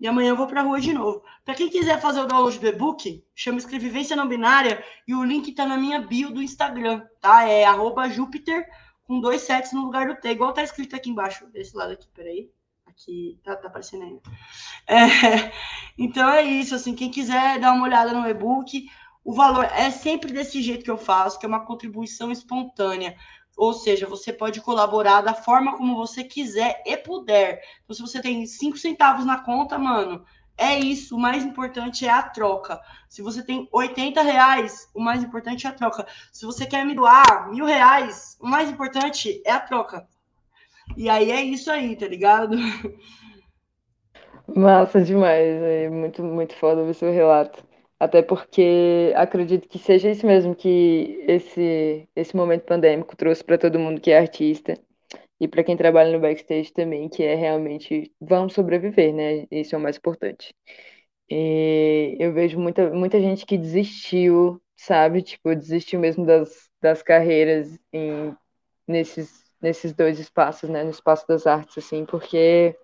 e 0.00 0.06
amanhã 0.06 0.30
eu 0.30 0.36
vou 0.36 0.46
para 0.46 0.60
a 0.60 0.64
rua 0.64 0.80
de 0.80 0.92
novo. 0.92 1.22
Para 1.44 1.54
quem 1.54 1.70
quiser 1.70 2.00
fazer 2.00 2.20
o 2.20 2.26
download 2.26 2.58
do 2.58 2.66
e-book, 2.66 3.24
chama 3.34 3.58
Escrevivência 3.58 4.16
Não 4.16 4.28
Binária 4.28 4.84
e 5.06 5.14
o 5.14 5.24
link 5.24 5.48
está 5.48 5.66
na 5.66 5.76
minha 5.76 6.00
bio 6.00 6.30
do 6.30 6.42
Instagram, 6.42 7.02
tá? 7.20 7.48
É 7.48 7.64
Júpiter 8.10 8.66
com 9.06 9.20
dois 9.20 9.42
sets 9.42 9.72
no 9.72 9.82
lugar 9.82 10.08
do 10.08 10.16
T, 10.16 10.30
igual 10.30 10.52
tá 10.52 10.62
escrito 10.62 10.96
aqui 10.96 11.10
embaixo, 11.10 11.46
desse 11.46 11.76
lado 11.76 11.92
aqui, 11.92 12.08
peraí. 12.12 12.50
Aqui, 12.86 13.38
tá, 13.44 13.54
tá 13.54 13.68
aparecendo 13.68 14.04
ainda. 14.04 14.20
É, 14.86 15.52
então 15.96 16.28
é 16.28 16.42
isso, 16.42 16.74
assim, 16.74 16.94
quem 16.94 17.10
quiser 17.10 17.60
dar 17.60 17.72
uma 17.72 17.84
olhada 17.84 18.12
no 18.12 18.26
e-book, 18.28 18.88
o 19.26 19.32
valor 19.32 19.64
é 19.64 19.90
sempre 19.90 20.32
desse 20.32 20.62
jeito 20.62 20.84
que 20.84 20.90
eu 20.90 20.96
faço, 20.96 21.36
que 21.36 21.44
é 21.44 21.48
uma 21.48 21.66
contribuição 21.66 22.30
espontânea. 22.30 23.16
Ou 23.56 23.72
seja, 23.72 24.06
você 24.06 24.32
pode 24.32 24.60
colaborar 24.60 25.20
da 25.20 25.34
forma 25.34 25.76
como 25.76 25.96
você 25.96 26.22
quiser 26.22 26.80
e 26.86 26.96
puder. 26.96 27.60
Então, 27.82 27.96
se 27.96 28.02
você 28.02 28.22
tem 28.22 28.46
cinco 28.46 28.78
centavos 28.78 29.26
na 29.26 29.40
conta, 29.40 29.76
mano, 29.76 30.24
é 30.56 30.78
isso. 30.78 31.16
O 31.16 31.18
mais 31.18 31.44
importante 31.44 32.06
é 32.06 32.10
a 32.10 32.22
troca. 32.22 32.80
Se 33.08 33.20
você 33.20 33.42
tem 33.42 33.68
80 33.72 34.22
reais, 34.22 34.88
o 34.94 35.00
mais 35.00 35.24
importante 35.24 35.66
é 35.66 35.70
a 35.70 35.72
troca. 35.72 36.06
Se 36.30 36.46
você 36.46 36.64
quer 36.64 36.86
me 36.86 36.94
doar 36.94 37.50
mil 37.50 37.64
reais, 37.64 38.38
o 38.40 38.46
mais 38.46 38.70
importante 38.70 39.42
é 39.44 39.50
a 39.50 39.58
troca. 39.58 40.06
E 40.96 41.10
aí 41.10 41.32
é 41.32 41.42
isso 41.42 41.68
aí, 41.68 41.96
tá 41.96 42.06
ligado? 42.06 42.56
Massa 44.54 45.02
demais. 45.02 45.60
É 45.62 45.90
muito, 45.90 46.22
muito 46.22 46.54
foda 46.54 46.84
ver 46.84 46.94
seu 46.94 47.10
relato. 47.10 47.65
Até 47.98 48.22
porque 48.22 49.12
acredito 49.16 49.68
que 49.68 49.78
seja 49.78 50.10
isso 50.10 50.26
mesmo 50.26 50.54
que 50.54 51.24
esse, 51.26 52.06
esse 52.14 52.36
momento 52.36 52.64
pandêmico 52.64 53.16
trouxe 53.16 53.42
para 53.42 53.56
todo 53.56 53.78
mundo 53.78 54.00
que 54.00 54.10
é 54.10 54.18
artista 54.18 54.78
e 55.40 55.48
para 55.48 55.64
quem 55.64 55.76
trabalha 55.76 56.12
no 56.12 56.20
backstage 56.20 56.72
também, 56.72 57.08
que 57.08 57.22
é 57.22 57.34
realmente 57.34 58.12
vamos 58.20 58.54
sobreviver, 58.54 59.14
né? 59.14 59.46
Isso 59.50 59.74
é 59.74 59.78
o 59.78 59.80
mais 59.80 59.96
importante. 59.96 60.54
E 61.30 62.16
eu 62.20 62.32
vejo 62.32 62.58
muita, 62.58 62.90
muita 62.90 63.20
gente 63.20 63.46
que 63.46 63.58
desistiu, 63.58 64.60
sabe? 64.76 65.22
Tipo, 65.22 65.54
desistiu 65.54 65.98
mesmo 65.98 66.24
das, 66.26 66.70
das 66.80 67.02
carreiras 67.02 67.78
em, 67.92 68.34
nesses, 68.86 69.44
nesses 69.60 69.92
dois 69.92 70.18
espaços, 70.18 70.68
né? 70.70 70.84
No 70.84 70.90
espaço 70.90 71.26
das 71.26 71.46
artes, 71.46 71.78
assim, 71.78 72.04
porque 72.06 72.76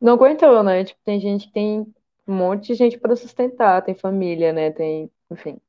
não 0.00 0.14
aguentou, 0.14 0.62
né? 0.62 0.84
Tipo, 0.84 1.00
tem 1.04 1.20
gente 1.20 1.46
que 1.48 1.52
tem 1.52 1.86
um 2.26 2.34
monte 2.34 2.68
de 2.68 2.74
gente 2.74 2.98
para 2.98 3.16
sustentar, 3.16 3.82
tem 3.82 3.94
família, 3.94 4.52
né? 4.52 4.70
Tem, 4.72 5.10
enfim, 5.30 5.60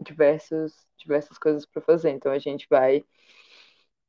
diversos, 0.00 0.74
diversas 0.98 1.38
coisas 1.38 1.66
para 1.66 1.82
fazer. 1.82 2.10
Então 2.10 2.32
a 2.32 2.38
gente 2.38 2.66
vai 2.70 3.04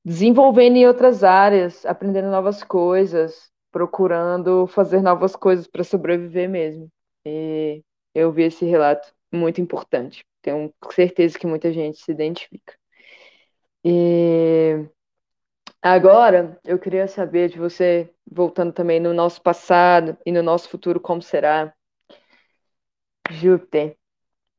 desenvolvendo 0.04 0.78
em 0.78 0.88
outras 0.88 1.24
áreas, 1.24 1.86
aprendendo 1.86 2.30
novas 2.30 2.64
coisas, 2.64 3.52
procurando 3.72 4.68
fazer 4.68 5.02
novas 5.02 5.36
coisas 5.36 5.68
para 5.68 5.84
sobreviver 5.84 6.50
mesmo. 6.50 6.90
E 7.26 7.84
eu 8.14 8.32
vi 8.32 8.44
esse 8.44 8.66
relato 8.66 9.14
muito 9.32 9.62
importante. 9.62 10.26
Tenho 10.42 10.74
certeza 10.92 11.38
que 11.38 11.48
muita 11.48 11.72
gente 11.72 12.00
se 12.00 12.12
identifica. 12.12 12.74
E 13.84 14.90
agora 15.82 16.60
eu 16.66 16.80
queria 16.80 17.08
saber 17.08 17.50
de 17.50 17.60
você 17.60 18.10
voltando 18.30 18.72
também 18.74 19.00
no 19.00 19.14
nosso 19.14 19.42
passado 19.42 20.18
e 20.26 20.32
no 20.32 20.42
nosso 20.44 20.70
futuro, 20.70 21.00
como 21.00 21.22
será? 21.22 21.74
Júpiter, 23.30 23.96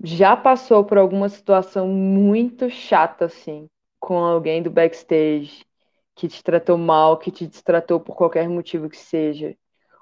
já 0.02 0.36
passou 0.36 0.84
por 0.84 0.98
alguma 0.98 1.28
situação 1.28 1.88
muito 1.88 2.70
chata, 2.70 3.26
assim, 3.26 3.68
com 4.00 4.18
alguém 4.18 4.62
do 4.62 4.70
backstage 4.70 5.64
que 6.16 6.28
te 6.28 6.42
tratou 6.44 6.78
mal, 6.78 7.18
que 7.18 7.30
te 7.30 7.46
destratou 7.46 8.00
por 8.00 8.16
qualquer 8.16 8.48
motivo 8.48 8.88
que 8.90 8.96
seja? 8.98 9.56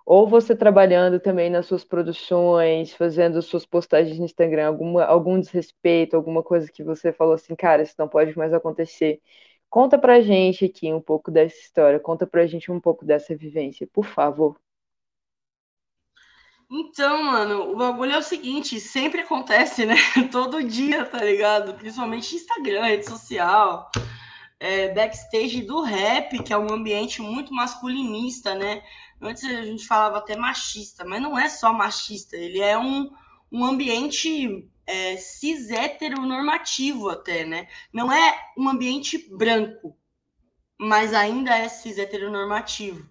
Ou 0.07 0.29
você 0.29 0.57
trabalhando 0.57 1.21
também 1.21 1.51
nas 1.51 1.67
suas 1.67 1.85
produções, 1.85 2.93
fazendo 2.95 3.43
suas 3.43 3.67
postagens 3.67 4.19
no 4.19 4.25
Instagram, 4.25 4.67
alguma, 4.69 5.05
algum 5.05 5.39
desrespeito, 5.41 6.17
alguma 6.17 6.43
coisa 6.43 6.71
que 6.73 6.85
você 6.85 7.13
falou 7.13 7.35
assim, 7.35 7.55
cara, 7.57 7.83
isso 7.83 7.95
não 7.99 8.09
pode 8.09 8.37
mais 8.39 8.53
acontecer. 8.55 9.21
Conta 9.71 9.99
pra 9.99 10.21
gente 10.21 10.65
aqui 10.65 10.93
um 10.93 11.01
pouco 11.01 11.31
dessa 11.31 11.59
história, 11.59 12.01
conta 12.01 12.27
pra 12.27 12.47
gente 12.47 12.71
um 12.73 12.81
pouco 12.81 13.05
dessa 13.05 13.37
vivência, 13.37 13.87
por 13.87 14.07
favor. 14.07 14.59
Então, 16.71 17.25
mano, 17.25 17.73
o 17.73 17.77
bagulho 17.77 18.13
é 18.13 18.19
o 18.19 18.23
seguinte, 18.23 18.79
sempre 18.79 19.23
acontece, 19.23 19.87
né? 19.87 19.95
Todo 20.31 20.63
dia, 20.63 21.05
tá 21.05 21.23
ligado? 21.25 21.75
Principalmente 21.75 22.37
Instagram, 22.37 22.85
rede 22.85 23.09
social, 23.09 23.91
é, 24.61 24.93
backstage 24.93 25.63
do 25.63 25.81
rap, 25.81 26.43
que 26.43 26.53
é 26.53 26.59
um 26.59 26.71
ambiente 26.73 27.23
muito 27.23 27.55
masculinista, 27.55 28.55
né? 28.55 28.83
Antes 29.21 29.45
a 29.45 29.63
gente 29.63 29.87
falava 29.87 30.19
até 30.19 30.37
machista, 30.37 31.05
mas 31.05 31.23
não 31.23 31.39
é 31.39 31.49
só 31.49 31.73
machista, 31.73 32.37
ele 32.37 32.61
é 32.61 32.79
um, 32.79 33.11
um 33.51 33.65
ambiente 33.65 34.69
é, 34.89 35.19
cis 35.19 35.71
heteronormativo 35.71 37.11
até, 37.11 37.45
né? 37.45 37.69
Não 37.93 38.11
é 38.11 38.53
um 38.57 38.71
ambiente 38.71 39.19
branco, 39.37 39.95
mas 40.79 41.13
ainda 41.13 41.55
é 41.57 41.69
cis 41.69 41.99
heteronormativo, 41.99 43.09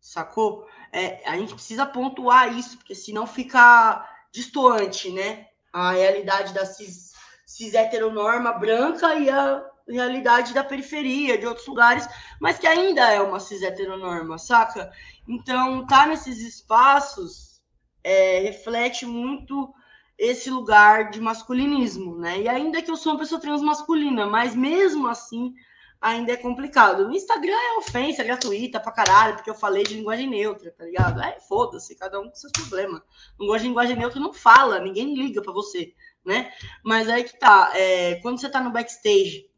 sacou? 0.00 0.66
É, 0.90 1.22
a 1.28 1.36
gente 1.36 1.52
precisa 1.52 1.84
pontuar 1.84 2.56
isso, 2.56 2.78
porque 2.78 2.94
senão 2.94 3.26
fica 3.26 4.08
distoante, 4.32 5.10
né? 5.12 5.48
A 5.70 5.92
realidade 5.92 6.54
da 6.54 6.64
cis, 6.64 7.12
cis 7.44 7.74
heteronorma 7.74 8.54
branca 8.54 9.14
e 9.16 9.28
a 9.28 9.62
realidade 9.86 10.54
da 10.54 10.64
periferia, 10.64 11.36
de 11.36 11.46
outros 11.46 11.66
lugares, 11.66 12.08
mas 12.40 12.58
que 12.58 12.66
ainda 12.66 13.12
é 13.12 13.20
uma 13.20 13.40
cis 13.40 13.62
heteronorma, 13.62 14.38
saca? 14.38 14.90
Então, 15.28 15.86
tá 15.86 16.06
nesses 16.06 16.40
espaços 16.40 17.60
é, 18.02 18.40
reflete 18.40 19.04
muito 19.04 19.74
esse 20.20 20.50
lugar 20.50 21.08
de 21.08 21.18
masculinismo, 21.18 22.14
né? 22.14 22.42
E 22.42 22.48
ainda 22.48 22.82
que 22.82 22.90
eu 22.90 22.96
sou 22.96 23.12
uma 23.12 23.18
pessoa 23.18 23.40
transmasculina, 23.40 24.26
mas 24.26 24.54
mesmo 24.54 25.08
assim 25.08 25.54
ainda 25.98 26.32
é 26.32 26.36
complicado. 26.36 27.08
No 27.08 27.14
Instagram 27.14 27.56
é 27.56 27.78
ofensa 27.78 28.22
gratuita 28.22 28.78
pra 28.78 28.92
caralho, 28.92 29.36
porque 29.36 29.48
eu 29.48 29.54
falei 29.54 29.82
de 29.82 29.94
linguagem 29.94 30.28
neutra, 30.28 30.70
tá 30.72 30.84
ligado? 30.84 31.22
É, 31.22 31.40
foda-se, 31.40 31.96
cada 31.96 32.20
um 32.20 32.28
com 32.28 32.34
seus 32.34 32.52
problemas. 32.52 33.00
Não 33.38 33.46
gosta 33.46 33.62
de 33.62 33.68
linguagem 33.68 33.96
neutra, 33.96 34.20
não 34.20 34.32
fala, 34.34 34.78
ninguém 34.78 35.14
liga 35.14 35.40
para 35.40 35.54
você, 35.54 35.94
né? 36.22 36.52
Mas 36.84 37.08
aí 37.08 37.24
que 37.24 37.38
tá, 37.38 37.72
é, 37.74 38.16
quando 38.16 38.38
você 38.38 38.50
tá 38.50 38.60
no 38.60 38.70
backstage, 38.70 39.48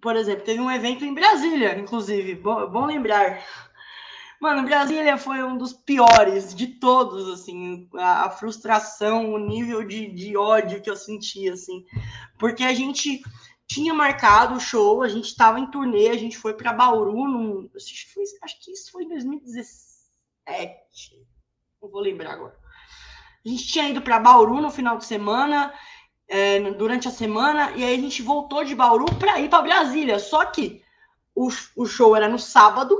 por 0.00 0.14
exemplo, 0.14 0.44
teve 0.44 0.60
um 0.60 0.70
evento 0.70 1.04
em 1.04 1.12
Brasília, 1.12 1.76
inclusive, 1.76 2.36
bom, 2.36 2.68
bom 2.68 2.86
lembrar, 2.86 3.44
Mano, 4.40 4.64
Brasília 4.64 5.16
foi 5.16 5.42
um 5.42 5.56
dos 5.56 5.72
piores 5.72 6.54
de 6.54 6.66
todos, 6.66 7.28
assim, 7.28 7.88
a, 7.94 8.26
a 8.26 8.30
frustração, 8.30 9.32
o 9.32 9.38
nível 9.38 9.82
de, 9.82 10.12
de 10.12 10.36
ódio 10.36 10.82
que 10.82 10.90
eu 10.90 10.96
senti, 10.96 11.48
assim, 11.48 11.84
porque 12.38 12.62
a 12.62 12.74
gente 12.74 13.22
tinha 13.66 13.94
marcado 13.94 14.54
o 14.54 14.60
show, 14.60 15.02
a 15.02 15.08
gente 15.08 15.26
estava 15.26 15.58
em 15.58 15.70
turnê, 15.70 16.08
a 16.08 16.16
gente 16.16 16.36
foi 16.36 16.54
para 16.54 16.72
Bauru, 16.72 17.26
num, 17.26 17.70
acho, 17.74 18.60
que 18.60 18.72
isso 18.72 18.92
foi 18.92 19.04
em 19.04 19.08
2017, 19.08 21.26
não 21.82 21.90
vou 21.90 22.00
lembrar 22.00 22.32
agora. 22.32 22.56
A 23.44 23.48
gente 23.48 23.66
tinha 23.66 23.88
ido 23.88 24.02
para 24.02 24.18
Bauru 24.18 24.60
no 24.60 24.70
final 24.70 24.98
de 24.98 25.04
semana, 25.04 25.72
é, 26.28 26.60
durante 26.72 27.08
a 27.08 27.12
semana, 27.12 27.70
e 27.72 27.84
aí 27.84 27.94
a 27.94 28.00
gente 28.00 28.22
voltou 28.22 28.64
de 28.64 28.74
Bauru 28.74 29.06
para 29.18 29.40
ir 29.40 29.48
para 29.48 29.62
Brasília. 29.62 30.18
Só 30.18 30.44
que 30.44 30.82
o, 31.34 31.48
o 31.76 31.86
show 31.86 32.16
era 32.16 32.28
no 32.28 32.38
sábado, 32.38 32.96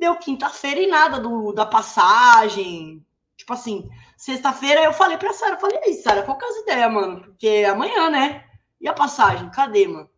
Deu 0.00 0.16
quinta-feira 0.16 0.80
e 0.80 0.86
nada 0.86 1.20
do, 1.20 1.52
da 1.52 1.66
passagem. 1.66 3.04
Tipo 3.36 3.52
assim, 3.52 3.86
sexta-feira 4.16 4.82
eu 4.82 4.94
falei 4.94 5.18
pra 5.18 5.34
Sara, 5.34 5.58
falei, 5.58 5.78
aí, 5.84 5.94
Sara, 5.94 6.22
qual 6.22 6.38
que 6.38 6.44
é 6.46 6.48
as 6.48 6.56
ideias, 6.56 6.90
mano? 6.90 7.20
Porque 7.20 7.66
amanhã, 7.70 8.08
né? 8.08 8.46
E 8.80 8.88
a 8.88 8.94
passagem? 8.94 9.50
Cadê, 9.50 9.86
mano? 9.86 10.08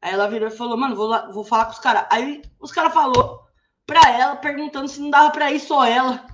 Aí 0.00 0.14
ela 0.14 0.26
virou 0.26 0.48
e 0.48 0.56
falou, 0.56 0.78
mano, 0.78 0.96
vou, 0.96 1.06
lá, 1.06 1.30
vou 1.30 1.44
falar 1.44 1.66
com 1.66 1.72
os 1.72 1.78
caras. 1.78 2.06
Aí 2.10 2.40
os 2.58 2.72
caras 2.72 2.94
falou 2.94 3.46
pra 3.86 4.00
ela, 4.10 4.36
perguntando 4.36 4.88
se 4.88 5.00
não 5.00 5.10
dava 5.10 5.30
pra 5.32 5.52
ir 5.52 5.60
só 5.60 5.84
ela. 5.84 6.26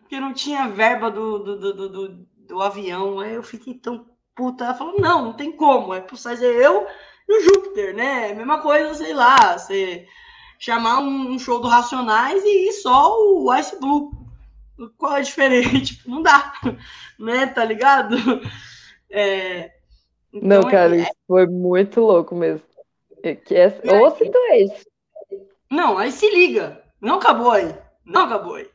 Porque 0.00 0.18
não 0.18 0.34
tinha 0.34 0.68
verba 0.68 1.12
do, 1.12 1.38
do, 1.38 1.58
do, 1.60 1.88
do, 1.88 2.08
do 2.48 2.60
avião. 2.60 3.20
Aí 3.20 3.34
eu 3.34 3.42
fiquei 3.44 3.74
tão 3.74 4.04
puta. 4.34 4.64
Ela 4.64 4.74
falou, 4.74 5.00
não, 5.00 5.26
não 5.26 5.32
tem 5.32 5.52
como. 5.52 5.94
É 5.94 6.00
pro 6.00 6.16
fazer 6.16 6.52
eu 6.56 6.88
e 7.28 7.38
o 7.38 7.42
Júpiter, 7.42 7.94
né? 7.94 8.34
Mesma 8.34 8.60
coisa, 8.60 8.94
sei 8.94 9.12
lá, 9.12 9.58
você 9.58 10.06
chamar 10.58 11.00
um, 11.00 11.38
show 11.38 11.60
do 11.60 11.68
Racionais 11.68 12.42
e 12.44 12.68
ir 12.68 12.72
só 12.72 13.14
o 13.16 13.54
Ice 13.54 13.78
Blue. 13.78 14.10
Qual 14.96 15.16
é 15.16 15.18
a 15.18 15.22
diferença? 15.22 15.80
Tipo, 15.80 16.10
não 16.10 16.22
dá, 16.22 16.52
né? 17.18 17.46
Tá 17.46 17.64
ligado? 17.64 18.16
É, 19.10 19.72
então, 20.32 20.62
não, 20.62 20.68
cara, 20.68 21.00
é... 21.00 21.08
foi 21.28 21.46
muito 21.46 22.00
louco 22.00 22.34
mesmo. 22.34 22.66
É 23.22 23.36
que 23.36 23.54
é... 23.54 23.80
Ou 23.84 24.10
se 24.10 24.28
tu 24.28 24.38
é 24.50 24.62
isso. 24.62 24.84
Não, 25.70 25.96
aí 25.96 26.10
se 26.10 26.28
liga. 26.28 26.82
Não 27.00 27.16
acabou 27.16 27.52
aí. 27.52 27.72
Não 28.04 28.22
acabou 28.22 28.56
aí. 28.56 28.68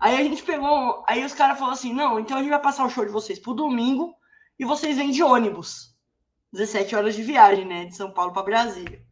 Aí 0.00 0.16
a 0.16 0.22
gente 0.24 0.42
pegou. 0.42 1.04
Aí 1.06 1.24
os 1.24 1.34
caras 1.34 1.56
falaram 1.56 1.74
assim: 1.74 1.92
não, 1.92 2.18
então 2.18 2.36
a 2.36 2.40
gente 2.40 2.50
vai 2.50 2.60
passar 2.60 2.84
o 2.84 2.90
show 2.90 3.04
de 3.04 3.12
vocês 3.12 3.38
pro 3.38 3.54
domingo 3.54 4.14
e 4.58 4.64
vocês 4.64 4.96
vêm 4.96 5.10
de 5.10 5.22
ônibus. 5.22 5.96
17 6.52 6.96
horas 6.96 7.14
de 7.14 7.22
viagem, 7.22 7.64
né? 7.64 7.84
De 7.86 7.96
São 7.96 8.12
Paulo 8.12 8.32
para 8.32 8.42
Brasília. 8.42 9.02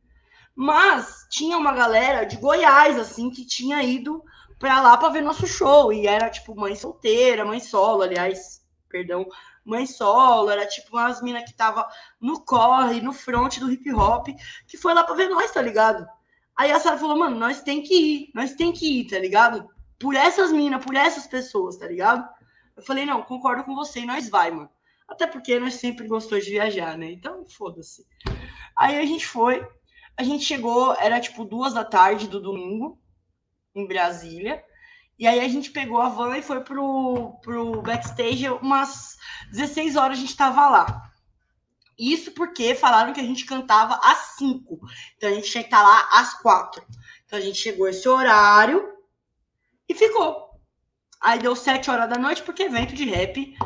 Mas 0.55 1.27
tinha 1.31 1.59
uma 1.59 1.73
galera 1.73 2.25
de 2.25 2.37
Goiás, 2.37 2.99
assim, 2.99 3.31
que 3.31 3.45
tinha 3.45 3.83
ido 3.83 4.23
para 4.59 4.81
lá 4.81 4.97
para 4.97 5.11
ver 5.11 5.23
nosso 5.23 5.47
show. 5.47 5.93
E 5.93 6.07
era 6.07 6.31
tipo 6.31 6.55
mãe 6.55 6.75
solteira, 6.75 7.45
mãe 7.45 7.61
solo, 7.61 8.03
aliás, 8.03 8.63
perdão, 8.89 9.27
mãe 9.65 9.87
solo. 9.87 10.51
Era 10.51 10.67
tipo 10.67 10.97
umas 10.97 11.21
minas 11.21 11.45
que 11.45 11.55
tava 11.55 11.87
no 12.21 12.41
corre, 12.43 13.01
no 13.01 13.13
front 13.13 13.59
do 13.59 13.71
hip 13.71 13.93
hop, 13.93 14.29
que 14.67 14.79
foi 14.79 14.95
lá 14.95 15.05
para 15.05 15.15
ver 15.15 15.29
nós, 15.29 15.51
tá 15.51 15.61
ligado? 15.61 16.07
Aí 16.57 16.73
a 16.73 16.81
Sara 16.81 16.97
falou, 16.97 17.19
mano, 17.19 17.37
nós 17.37 17.61
tem 17.61 17.83
que 17.83 17.95
ir, 17.95 18.31
nós 18.35 18.55
tem 18.55 18.73
que 18.73 19.01
ir, 19.01 19.09
tá 19.09 19.19
ligado? 19.19 19.69
Por 19.99 20.15
essas 20.15 20.51
minas, 20.51 20.83
por 20.83 20.95
essas 20.95 21.27
pessoas, 21.27 21.77
tá 21.77 21.87
ligado? 21.87 22.27
Eu 22.75 22.83
falei, 22.83 23.05
não, 23.05 23.23
concordo 23.23 23.63
com 23.65 23.75
você 23.75 24.07
nós 24.07 24.31
vai, 24.31 24.51
mano. 24.51 24.71
Até 25.09 25.27
porque 25.27 25.59
nós 25.59 25.75
sempre 25.75 26.07
gostou 26.07 26.39
de 26.39 26.51
viajar, 26.51 26.99
né? 26.99 27.11
Então, 27.13 27.47
foda-se. 27.49 28.07
Aí 28.77 28.99
a 28.99 29.07
gente 29.07 29.27
foi, 29.27 29.67
a 30.17 30.23
gente 30.23 30.45
chegou, 30.45 30.95
era 30.95 31.21
tipo 31.21 31.45
duas 31.45 31.75
da 31.75 31.85
tarde 31.85 32.29
do 32.29 32.41
domingo, 32.41 33.01
em 33.75 33.87
Brasília. 33.87 34.63
E 35.19 35.27
aí 35.27 35.41
a 35.41 35.49
gente 35.49 35.71
pegou 35.71 36.01
a 36.01 36.09
van 36.09 36.37
e 36.37 36.43
foi 36.43 36.61
pro, 36.63 37.39
pro 37.43 37.81
backstage, 37.83 38.49
umas 38.51 39.17
16 39.51 39.97
horas 39.97 40.19
a 40.19 40.21
gente 40.21 40.37
tava 40.37 40.69
lá. 40.69 41.11
Isso 41.99 42.33
porque 42.33 42.75
falaram 42.75 43.15
que 43.15 43.21
a 43.21 43.25
gente 43.25 43.47
cantava 43.47 43.99
às 44.03 44.37
5. 44.37 44.79
Então 45.17 45.31
a 45.31 45.33
gente 45.33 45.51
tinha 45.51 45.63
que 45.63 45.69
estar 45.69 45.83
lá 45.83 46.09
às 46.13 46.35
4. 46.43 46.85
Então 47.25 47.39
a 47.39 47.43
gente 47.43 47.59
chegou 47.59 47.89
esse 47.89 48.07
horário 48.07 48.87
e 49.89 49.95
ficou. 49.95 50.51
Aí 51.19 51.39
deu 51.39 51.57
7 51.57 51.91
horas 51.91 52.11
da 52.11 52.19
noite, 52.19 52.43
porque 52.43 52.65
evento 52.65 52.95
de 52.95 53.05
rap 53.05 53.57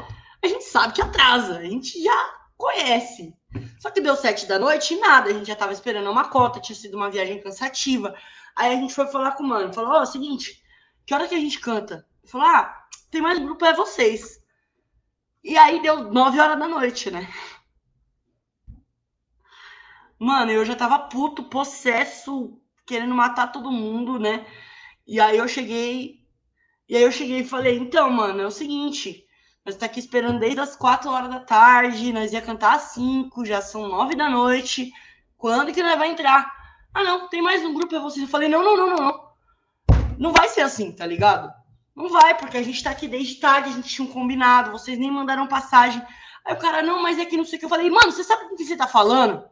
a 0.43 0.49
gente 0.49 0.65
sabe 0.65 0.95
que 0.95 1.03
atrasa, 1.03 1.59
a 1.59 1.65
gente 1.65 2.03
já 2.03 2.35
conhece. 2.57 3.35
Só 3.79 3.91
que 3.91 4.01
deu 4.01 4.17
7 4.17 4.47
da 4.47 4.59
noite 4.59 4.95
e 4.95 5.01
nada, 5.01 5.31
a 5.31 5.33
gente 5.33 5.47
já 5.47 5.57
tava 5.57 5.73
esperando 5.73 6.11
uma 6.11 6.29
cota, 6.29 6.61
tinha 6.61 6.77
sido 6.77 6.97
uma 6.97 7.11
viagem 7.11 7.43
cansativa. 7.43 8.15
Aí 8.55 8.73
a 8.73 8.77
gente 8.77 8.95
foi 8.95 9.07
falar 9.07 9.33
com 9.33 9.43
o 9.43 9.49
mano, 9.49 9.73
falou: 9.73 9.93
Ó, 9.93 10.03
oh, 10.03 10.07
seguinte, 10.07 10.63
que 11.07 11.15
hora 11.15 11.27
que 11.27 11.35
a 11.35 11.41
gente 11.41 11.59
canta? 11.59 12.07
Ele 12.23 12.31
falou: 12.31 12.47
Ah, 12.47 12.87
tem 13.11 13.21
mais 13.21 13.39
grupo, 13.39 13.65
é 13.65 13.73
vocês. 13.73 14.41
E 15.43 15.57
aí 15.57 15.81
deu 15.83 16.13
9 16.13 16.39
horas 16.39 16.59
da 16.59 16.69
noite, 16.69 17.11
né? 17.11 17.29
Mano, 20.19 20.53
eu 20.53 20.65
já 20.67 20.77
tava 20.77 20.99
puto, 20.99 21.45
possesso, 21.45 22.61
querendo 22.87 23.15
matar 23.15 23.51
todo 23.51 23.73
mundo, 23.73 24.19
né? 24.19 24.47
E 25.07 25.19
aí 25.19 25.39
eu 25.39 25.49
cheguei. 25.49 26.21
E 26.87 26.97
aí 26.97 27.03
eu 27.03 27.11
cheguei 27.11 27.41
e 27.41 27.45
falei, 27.45 27.79
então, 27.79 28.11
mano, 28.11 28.43
é 28.43 28.47
o 28.47 28.51
seguinte. 28.51 29.25
Nós 29.71 29.77
tá 29.77 29.87
aqui 29.87 30.01
esperando 30.01 30.41
desde 30.41 30.59
as 30.59 30.75
4 30.75 31.09
horas 31.09 31.31
da 31.31 31.39
tarde, 31.39 32.13
nós 32.13 32.33
ia 32.33 32.43
cantar 32.43 32.75
às 32.75 32.83
5, 32.91 33.47
já 33.47 33.63
são 33.63 33.87
9 33.87 34.17
da 34.17 34.29
noite. 34.29 34.91
Quando 35.39 35.73
que 35.73 35.81
nós 35.81 35.97
vai 35.97 36.11
entrar? 36.11 36.53
Ah, 36.93 37.05
não, 37.05 37.29
tem 37.29 37.41
mais 37.41 37.65
um 37.65 37.73
grupo, 37.73 37.95
é 37.95 38.01
vocês. 38.01 38.25
Eu 38.25 38.29
falei, 38.29 38.49
não, 38.49 38.65
não, 38.65 38.77
não, 38.77 38.87
não, 38.89 38.97
não. 38.97 39.31
Não 40.19 40.33
vai 40.33 40.49
ser 40.49 40.63
assim, 40.63 40.91
tá 40.91 41.07
ligado? 41.07 41.55
Não 41.95 42.09
vai, 42.09 42.37
porque 42.37 42.57
a 42.57 42.65
gente 42.65 42.83
tá 42.83 42.91
aqui 42.91 43.07
desde 43.07 43.37
tarde, 43.37 43.69
a 43.69 43.73
gente 43.73 43.89
tinha 43.89 44.09
um 44.09 44.11
combinado, 44.11 44.73
vocês 44.73 44.99
nem 44.99 45.09
mandaram 45.09 45.47
passagem. 45.47 46.05
Aí 46.45 46.53
o 46.53 46.59
cara, 46.59 46.83
não, 46.83 47.01
mas 47.01 47.21
é 47.21 47.25
que 47.25 47.37
não 47.37 47.45
sei 47.45 47.57
o 47.57 47.61
que. 47.61 47.65
Eu 47.65 47.71
falei, 47.71 47.89
mano, 47.89 48.11
você 48.11 48.25
sabe 48.25 48.49
com 48.49 48.57
que 48.57 48.65
você 48.65 48.77
tá 48.77 48.89
falando? 48.89 49.49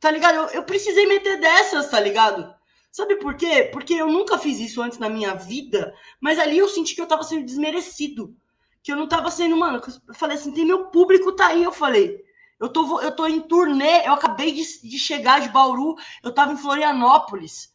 Tá 0.00 0.10
ligado? 0.10 0.34
Eu, 0.34 0.46
eu 0.48 0.64
precisei 0.64 1.06
meter 1.06 1.40
dessas, 1.40 1.88
tá 1.88 2.00
ligado? 2.00 2.52
Sabe 2.90 3.14
por 3.14 3.36
quê? 3.36 3.70
Porque 3.72 3.94
eu 3.94 4.08
nunca 4.08 4.38
fiz 4.38 4.58
isso 4.58 4.82
antes 4.82 4.98
na 4.98 5.08
minha 5.08 5.36
vida, 5.36 5.94
mas 6.20 6.36
ali 6.36 6.58
eu 6.58 6.68
senti 6.68 6.96
que 6.96 7.00
eu 7.00 7.06
tava 7.06 7.22
sendo 7.22 7.44
desmerecido. 7.44 8.36
Que 8.84 8.92
eu 8.92 8.96
não 8.96 9.08
tava 9.08 9.30
sendo, 9.30 9.56
mano. 9.56 9.82
Eu 10.06 10.14
falei 10.14 10.36
assim, 10.36 10.52
tem 10.52 10.64
meu 10.64 10.86
público, 10.86 11.32
tá 11.32 11.48
aí. 11.48 11.64
Eu 11.64 11.72
falei, 11.72 12.22
eu 12.60 12.68
tô, 12.68 13.00
eu 13.00 13.10
tô 13.16 13.26
em 13.26 13.40
turnê, 13.40 14.06
eu 14.06 14.12
acabei 14.12 14.52
de, 14.52 14.62
de 14.88 14.98
chegar 14.98 15.40
de 15.40 15.48
Bauru, 15.48 15.96
eu 16.22 16.32
tava 16.32 16.52
em 16.52 16.56
Florianópolis. 16.56 17.72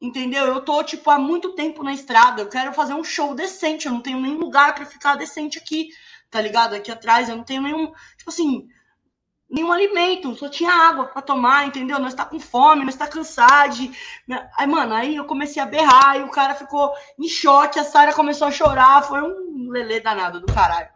Entendeu? 0.00 0.46
Eu 0.46 0.62
tô, 0.62 0.82
tipo, 0.82 1.10
há 1.10 1.18
muito 1.18 1.54
tempo 1.54 1.84
na 1.84 1.92
estrada. 1.92 2.42
Eu 2.42 2.48
quero 2.48 2.72
fazer 2.72 2.94
um 2.94 3.04
show 3.04 3.34
decente. 3.34 3.86
Eu 3.86 3.92
não 3.92 4.00
tenho 4.00 4.20
nenhum 4.20 4.38
lugar 4.38 4.74
para 4.74 4.86
ficar 4.86 5.14
decente 5.14 5.58
aqui, 5.58 5.90
tá 6.30 6.40
ligado? 6.40 6.74
Aqui 6.74 6.90
atrás. 6.90 7.28
Eu 7.28 7.36
não 7.36 7.44
tenho 7.44 7.62
nenhum. 7.62 7.92
Tipo 8.16 8.30
assim, 8.30 8.66
nenhum 9.50 9.72
alimento, 9.72 10.36
só 10.36 10.48
tinha 10.48 10.72
água 10.72 11.06
para 11.06 11.20
tomar, 11.20 11.66
entendeu? 11.66 11.98
Nós 11.98 12.14
tá 12.14 12.24
com 12.24 12.38
fome, 12.38 12.84
nós 12.84 12.94
tá 12.94 13.06
cansado. 13.06 13.74
Aí, 14.56 14.66
mano, 14.66 14.94
aí 14.94 15.16
eu 15.16 15.24
comecei 15.24 15.60
a 15.60 15.66
berrar 15.66 16.18
e 16.18 16.22
o 16.22 16.30
cara 16.30 16.54
ficou 16.54 16.92
em 17.18 17.28
choque, 17.28 17.78
a 17.78 17.84
Sara 17.84 18.14
começou 18.14 18.46
a 18.46 18.52
chorar, 18.52 19.02
foi 19.02 19.20
um 19.20 19.68
lelê 19.68 20.00
danado 20.00 20.40
do 20.40 20.52
caralho. 20.52 20.88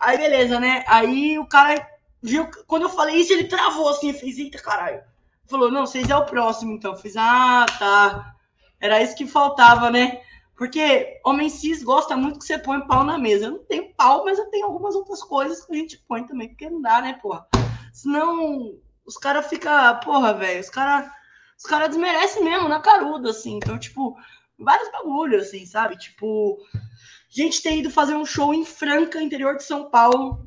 Aí, 0.00 0.18
beleza, 0.18 0.58
né? 0.58 0.84
Aí 0.88 1.38
o 1.38 1.46
cara 1.46 1.86
viu, 2.20 2.50
quando 2.66 2.82
eu 2.82 2.88
falei 2.88 3.16
isso, 3.16 3.32
ele 3.32 3.44
travou 3.44 3.88
assim, 3.88 4.12
fez, 4.12 4.36
eita 4.36 4.60
caralho. 4.60 5.00
Falou, 5.46 5.70
não, 5.70 5.86
vocês 5.86 6.08
é 6.08 6.16
o 6.16 6.24
próximo, 6.24 6.72
então. 6.72 6.92
Eu 6.92 6.98
fiz, 6.98 7.16
ah, 7.16 7.66
tá. 7.78 8.34
Era 8.80 9.00
isso 9.00 9.14
que 9.14 9.26
faltava, 9.26 9.90
né? 9.90 10.20
Porque 10.56 11.20
homem 11.24 11.48
cis 11.48 11.82
gosta 11.82 12.16
muito 12.16 12.38
que 12.38 12.44
você 12.44 12.58
põe 12.58 12.80
pau 12.86 13.04
na 13.04 13.18
mesa. 13.18 13.46
Eu 13.46 13.50
não 13.52 13.64
tenho 13.64 13.92
pau, 13.94 14.24
mas 14.24 14.38
eu 14.38 14.46
tenho 14.46 14.66
algumas 14.66 14.94
outras 14.94 15.22
coisas 15.22 15.64
que 15.64 15.72
a 15.72 15.76
gente 15.76 15.98
põe 16.08 16.24
também, 16.24 16.48
porque 16.48 16.68
não 16.68 16.80
dá, 16.80 17.00
né, 17.00 17.18
porra? 17.20 17.46
Senão 17.92 18.78
os 19.06 19.16
caras 19.16 19.46
ficam, 19.46 20.00
porra, 20.00 20.34
velho, 20.34 20.60
os 20.60 20.70
caras 20.70 21.10
os 21.62 21.68
cara 21.70 21.86
desmerecem 21.86 22.42
mesmo 22.42 22.68
na 22.68 22.80
caruda, 22.80 23.30
assim. 23.30 23.56
Então, 23.56 23.78
tipo, 23.78 24.16
vários 24.58 24.90
bagulhos, 24.90 25.46
assim, 25.46 25.64
sabe? 25.64 25.96
Tipo, 25.96 26.58
gente 27.30 27.62
tem 27.62 27.78
ido 27.78 27.88
fazer 27.88 28.16
um 28.16 28.26
show 28.26 28.52
em 28.52 28.64
Franca, 28.64 29.22
interior 29.22 29.56
de 29.56 29.62
São 29.62 29.88
Paulo. 29.88 30.44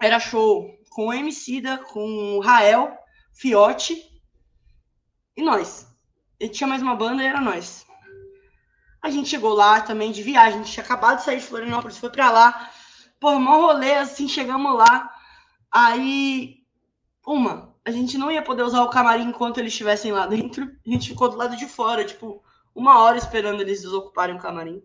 Era 0.00 0.20
show 0.20 0.78
com 0.90 1.08
o 1.08 1.12
Emicida, 1.12 1.78
com 1.78 2.36
o 2.36 2.40
Rael, 2.40 2.96
Fiote 3.32 4.00
e 5.36 5.42
nós. 5.42 5.88
E 6.38 6.48
tinha 6.48 6.68
mais 6.68 6.82
uma 6.82 6.94
banda 6.94 7.20
e 7.20 7.26
era 7.26 7.40
nós. 7.40 7.84
A 9.02 9.10
gente 9.10 9.28
chegou 9.28 9.54
lá 9.54 9.80
também 9.80 10.12
de 10.12 10.22
viagem, 10.22 10.60
a 10.60 10.62
gente 10.62 10.72
tinha 10.72 10.84
acabado 10.84 11.16
de 11.16 11.24
sair 11.24 11.38
de 11.38 11.46
Florianópolis, 11.46 11.98
foi 11.98 12.10
pra 12.10 12.30
lá. 12.30 12.70
Pô, 13.18 13.40
mó 13.40 13.60
rolê, 13.60 13.94
assim, 13.94 14.28
chegamos 14.28 14.76
lá. 14.76 15.12
Aí 15.68 16.57
uma, 17.28 17.74
a 17.84 17.90
gente 17.90 18.16
não 18.16 18.30
ia 18.30 18.40
poder 18.40 18.62
usar 18.62 18.82
o 18.82 18.88
camarim 18.88 19.24
enquanto 19.24 19.58
eles 19.58 19.72
estivessem 19.72 20.10
lá 20.12 20.26
dentro. 20.26 20.64
A 20.64 20.90
gente 20.90 21.10
ficou 21.10 21.28
do 21.28 21.36
lado 21.36 21.56
de 21.56 21.66
fora, 21.66 22.04
tipo, 22.04 22.42
uma 22.74 23.00
hora 23.00 23.18
esperando 23.18 23.60
eles 23.60 23.82
desocuparem 23.82 24.34
o 24.34 24.40
camarim. 24.40 24.82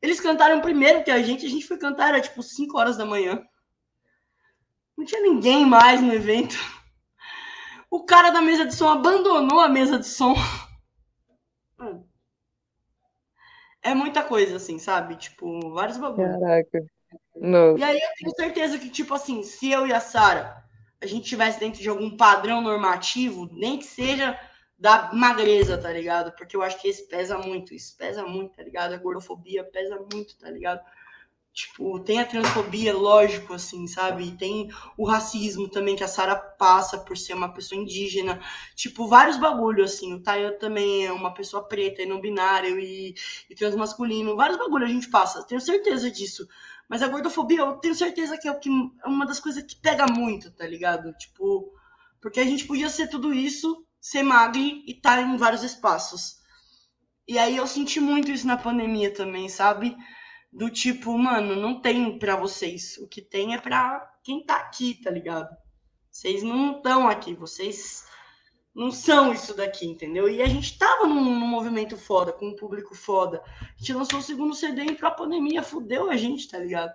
Eles 0.00 0.20
cantaram 0.20 0.60
primeiro 0.60 1.02
que 1.02 1.10
a 1.10 1.20
gente, 1.20 1.44
a 1.44 1.48
gente 1.48 1.66
foi 1.66 1.76
cantar, 1.76 2.10
era 2.10 2.20
tipo 2.20 2.42
5 2.42 2.78
horas 2.78 2.96
da 2.96 3.04
manhã. 3.04 3.42
Não 4.96 5.04
tinha 5.04 5.20
ninguém 5.20 5.66
mais 5.66 6.00
no 6.00 6.12
evento. 6.12 6.56
O 7.90 8.04
cara 8.04 8.30
da 8.30 8.40
mesa 8.40 8.64
de 8.66 8.74
som 8.74 8.88
abandonou 8.88 9.58
a 9.58 9.68
mesa 9.68 9.98
de 9.98 10.06
som. 10.06 10.34
É 13.82 13.94
muita 13.94 14.22
coisa, 14.22 14.56
assim, 14.56 14.78
sabe? 14.78 15.16
Tipo, 15.16 15.72
vários 15.72 15.96
bagulhos. 15.96 16.38
Caraca. 16.38 16.84
Nossa. 17.34 17.78
E 17.80 17.82
aí 17.82 17.96
eu 17.96 18.08
tenho 18.16 18.36
certeza 18.36 18.78
que, 18.78 18.88
tipo 18.90 19.12
assim, 19.12 19.42
se 19.42 19.70
eu 19.70 19.86
e 19.86 19.92
a 19.92 20.00
Sara 20.00 20.63
a 21.00 21.06
gente 21.06 21.28
tivesse 21.28 21.60
dentro 21.60 21.80
de 21.80 21.88
algum 21.88 22.16
padrão 22.16 22.60
normativo, 22.60 23.48
nem 23.52 23.78
que 23.78 23.84
seja 23.84 24.38
da 24.78 25.12
magreza, 25.12 25.78
tá 25.78 25.92
ligado? 25.92 26.32
Porque 26.36 26.56
eu 26.56 26.62
acho 26.62 26.80
que 26.80 26.88
esse 26.88 27.06
pesa 27.08 27.38
muito, 27.38 27.74
isso 27.74 27.96
pesa 27.96 28.24
muito, 28.24 28.56
tá 28.56 28.62
ligado? 28.62 28.94
A 28.94 28.98
gordofobia 28.98 29.64
pesa 29.64 29.96
muito, 30.12 30.36
tá 30.36 30.50
ligado? 30.50 30.80
Tipo, 31.54 32.00
tem 32.00 32.18
a 32.18 32.26
transfobia, 32.26 32.92
lógico, 32.92 33.54
assim, 33.54 33.86
sabe? 33.86 34.24
E 34.24 34.36
tem 34.36 34.68
o 34.98 35.06
racismo 35.06 35.68
também 35.68 35.94
que 35.94 36.02
a 36.02 36.08
Sara 36.08 36.34
passa 36.34 36.98
por 36.98 37.16
ser 37.16 37.34
uma 37.34 37.54
pessoa 37.54 37.80
indígena. 37.80 38.40
Tipo, 38.74 39.06
vários 39.06 39.38
bagulhos, 39.38 39.92
assim. 39.92 40.12
O 40.12 40.20
Tayo 40.20 40.58
também 40.58 41.06
é 41.06 41.12
uma 41.12 41.32
pessoa 41.32 41.62
preta 41.62 42.02
e 42.02 42.06
não 42.06 42.20
binário 42.20 42.80
e, 42.80 43.14
e 43.48 43.54
transmasculino. 43.54 44.34
Vários 44.34 44.58
bagulhos 44.58 44.90
a 44.90 44.92
gente 44.92 45.08
passa, 45.08 45.44
tenho 45.44 45.60
certeza 45.60 46.10
disso. 46.10 46.48
Mas 46.88 47.02
a 47.02 47.08
gordofobia, 47.08 47.60
eu 47.60 47.76
tenho 47.76 47.94
certeza 47.94 48.36
que 48.38 48.46
é, 48.46 48.50
o 48.50 48.58
que 48.58 48.68
é 48.68 49.08
uma 49.08 49.26
das 49.26 49.40
coisas 49.40 49.62
que 49.62 49.76
pega 49.76 50.06
muito, 50.06 50.50
tá 50.50 50.66
ligado? 50.66 51.12
Tipo, 51.14 51.72
porque 52.20 52.40
a 52.40 52.44
gente 52.44 52.66
podia 52.66 52.88
ser 52.88 53.08
tudo 53.08 53.32
isso, 53.32 53.86
ser 54.00 54.22
magro 54.22 54.60
e 54.60 54.84
estar 54.88 55.16
tá 55.16 55.22
em 55.22 55.36
vários 55.36 55.62
espaços. 55.62 56.36
E 57.26 57.38
aí 57.38 57.56
eu 57.56 57.66
senti 57.66 58.00
muito 58.00 58.30
isso 58.30 58.46
na 58.46 58.56
pandemia 58.56 59.12
também, 59.12 59.48
sabe? 59.48 59.96
Do 60.52 60.70
tipo, 60.70 61.16
mano, 61.16 61.56
não 61.56 61.80
tem 61.80 62.18
para 62.18 62.36
vocês. 62.36 62.98
O 62.98 63.08
que 63.08 63.22
tem 63.22 63.54
é 63.54 63.58
pra 63.58 64.06
quem 64.22 64.44
tá 64.44 64.56
aqui, 64.56 65.00
tá 65.02 65.10
ligado? 65.10 65.48
Vocês 66.10 66.42
não 66.42 66.76
estão 66.76 67.08
aqui, 67.08 67.34
vocês 67.34 68.04
não 68.74 68.90
são 68.90 69.32
isso 69.32 69.56
daqui, 69.56 69.86
entendeu? 69.86 70.28
E 70.28 70.42
a 70.42 70.46
gente 70.46 70.76
tava 70.76 71.06
num, 71.06 71.22
num, 71.22 71.46
movimento 71.46 71.96
foda, 71.96 72.32
com 72.32 72.48
um 72.48 72.56
público 72.56 72.94
foda. 72.94 73.42
A 73.46 73.78
gente 73.78 73.92
lançou 73.92 74.18
o 74.18 74.22
segundo 74.22 74.54
CD 74.54 74.84
e 74.84 74.98
a 75.00 75.10
pandemia 75.10 75.62
fudeu 75.62 76.10
a 76.10 76.16
gente, 76.16 76.48
tá 76.48 76.58
ligado? 76.58 76.92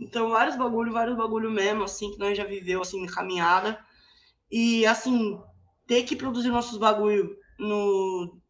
Então, 0.00 0.30
vários 0.30 0.56
bagulho, 0.56 0.92
vários 0.92 1.16
bagulho 1.16 1.50
mesmo, 1.50 1.84
assim, 1.84 2.10
que 2.10 2.18
nós 2.18 2.36
já 2.36 2.44
viveu, 2.44 2.82
assim, 2.82 3.06
caminhada. 3.06 3.78
E, 4.50 4.84
assim, 4.86 5.40
ter 5.86 6.02
que 6.02 6.16
produzir 6.16 6.48
nossos 6.48 6.78
bagulho 6.78 7.36
no, 7.58 8.40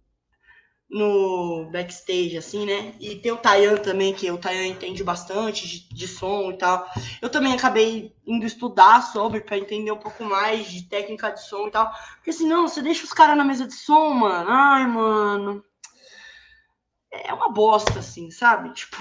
no 0.90 1.68
backstage, 1.70 2.36
assim, 2.38 2.64
né? 2.64 2.94
E 2.98 3.16
tem 3.16 3.30
o 3.30 3.36
Tayan 3.36 3.76
também, 3.76 4.14
que 4.14 4.30
o 4.30 4.38
Tayan 4.38 4.68
entende 4.68 5.04
bastante 5.04 5.68
de, 5.68 5.94
de, 5.94 6.08
som 6.08 6.50
e 6.50 6.56
tal. 6.56 6.88
Eu 7.20 7.28
também 7.28 7.52
acabei 7.52 8.14
indo 8.26 8.46
estudar 8.46 9.02
sobre 9.02 9.40
para 9.40 9.58
entender 9.58 9.92
um 9.92 9.98
pouco 9.98 10.24
mais 10.24 10.70
de 10.70 10.88
técnica 10.88 11.30
de 11.30 11.44
som 11.46 11.68
e 11.68 11.70
tal. 11.70 11.92
Porque 12.16 12.32
senão 12.32 12.66
você 12.66 12.80
deixa 12.80 13.04
os 13.04 13.12
caras 13.12 13.36
na 13.36 13.44
mesa 13.44 13.66
de 13.66 13.74
som, 13.74 14.14
mano. 14.14 14.48
Ai, 14.50 14.86
mano. 14.86 15.62
É 17.10 17.32
uma 17.34 17.50
bosta, 17.50 17.98
assim, 17.98 18.30
sabe? 18.30 18.72
Tipo, 18.74 18.96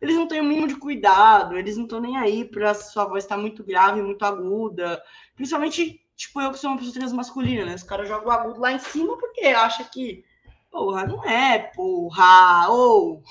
eles 0.00 0.16
não 0.16 0.26
têm 0.26 0.40
o 0.40 0.44
mínimo 0.44 0.66
de 0.66 0.76
cuidado, 0.76 1.56
eles 1.56 1.76
não 1.76 1.84
estão 1.84 2.00
nem 2.00 2.16
aí 2.16 2.44
pra 2.44 2.74
sua 2.74 3.04
voz 3.04 3.22
estar 3.24 3.36
tá 3.36 3.40
muito 3.40 3.62
grave, 3.62 4.02
muito 4.02 4.24
aguda. 4.24 5.00
Principalmente, 5.36 6.00
tipo, 6.16 6.40
eu 6.40 6.50
que 6.50 6.58
sou 6.58 6.70
uma 6.70 6.78
pessoa 6.78 6.94
transmasculina, 6.94 7.64
né? 7.64 7.74
Os 7.76 7.82
caras 7.84 8.08
jogam 8.08 8.28
o 8.28 8.32
agudo 8.32 8.60
lá 8.60 8.72
em 8.72 8.78
cima 8.80 9.16
porque 9.16 9.46
acha 9.46 9.84
que 9.84 10.24
Porra, 10.72 11.06
não 11.06 11.22
é, 11.22 11.58
porra. 11.58 12.70
Ou. 12.70 13.22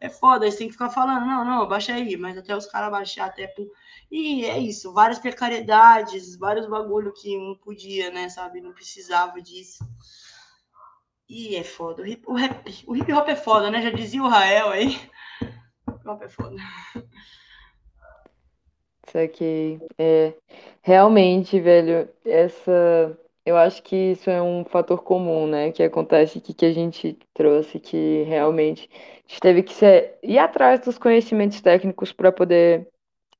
é 0.00 0.08
foda, 0.08 0.48
você 0.48 0.58
tem 0.58 0.68
que 0.68 0.74
ficar 0.74 0.88
falando, 0.88 1.26
não, 1.26 1.44
não, 1.44 1.66
baixa 1.68 1.92
aí, 1.92 2.16
mas 2.16 2.38
até 2.38 2.56
os 2.56 2.66
caras 2.66 2.92
baixar 2.92 3.26
até. 3.26 3.52
E 4.10 4.44
é 4.44 4.56
isso, 4.58 4.92
várias 4.92 5.18
precariedades, 5.18 6.36
vários 6.36 6.66
bagulho 6.68 7.12
que 7.12 7.36
não 7.36 7.56
podia, 7.56 8.10
né, 8.12 8.28
sabe? 8.28 8.60
Não 8.60 8.72
precisava 8.72 9.42
disso. 9.42 9.84
E 11.28 11.56
é 11.56 11.64
foda. 11.64 12.02
O 12.02 12.06
hip, 12.06 12.22
o, 12.28 12.34
rap, 12.34 12.84
o 12.86 12.96
hip 12.96 13.12
hop 13.12 13.28
é 13.28 13.36
foda, 13.36 13.70
né? 13.70 13.82
Já 13.82 13.90
dizia 13.90 14.22
o 14.22 14.28
Rael 14.28 14.68
aí. 14.70 15.00
O 15.88 15.90
hip 15.90 16.08
hop 16.08 16.22
é 16.22 16.28
foda. 16.28 16.56
Isso 19.08 19.18
aqui 19.18 19.80
é 19.98 20.34
realmente, 20.82 21.58
velho, 21.58 22.08
essa 22.24 23.18
eu 23.44 23.56
acho 23.56 23.82
que 23.82 23.94
isso 24.12 24.30
é 24.30 24.42
um 24.42 24.64
fator 24.64 25.02
comum, 25.02 25.46
né? 25.46 25.70
Que 25.72 25.82
acontece 25.82 26.40
que, 26.40 26.54
que 26.54 26.64
a 26.66 26.72
gente 26.72 27.18
trouxe, 27.34 27.78
que 27.80 28.22
realmente 28.24 28.88
a 28.92 29.28
gente 29.28 29.40
teve 29.40 29.62
que 29.62 29.72
ser, 29.74 30.18
ir 30.22 30.38
atrás 30.38 30.80
dos 30.80 30.98
conhecimentos 30.98 31.60
técnicos 31.60 32.12
para 32.12 32.32
poder 32.32 32.88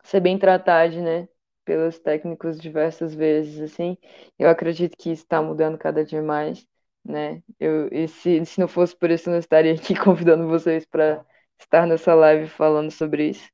ser 0.04 0.20
bem 0.20 0.38
tratado, 0.38 1.00
né? 1.02 1.28
Pelos 1.64 1.98
técnicos 1.98 2.60
diversas 2.60 3.14
vezes, 3.14 3.60
assim. 3.60 3.96
Eu 4.38 4.48
acredito 4.50 4.96
que 4.96 5.10
isso 5.12 5.22
está 5.24 5.42
mudando 5.42 5.78
cada 5.78 6.04
dia 6.04 6.22
mais, 6.22 6.66
né? 7.04 7.42
Eu, 7.60 7.88
e 7.92 8.08
se, 8.08 8.44
se 8.46 8.60
não 8.60 8.68
fosse 8.68 8.96
por 8.96 9.10
isso, 9.10 9.28
eu 9.28 9.32
não 9.32 9.38
estaria 9.40 9.74
aqui 9.74 9.94
convidando 9.98 10.48
vocês 10.48 10.84
para 10.86 11.24
estar 11.58 11.86
nessa 11.86 12.14
live 12.14 12.48
falando 12.48 12.90
sobre 12.90 13.30
isso, 13.30 13.48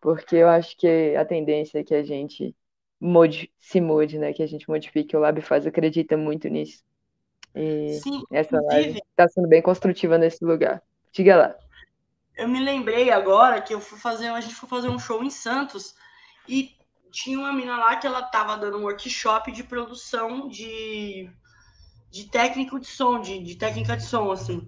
porque 0.00 0.36
eu 0.36 0.48
acho 0.48 0.76
que 0.78 1.16
a 1.16 1.24
tendência 1.24 1.78
é 1.80 1.84
que 1.84 1.94
a 1.94 2.02
gente 2.04 2.54
modi 3.02 3.52
se 3.58 3.80
mude, 3.80 4.16
né? 4.16 4.32
Que 4.32 4.42
a 4.42 4.46
gente 4.46 4.68
modifique. 4.68 5.16
O 5.16 5.20
Lab 5.20 5.40
faz 5.42 5.66
acredita 5.66 6.16
muito 6.16 6.48
nisso. 6.48 6.84
E 7.54 7.98
Sim, 8.02 8.22
essa 8.30 8.60
live 8.60 9.00
está 9.10 9.28
sendo 9.28 9.48
bem 9.48 9.60
construtiva 9.60 10.16
nesse 10.16 10.44
lugar. 10.44 10.80
Diga 11.12 11.36
lá. 11.36 11.56
Eu 12.36 12.48
me 12.48 12.60
lembrei 12.60 13.10
agora 13.10 13.60
que 13.60 13.74
eu 13.74 13.80
fui 13.80 13.98
fazer, 13.98 14.28
a 14.28 14.40
gente 14.40 14.54
foi 14.54 14.68
fazer 14.68 14.88
um 14.88 14.98
show 14.98 15.22
em 15.22 15.28
Santos 15.28 15.94
e 16.48 16.70
tinha 17.10 17.38
uma 17.38 17.52
mina 17.52 17.76
lá 17.76 17.96
que 17.96 18.06
ela 18.06 18.22
tava 18.22 18.56
dando 18.56 18.78
um 18.78 18.84
workshop 18.84 19.52
de 19.52 19.64
produção 19.64 20.48
de, 20.48 21.28
de 22.10 22.30
técnico 22.30 22.80
de 22.80 22.86
som, 22.86 23.20
de, 23.20 23.42
de 23.42 23.56
técnica 23.56 23.96
de 23.96 24.04
som, 24.04 24.30
assim. 24.30 24.66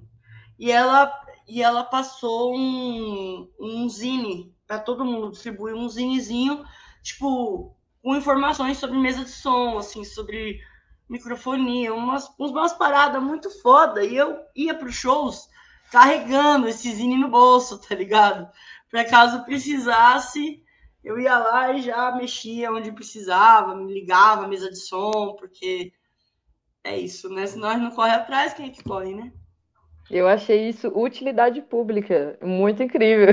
E 0.58 0.70
ela, 0.70 1.10
e 1.48 1.62
ela 1.62 1.84
passou 1.84 2.54
um, 2.54 3.50
um 3.58 3.88
zine 3.88 4.54
para 4.66 4.78
todo 4.78 5.04
mundo, 5.04 5.30
distribuiu 5.30 5.76
um 5.76 5.88
zinezinho, 5.88 6.64
tipo, 7.02 7.74
com 8.04 8.14
informações 8.14 8.76
sobre 8.76 8.98
mesa 8.98 9.24
de 9.24 9.30
som, 9.30 9.78
assim, 9.78 10.04
sobre 10.04 10.60
microfonia, 11.08 11.94
umas, 11.94 12.28
umas 12.38 12.74
paradas 12.74 13.22
muito 13.22 13.48
foda. 13.62 14.04
E 14.04 14.14
eu 14.14 14.40
ia 14.54 14.74
para 14.74 14.88
os 14.88 14.94
shows 14.94 15.48
carregando 15.90 16.68
esse 16.68 16.92
zine 16.92 17.16
no 17.16 17.30
bolso, 17.30 17.80
tá 17.80 17.94
ligado? 17.94 18.46
Para 18.90 19.06
caso 19.06 19.42
precisasse, 19.46 20.62
eu 21.02 21.18
ia 21.18 21.38
lá 21.38 21.72
e 21.72 21.80
já 21.80 22.12
mexia 22.12 22.70
onde 22.70 22.92
precisava, 22.92 23.74
me 23.74 23.90
ligava 23.90 24.44
a 24.44 24.48
mesa 24.48 24.68
de 24.68 24.78
som, 24.78 25.34
porque 25.40 25.90
é 26.84 26.98
isso, 26.98 27.30
né? 27.30 27.46
Se 27.46 27.56
nós 27.56 27.80
não 27.80 27.90
corre 27.90 28.12
atrás, 28.12 28.52
quem 28.52 28.66
é 28.66 28.70
que 28.70 28.84
corre, 28.84 29.14
né? 29.14 29.32
Eu 30.10 30.28
achei 30.28 30.68
isso 30.68 30.88
utilidade 30.88 31.62
pública, 31.62 32.38
muito 32.42 32.82
incrível. 32.82 33.28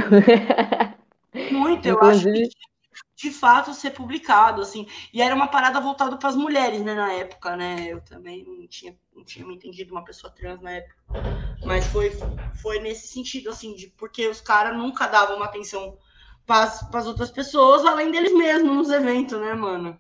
Muito, 1.50 1.88
eu 1.88 1.96
Inclusive... 1.96 2.42
acho 2.42 2.50
que 2.50 2.71
de 3.16 3.32
fato 3.32 3.74
ser 3.74 3.92
publicado, 3.92 4.62
assim. 4.62 4.88
E 5.14 5.22
era 5.22 5.36
uma 5.36 5.48
parada 5.48 5.80
voltada 5.80 6.18
para 6.18 6.30
as 6.30 6.36
mulheres, 6.36 6.82
né, 6.82 6.94
na 6.94 7.14
época, 7.14 7.56
né? 7.56 7.88
Eu 7.88 8.02
também 8.02 8.44
não 8.46 8.68
tinha, 8.68 8.98
não 9.16 9.24
tinha 9.24 9.46
me 9.46 9.56
entendido 9.56 9.94
uma 9.94 10.04
pessoa 10.04 10.34
trans 10.34 10.62
na 10.62 10.72
época. 10.72 10.96
Mas 11.66 11.86
foi, 11.88 12.12
foi 12.62 12.80
nesse 12.80 13.08
sentido, 13.08 13.50
assim, 13.50 13.76
de 13.76 13.88
porque 13.88 14.28
os 14.28 14.42
caras 14.42 14.76
nunca 14.76 15.08
davam 15.08 15.38
uma 15.38 15.46
atenção 15.46 15.98
para 16.46 16.64
as 16.64 17.08
outras 17.08 17.32
pessoas, 17.32 17.86
além 17.86 18.12
deles 18.12 18.34
mesmos 18.34 18.76
nos 18.76 18.90
eventos, 18.90 19.40
né, 19.40 19.54
mano? 19.54 20.00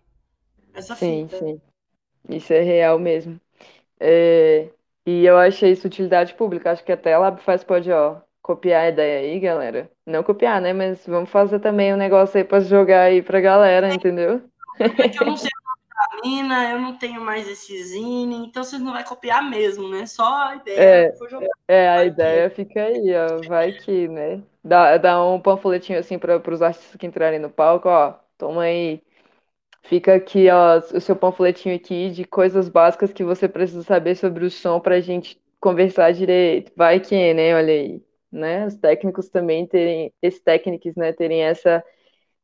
Essa 0.73 0.95
sim, 0.95 1.27
fita. 1.27 1.37
sim. 1.37 1.61
Isso 2.29 2.53
é 2.53 2.61
real 2.61 2.99
mesmo. 2.99 3.39
É... 3.99 4.69
E 5.05 5.25
eu 5.25 5.37
achei 5.37 5.71
isso 5.71 5.87
utilidade 5.87 6.33
pública. 6.35 6.71
Acho 6.71 6.83
que 6.83 6.91
até 6.91 7.13
a 7.13 7.19
Lab 7.19 7.41
faz 7.41 7.63
pode, 7.63 7.91
ó, 7.91 8.21
copiar 8.41 8.83
a 8.83 8.89
ideia 8.89 9.19
aí, 9.19 9.39
galera. 9.39 9.91
Não 10.05 10.23
copiar, 10.23 10.61
né? 10.61 10.73
Mas 10.73 11.05
vamos 11.05 11.29
fazer 11.29 11.59
também 11.59 11.93
um 11.93 11.97
negócio 11.97 12.37
aí 12.37 12.43
para 12.43 12.59
jogar 12.59 13.03
aí 13.03 13.21
pra 13.21 13.39
galera, 13.39 13.93
entendeu? 13.93 14.41
É 14.79 15.09
que 15.09 15.21
eu 15.21 15.27
não 15.27 15.37
sei 15.37 15.49
da 16.11 16.21
mina, 16.23 16.71
eu 16.71 16.79
não 16.79 16.97
tenho 16.97 17.21
mais 17.21 17.47
esse 17.47 17.83
zine, 17.83 18.47
então 18.47 18.63
vocês 18.63 18.81
não 18.81 18.91
vai 18.91 19.03
copiar 19.03 19.47
mesmo, 19.47 19.87
né? 19.89 20.05
Só 20.05 20.47
a 20.47 20.55
ideia. 20.55 21.13
É, 21.67 21.83
é 21.83 21.89
a 21.89 22.05
ideia 22.05 22.49
que... 22.49 22.55
fica 22.57 22.83
aí, 22.83 23.13
ó. 23.15 23.47
Vai 23.47 23.71
que, 23.73 24.07
né? 24.07 24.41
Dá, 24.63 24.97
dá 24.97 25.23
um 25.23 25.39
panfletinho 25.39 25.99
assim 25.99 26.17
para 26.17 26.41
os 26.51 26.61
artistas 26.61 26.95
que 26.95 27.05
entrarem 27.05 27.39
no 27.39 27.49
palco, 27.49 27.87
ó. 27.89 28.15
Toma 28.37 28.63
aí. 28.63 29.01
Fica 29.83 30.15
aqui, 30.15 30.47
ó, 30.49 30.77
o 30.77 31.01
seu 31.01 31.15
panfletinho 31.15 31.75
aqui 31.75 32.11
de 32.11 32.23
coisas 32.23 32.69
básicas 32.69 33.11
que 33.11 33.23
você 33.23 33.47
precisa 33.47 33.81
saber 33.83 34.15
sobre 34.15 34.45
o 34.45 34.51
som 34.51 34.79
pra 34.79 34.99
gente 34.99 35.41
conversar 35.59 36.11
direito. 36.13 36.71
Vai 36.75 36.99
que, 36.99 37.33
né? 37.33 37.55
Olha 37.55 37.73
aí 37.73 38.01
né? 38.31 38.65
Os 38.67 38.75
técnicos 38.75 39.29
também 39.29 39.67
terem, 39.67 40.13
esses 40.21 40.41
técnicos, 40.41 40.95
né, 40.95 41.13
terem 41.13 41.43
essa 41.43 41.83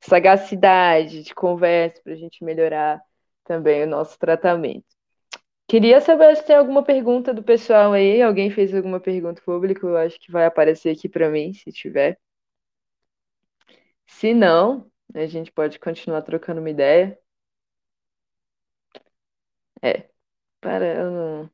sagacidade 0.02 1.24
de 1.24 1.36
conversa 1.36 2.02
para 2.04 2.14
a 2.14 2.18
gente 2.18 2.44
melhorar 2.44 3.02
também 3.46 3.84
o 3.84 3.88
nosso 3.88 4.18
tratamento. 4.20 4.86
Queria 5.68 6.02
saber 6.02 6.36
se 6.38 6.46
tem 6.46 6.56
alguma 6.58 6.84
pergunta 6.84 7.34
do 7.34 7.44
pessoal 7.44 7.94
aí. 7.94 8.22
Alguém 8.22 8.50
fez 8.52 8.74
alguma 8.76 9.00
pergunta 9.00 9.42
pública? 9.44 9.86
Eu 9.88 9.98
acho 9.98 10.20
que 10.20 10.32
vai 10.32 10.46
aparecer 10.46 10.92
aqui 10.96 11.10
para 11.10 11.30
mim, 11.30 11.54
se 11.54 11.72
tiver. 11.72 12.20
Se 14.08 14.34
não, 14.34 14.90
a 15.14 15.26
gente 15.28 15.52
pode 15.52 15.78
continuar 15.80 16.22
trocando 16.24 16.60
uma 16.62 16.70
ideia. 16.72 17.18
É, 19.82 20.10
para 20.62 20.86
eu 20.96 21.12
não, 21.12 21.52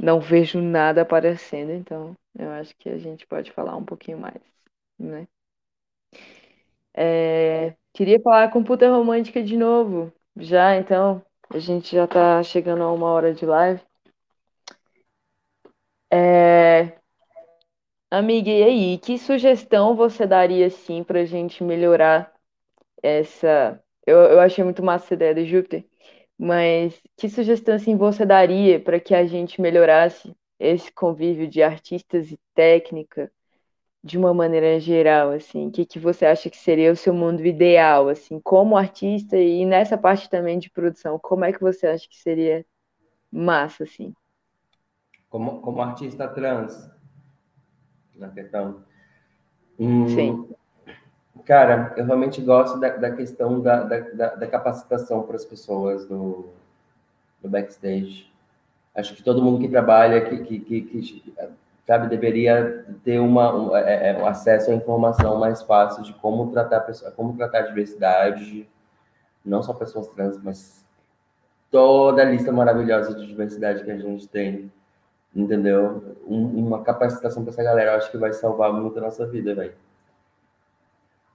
não 0.00 0.20
vejo 0.20 0.60
nada 0.60 1.02
aparecendo, 1.02 1.72
então 1.72 2.16
eu 2.38 2.50
acho 2.52 2.74
que 2.76 2.88
a 2.88 2.98
gente 2.98 3.26
pode 3.26 3.52
falar 3.52 3.76
um 3.76 3.84
pouquinho 3.84 4.18
mais, 4.18 4.40
né? 4.98 5.28
É, 6.94 7.74
queria 7.92 8.20
falar 8.20 8.50
com 8.50 8.64
Puta 8.64 8.88
Romântica 8.90 9.42
de 9.42 9.56
novo, 9.56 10.12
já, 10.36 10.76
então, 10.76 11.22
a 11.48 11.58
gente 11.58 11.94
já 11.94 12.06
tá 12.06 12.42
chegando 12.42 12.82
a 12.82 12.92
uma 12.92 13.06
hora 13.08 13.32
de 13.34 13.46
live. 13.46 13.80
É, 16.12 17.00
amiga, 18.10 18.50
e 18.50 18.62
aí, 18.62 18.98
que 18.98 19.18
sugestão 19.18 19.96
você 19.96 20.26
daria, 20.26 20.66
assim, 20.66 21.02
pra 21.04 21.24
gente 21.24 21.62
melhorar 21.64 22.32
essa... 23.02 23.82
Eu, 24.06 24.18
eu 24.18 24.40
achei 24.40 24.64
muito 24.64 24.82
massa 24.84 25.06
essa 25.06 25.14
ideia 25.14 25.34
do 25.36 25.44
Júpiter, 25.46 25.86
mas 26.40 26.98
que 27.18 27.28
sugestão, 27.28 27.74
assim, 27.74 27.96
você 27.96 28.24
daria 28.24 28.80
para 28.80 28.98
que 28.98 29.14
a 29.14 29.26
gente 29.26 29.60
melhorasse 29.60 30.34
esse 30.58 30.90
convívio 30.92 31.46
de 31.48 31.62
artistas 31.62 32.32
e 32.32 32.40
técnica 32.54 33.30
de 34.04 34.18
uma 34.18 34.34
maneira 34.34 34.80
geral, 34.80 35.30
assim, 35.32 35.68
o 35.68 35.72
que, 35.72 35.86
que 35.86 35.98
você 35.98 36.26
acha 36.26 36.50
que 36.50 36.56
seria 36.58 36.92
o 36.92 36.96
seu 36.96 37.14
mundo 37.14 37.44
ideal, 37.46 38.08
assim, 38.08 38.40
como 38.40 38.76
artista 38.76 39.36
e 39.38 39.66
nessa 39.66 39.98
parte 39.98 40.30
também 40.30 40.58
de 40.58 40.70
produção, 40.70 41.18
como 41.18 41.44
é 41.44 41.52
que 41.52 41.60
você 41.60 41.86
acha 41.88 42.08
que 42.08 42.16
seria 42.18 42.64
massa, 43.32 43.84
assim? 43.84 44.14
Como, 45.30 45.62
como 45.62 45.80
artista 45.80 46.28
trans, 46.28 46.90
na 48.14 48.28
questão. 48.30 48.84
Hum, 49.78 50.06
Sim. 50.06 50.54
Cara, 51.44 51.94
eu 51.96 52.04
realmente 52.04 52.40
gosto 52.40 52.78
da, 52.78 52.90
da 52.90 53.10
questão 53.10 53.60
da, 53.60 53.82
da, 53.82 54.34
da 54.34 54.46
capacitação 54.46 55.22
para 55.22 55.36
as 55.36 55.44
pessoas 55.44 56.06
do, 56.06 56.50
do 57.42 57.48
backstage 57.48 58.30
acho 58.94 59.14
que 59.14 59.22
todo 59.22 59.42
mundo 59.42 59.60
que 59.60 59.68
trabalha, 59.68 60.20
que, 60.20 60.38
que, 60.38 60.60
que, 60.60 60.82
que 60.82 61.34
sabe, 61.86 62.08
deveria 62.08 62.86
ter 63.04 63.18
uma, 63.18 63.54
um, 63.54 63.76
é, 63.76 64.10
é, 64.10 64.18
um 64.18 64.26
acesso 64.26 64.70
à 64.70 64.74
informação 64.74 65.38
mais 65.38 65.62
fácil 65.62 66.02
de 66.02 66.12
como 66.14 66.50
tratar, 66.52 66.86
como 67.16 67.36
tratar 67.36 67.58
a 67.58 67.66
diversidade, 67.66 68.68
não 69.44 69.62
só 69.62 69.72
pessoas 69.72 70.08
trans, 70.08 70.40
mas 70.42 70.84
toda 71.70 72.22
a 72.22 72.24
lista 72.24 72.52
maravilhosa 72.52 73.14
de 73.14 73.26
diversidade 73.26 73.84
que 73.84 73.90
a 73.90 73.96
gente 73.96 74.28
tem, 74.28 74.70
entendeu? 75.34 76.16
Um, 76.26 76.66
uma 76.66 76.82
capacitação 76.82 77.42
para 77.42 77.52
essa 77.52 77.62
galera, 77.62 77.96
acho 77.96 78.10
que 78.10 78.18
vai 78.18 78.32
salvar 78.32 78.72
muito 78.72 78.98
a 78.98 79.02
nossa 79.02 79.26
vida, 79.26 79.54
velho. 79.54 79.74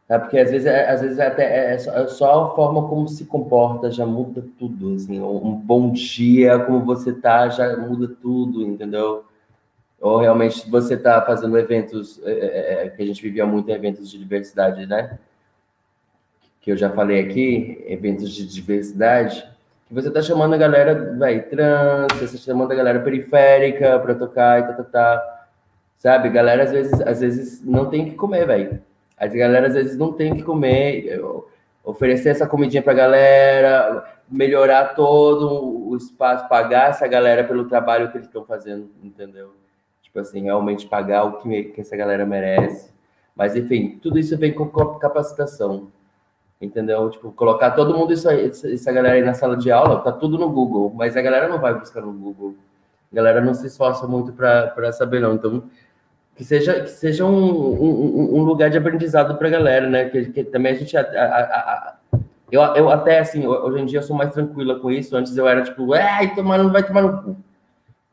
É 0.07 0.19
porque 0.19 0.37
às 0.37 0.51
vezes, 0.51 0.67
é, 0.67 0.89
às 0.89 1.01
vezes 1.01 1.17
é 1.17 1.25
até 1.25 1.43
é, 1.43 1.73
é 1.73 2.07
só 2.07 2.45
a 2.45 2.55
forma 2.55 2.87
como 2.87 3.07
se 3.07 3.25
comporta 3.25 3.89
já 3.89 4.05
muda 4.05 4.43
tudo, 4.59 4.93
assim, 4.93 5.19
um 5.19 5.55
bom 5.55 5.91
dia, 5.91 6.59
como 6.59 6.85
você 6.85 7.11
tá, 7.11 7.49
já 7.49 7.75
muda 7.75 8.07
tudo, 8.21 8.61
entendeu? 8.61 9.25
Ou 9.99 10.19
realmente 10.19 10.69
você 10.69 10.95
tá 10.95 11.21
fazendo 11.23 11.57
eventos, 11.57 12.21
é, 12.23 12.93
que 12.95 13.01
a 13.01 13.05
gente 13.05 13.21
vivia 13.21 13.45
muito 13.47 13.69
eventos 13.71 14.11
de 14.11 14.19
diversidade, 14.19 14.85
né? 14.85 15.17
Que 16.61 16.71
eu 16.71 16.77
já 16.77 16.91
falei 16.91 17.19
aqui, 17.21 17.83
eventos 17.87 18.31
de 18.31 18.45
diversidade, 18.45 19.43
que 19.87 19.93
você 19.93 20.11
tá 20.11 20.21
chamando 20.21 20.53
a 20.53 20.57
galera, 20.57 21.15
vai, 21.17 21.39
trans, 21.41 22.13
você 22.19 22.37
tá 22.37 22.43
chamando 22.43 22.71
a 22.71 22.75
galera 22.75 22.99
periférica 22.99 23.99
para 23.99 24.13
tocar 24.13 24.59
e 24.59 24.63
tá, 24.63 24.73
tá, 24.73 24.83
tá. 24.83 25.47
Sabe? 25.97 26.29
Galera, 26.29 26.63
às 26.63 26.71
vezes, 26.71 27.01
às 27.01 27.21
vezes 27.21 27.63
não 27.63 27.89
tem 27.89 28.05
que 28.05 28.15
comer, 28.15 28.45
velho. 28.45 28.81
A 29.17 29.27
galera, 29.27 29.67
às 29.67 29.73
vezes, 29.73 29.97
não 29.97 30.13
tem 30.13 30.35
que 30.35 30.43
comer. 30.43 31.21
Oferecer 31.83 32.29
essa 32.29 32.47
comidinha 32.47 32.81
pra 32.81 32.93
galera, 32.93 34.03
melhorar 34.27 34.95
todo 34.95 35.87
o 35.87 35.95
espaço, 35.95 36.49
pagar 36.49 36.89
essa 36.89 37.07
galera 37.07 37.43
pelo 37.43 37.65
trabalho 37.65 38.09
que 38.11 38.17
eles 38.17 38.27
estão 38.27 38.43
fazendo, 38.43 38.89
entendeu? 39.03 39.51
Tipo 40.01 40.19
assim, 40.19 40.43
realmente 40.43 40.87
pagar 40.87 41.25
o 41.25 41.33
que, 41.39 41.65
que 41.65 41.81
essa 41.81 41.95
galera 41.95 42.25
merece. 42.25 42.91
Mas, 43.35 43.55
enfim, 43.55 43.99
tudo 44.01 44.17
isso 44.17 44.35
vem 44.35 44.51
com 44.51 44.67
capacitação 44.97 45.91
entendeu? 46.61 47.09
Tipo, 47.09 47.31
colocar 47.31 47.71
todo 47.71 47.93
mundo 47.95 48.13
isso 48.13 48.27
aí, 48.29 48.47
essa 48.47 48.91
galera 48.91 49.15
aí 49.15 49.23
na 49.23 49.33
sala 49.33 49.57
de 49.57 49.71
aula, 49.71 50.01
tá 50.01 50.11
tudo 50.11 50.37
no 50.37 50.49
Google, 50.49 50.91
mas 50.95 51.15
a 51.15 51.21
galera 51.21 51.47
não 51.47 51.59
vai 51.59 51.73
buscar 51.73 52.01
no 52.01 52.11
Google. 52.11 52.55
A 53.11 53.15
galera 53.15 53.41
não 53.41 53.53
se 53.53 53.67
esforça 53.67 54.07
muito 54.07 54.33
para 54.33 54.91
saber, 54.91 55.21
não. 55.21 55.33
Então, 55.33 55.63
que 56.35 56.43
seja, 56.43 56.81
que 56.81 56.89
seja 56.89 57.25
um, 57.25 57.31
um, 57.33 58.39
um 58.39 58.43
lugar 58.43 58.69
de 58.69 58.77
aprendizado 58.77 59.37
para 59.37 59.47
a 59.47 59.51
galera, 59.51 59.89
né? 59.89 60.09
Que, 60.09 60.25
que, 60.25 60.43
também 60.43 60.73
a 60.73 60.75
gente. 60.75 60.95
A, 60.97 61.01
a, 61.01 61.41
a, 61.41 61.95
eu, 62.51 62.61
eu 62.61 62.89
até, 62.89 63.19
assim, 63.19 63.47
hoje 63.47 63.81
em 63.81 63.85
dia 63.85 63.99
eu 63.99 64.03
sou 64.03 64.15
mais 64.15 64.33
tranquila 64.33 64.79
com 64.79 64.91
isso. 64.91 65.15
Antes 65.15 65.35
eu 65.35 65.47
era 65.47 65.63
tipo, 65.63 65.93
ai, 65.93 66.35
tomar, 66.35 66.57
não 66.57 66.71
vai 66.71 66.83
tomar 66.83 67.01
no 67.01 67.23
cu. 67.23 67.37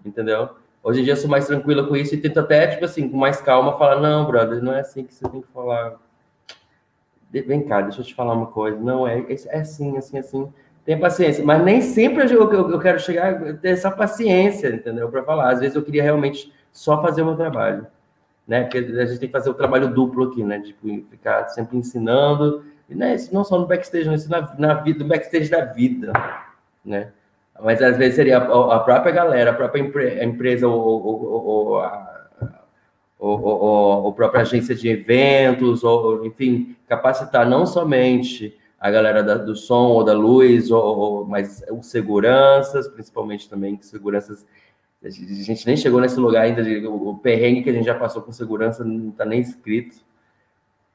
Entendeu? 0.05 0.51
Hoje 0.83 1.01
em 1.01 1.05
dia 1.05 1.12
eu 1.12 1.16
sou 1.16 1.31
mais 1.31 1.47
tranquila 1.47 1.87
com 1.87 1.95
isso 1.97 2.14
e 2.14 2.18
tento 2.18 2.41
até, 2.41 2.66
tipo 2.66 2.85
assim, 2.85 3.09
com 3.09 3.16
mais 3.16 3.41
calma, 3.41 3.77
falar: 3.79 4.01
não, 4.01 4.27
brother, 4.27 4.62
não 4.62 4.73
é 4.73 4.81
assim 4.81 5.05
que 5.05 5.14
você 5.14 5.29
tem 5.29 5.41
que 5.41 5.49
falar 5.49 5.97
vem 7.41 7.62
cá, 7.62 7.81
deixa 7.81 8.01
eu 8.01 8.05
te 8.05 8.14
falar 8.14 8.35
uma 8.35 8.49
coisa. 8.49 8.79
Não, 8.79 9.09
é, 9.09 9.25
é 9.29 9.59
assim, 9.59 9.97
assim, 9.97 10.18
assim. 10.18 10.53
Tem 10.85 10.99
paciência. 10.99 11.45
Mas 11.45 11.64
nem 11.64 11.81
sempre 11.81 12.25
eu, 12.25 12.53
eu, 12.53 12.70
eu 12.70 12.79
quero 12.79 12.99
chegar 12.99 13.57
ter 13.59 13.70
essa 13.70 13.91
paciência, 13.91 14.68
entendeu? 14.68 15.09
Para 15.09 15.23
falar. 15.23 15.51
Às 15.51 15.61
vezes 15.61 15.77
eu 15.77 15.83
queria 15.83 16.03
realmente 16.03 16.53
só 16.73 17.01
fazer 17.01 17.23
o 17.23 17.27
meu 17.27 17.37
trabalho. 17.37 17.87
Né? 18.53 18.65
Porque 18.65 18.77
a 18.77 19.07
gente 19.07 19.19
tem 19.19 19.31
que 19.31 19.33
fazer 19.33 19.49
o 19.49 19.55
trabalho 19.55 19.95
duplo 19.95 20.25
aqui, 20.25 20.45
né? 20.45 20.61
Tipo, 20.61 20.87
ficar 21.09 21.49
sempre 21.49 21.79
ensinando. 21.79 22.63
E 22.87 22.95
não, 22.95 23.07
é 23.07 23.15
isso 23.15 23.33
não 23.33 23.45
só 23.45 23.59
no 23.59 23.67
backstage, 23.67 24.13
isso 24.13 24.31
na, 24.31 24.55
na 24.59 24.75
vida, 24.75 25.03
no 25.03 25.09
backstage 25.09 25.49
da 25.49 25.65
vida, 25.65 26.13
né? 26.85 27.13
Mas 27.63 27.81
às 27.81 27.97
vezes 27.97 28.17
seria 28.17 28.37
a, 28.37 28.77
a 28.77 28.81
própria 28.81 29.11
galera, 29.11 29.53
a 29.53 29.55
própria 29.55 29.81
empresa 30.23 30.69
ou, 30.69 30.79
ou, 30.79 31.47
ou 31.47 31.79
a 31.79 32.13
ou, 33.19 33.41
ou, 33.41 34.05
ou 34.05 34.13
própria 34.13 34.43
agência 34.43 34.75
de 34.75 34.87
eventos, 34.87 35.83
ou 35.83 36.27
enfim, 36.27 36.77
capacitar 36.87 37.49
não 37.49 37.65
somente 37.65 38.55
a 38.79 38.91
galera 38.91 39.23
da, 39.23 39.37
do 39.37 39.57
som 39.57 39.93
ou 39.93 40.05
da 40.05 40.13
luz, 40.13 40.71
ou, 40.71 40.99
ou, 40.99 41.25
mas 41.25 41.65
os 41.71 41.87
seguranças, 41.87 42.87
principalmente 42.87 43.49
também, 43.49 43.77
que 43.77 43.87
seguranças. 43.87 44.45
A 45.05 45.11
gente 45.11 45.67
nem 45.67 45.77
chegou 45.77 46.01
nesse 46.01 46.19
lugar 46.19 46.45
ainda, 46.45 46.63
de, 46.63 46.87
o, 46.87 47.17
perrengue 47.17 47.63
que 47.63 47.71
a 47.71 47.73
gente 47.73 47.85
já 47.85 47.95
passou 47.95 48.23
com 48.23 48.31
segurança 48.31 48.85
não 48.85 49.11
está 49.11 49.25
nem 49.25 49.41
escrito. 49.41 49.97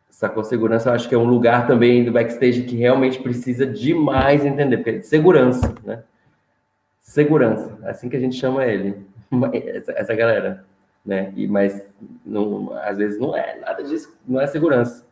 Sacou? 0.10 0.44
Segurança, 0.44 0.90
eu 0.90 0.94
acho 0.94 1.08
que 1.10 1.14
é 1.14 1.18
um 1.18 1.26
lugar 1.26 1.68
também 1.68 2.04
do 2.04 2.12
backstage 2.12 2.64
que 2.64 2.76
realmente 2.76 3.20
precisa 3.20 3.66
demais 3.66 4.46
entender, 4.46 4.78
porque 4.78 4.90
é 4.92 5.02
segurança, 5.02 5.76
né? 5.84 6.04
Segurança, 7.00 7.78
é 7.84 7.90
assim 7.90 8.10
que 8.10 8.18
a 8.18 8.20
gente 8.20 8.36
chama 8.36 8.66
ele, 8.66 8.96
essa, 9.54 9.92
essa 9.92 10.16
galera 10.16 10.66
né? 11.08 11.32
E, 11.38 11.48
mas 11.48 11.82
não, 12.26 12.74
às 12.84 12.98
vezes 12.98 13.18
não 13.18 13.36
é 13.36 13.58
nada 13.58 13.82
disso, 13.82 14.14
não 14.28 14.42
é 14.42 14.46
segurança. 14.46 15.08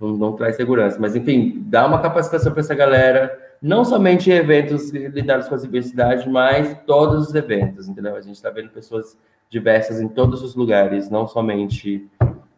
Não, 0.00 0.16
não 0.16 0.32
traz 0.32 0.56
segurança. 0.56 0.98
Mas, 1.00 1.14
enfim, 1.14 1.62
dá 1.66 1.86
uma 1.86 2.02
capacitação 2.02 2.50
para 2.50 2.60
essa 2.60 2.74
galera, 2.74 3.40
não 3.62 3.84
somente 3.84 4.30
eventos 4.30 4.90
lidados 4.90 5.48
com 5.48 5.54
a 5.54 5.58
diversidade, 5.58 6.28
mas 6.28 6.76
todos 6.84 7.28
os 7.28 7.34
eventos, 7.34 7.88
entendeu? 7.88 8.16
A 8.16 8.20
gente 8.20 8.34
está 8.34 8.50
vendo 8.50 8.70
pessoas 8.70 9.16
diversas 9.48 10.00
em 10.00 10.08
todos 10.08 10.42
os 10.42 10.56
lugares, 10.56 11.08
não 11.08 11.28
somente 11.28 12.10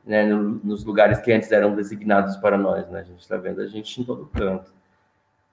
né, 0.06 0.24
no, 0.24 0.60
nos 0.64 0.84
lugares 0.84 1.20
que 1.20 1.30
antes 1.30 1.52
eram 1.52 1.74
designados 1.74 2.36
para 2.36 2.56
nós, 2.56 2.88
né? 2.88 3.00
A 3.00 3.04
gente 3.04 3.20
está 3.20 3.36
vendo 3.36 3.60
a 3.60 3.66
gente 3.66 4.00
em 4.00 4.04
todo 4.04 4.30
canto. 4.32 4.72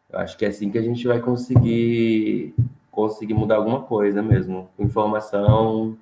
Eu 0.09 0.19
acho 0.19 0.37
que 0.37 0.45
é 0.45 0.47
assim 0.47 0.69
que 0.71 0.77
a 0.77 0.81
gente 0.81 1.05
vai 1.07 1.19
conseguir 1.19 2.55
conseguir 2.89 3.33
mudar 3.33 3.55
alguma 3.55 3.81
coisa 3.81 4.21
mesmo, 4.21 4.69
informação, 4.77 5.97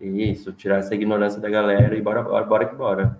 isso, 0.00 0.52
tirar 0.52 0.78
essa 0.78 0.94
ignorância 0.94 1.40
da 1.40 1.50
galera 1.50 1.96
e 1.96 2.00
bora, 2.00 2.22
bora, 2.22 2.44
bora 2.44 2.66
que 2.66 2.74
bora. 2.74 3.18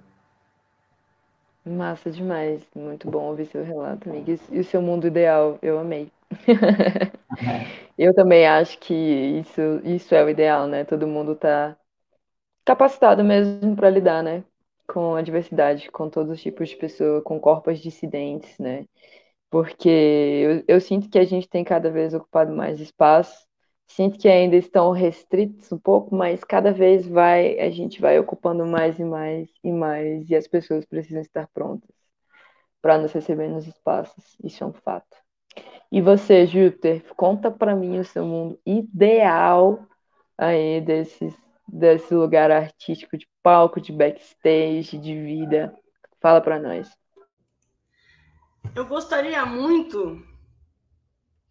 Massa 1.64 2.10
demais, 2.10 2.66
muito 2.74 3.08
bom 3.08 3.28
ouvir 3.28 3.46
seu 3.46 3.62
relato, 3.62 4.10
amiga. 4.10 4.36
E 4.50 4.58
o 4.58 4.64
seu 4.64 4.82
mundo 4.82 5.06
ideal, 5.06 5.58
eu 5.62 5.78
amei. 5.78 6.10
eu 7.96 8.12
também 8.14 8.46
acho 8.46 8.78
que 8.80 8.92
isso, 8.94 9.60
isso 9.84 10.14
é 10.14 10.24
o 10.24 10.28
ideal, 10.28 10.66
né? 10.66 10.84
Todo 10.84 11.06
mundo 11.06 11.36
tá 11.36 11.76
capacitado 12.64 13.24
mesmo 13.24 13.76
para 13.76 13.90
lidar, 13.90 14.22
né? 14.22 14.44
Com 14.88 15.14
a 15.16 15.22
diversidade, 15.22 15.90
com 15.90 16.10
todos 16.10 16.32
os 16.32 16.42
tipos 16.42 16.70
de 16.70 16.76
pessoas, 16.76 17.22
com 17.24 17.40
corpos 17.40 17.80
dissidentes, 17.80 18.58
né? 18.58 18.86
Porque 19.50 19.88
eu, 19.88 20.64
eu 20.76 20.80
sinto 20.80 21.10
que 21.10 21.18
a 21.18 21.24
gente 21.24 21.48
tem 21.48 21.64
cada 21.64 21.90
vez 21.90 22.14
ocupado 22.14 22.52
mais 22.54 22.80
espaço 22.80 23.46
Sinto 23.86 24.18
que 24.18 24.28
ainda 24.28 24.56
estão 24.56 24.90
restritos 24.92 25.70
um 25.70 25.78
pouco, 25.78 26.14
mas 26.14 26.42
cada 26.42 26.72
vez 26.72 27.06
vai 27.06 27.58
a 27.60 27.70
gente 27.70 28.00
vai 28.00 28.18
ocupando 28.18 28.64
mais 28.64 28.98
e 28.98 29.04
mais 29.04 29.48
e 29.62 29.70
mais 29.70 30.30
e 30.30 30.34
as 30.34 30.48
pessoas 30.48 30.86
precisam 30.86 31.20
estar 31.20 31.46
prontas 31.52 31.90
para 32.80 32.98
nos 32.98 33.12
receber 33.12 33.48
nos 33.48 33.66
espaços. 33.66 34.36
Isso 34.42 34.64
é 34.64 34.66
um 34.66 34.72
fato. 34.72 35.16
E 35.90 36.00
você, 36.00 36.46
Júpiter, 36.46 37.04
conta 37.14 37.50
para 37.50 37.76
mim 37.76 37.98
o 37.98 38.04
seu 38.04 38.24
mundo 38.24 38.58
ideal 38.64 39.86
aí 40.38 40.80
desses 40.80 41.34
desse 41.68 42.14
lugar 42.14 42.50
artístico 42.50 43.16
de 43.16 43.26
palco, 43.42 43.80
de 43.80 43.92
backstage, 43.92 44.98
de 44.98 45.14
vida. 45.14 45.74
Fala 46.20 46.40
para 46.40 46.58
nós. 46.58 46.90
Eu 48.74 48.86
gostaria 48.86 49.44
muito 49.44 50.22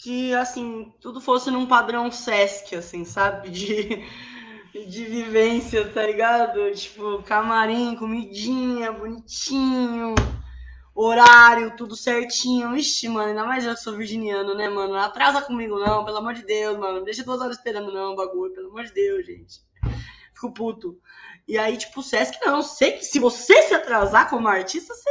que, 0.02 0.34
assim, 0.34 0.92
tudo 1.00 1.22
fosse 1.22 1.52
num 1.52 1.68
padrão 1.68 2.12
Sesc, 2.12 2.76
assim, 2.76 3.06
sabe? 3.06 3.52
De, 3.52 3.86
de 4.88 5.06
vivência, 5.06 5.88
tá 5.90 6.02
ligado? 6.02 6.72
Tipo, 6.74 7.22
camarim, 7.22 7.96
comidinha, 7.96 8.92
bonitinho, 8.92 10.16
horário, 10.96 11.76
tudo 11.76 11.96
certinho. 11.96 12.76
Ixi, 12.76 13.10
mano, 13.10 13.30
ainda 13.30 13.46
mais 13.46 13.64
eu 13.64 13.76
que 13.76 13.82
sou 13.82 13.96
virginiano, 13.96 14.56
né, 14.56 14.68
mano? 14.70 14.94
Não 14.94 15.00
atrasa 15.00 15.40
comigo, 15.40 15.78
não, 15.78 16.04
pelo 16.04 16.18
amor 16.18 16.34
de 16.34 16.44
Deus, 16.46 16.80
mano. 16.80 16.98
Não 16.98 17.04
deixa 17.04 17.24
duas 17.24 17.40
horas 17.40 17.58
esperando, 17.58 17.94
não, 17.94 18.16
bagulho, 18.16 18.54
pelo 18.56 18.70
amor 18.70 18.86
de 18.86 18.94
Deus, 18.94 19.24
gente. 19.24 19.62
Fico 20.34 20.52
puto. 20.52 20.98
E 21.48 21.60
aí, 21.60 21.78
tipo, 21.78 22.02
Sesc, 22.02 22.44
não, 22.44 22.64
sei 22.64 22.94
que 22.94 23.06
se 23.06 23.20
você 23.20 23.62
se 23.62 23.76
atrasar 23.76 24.32
como 24.32 24.48
artista, 24.48 24.96
você 24.96 25.10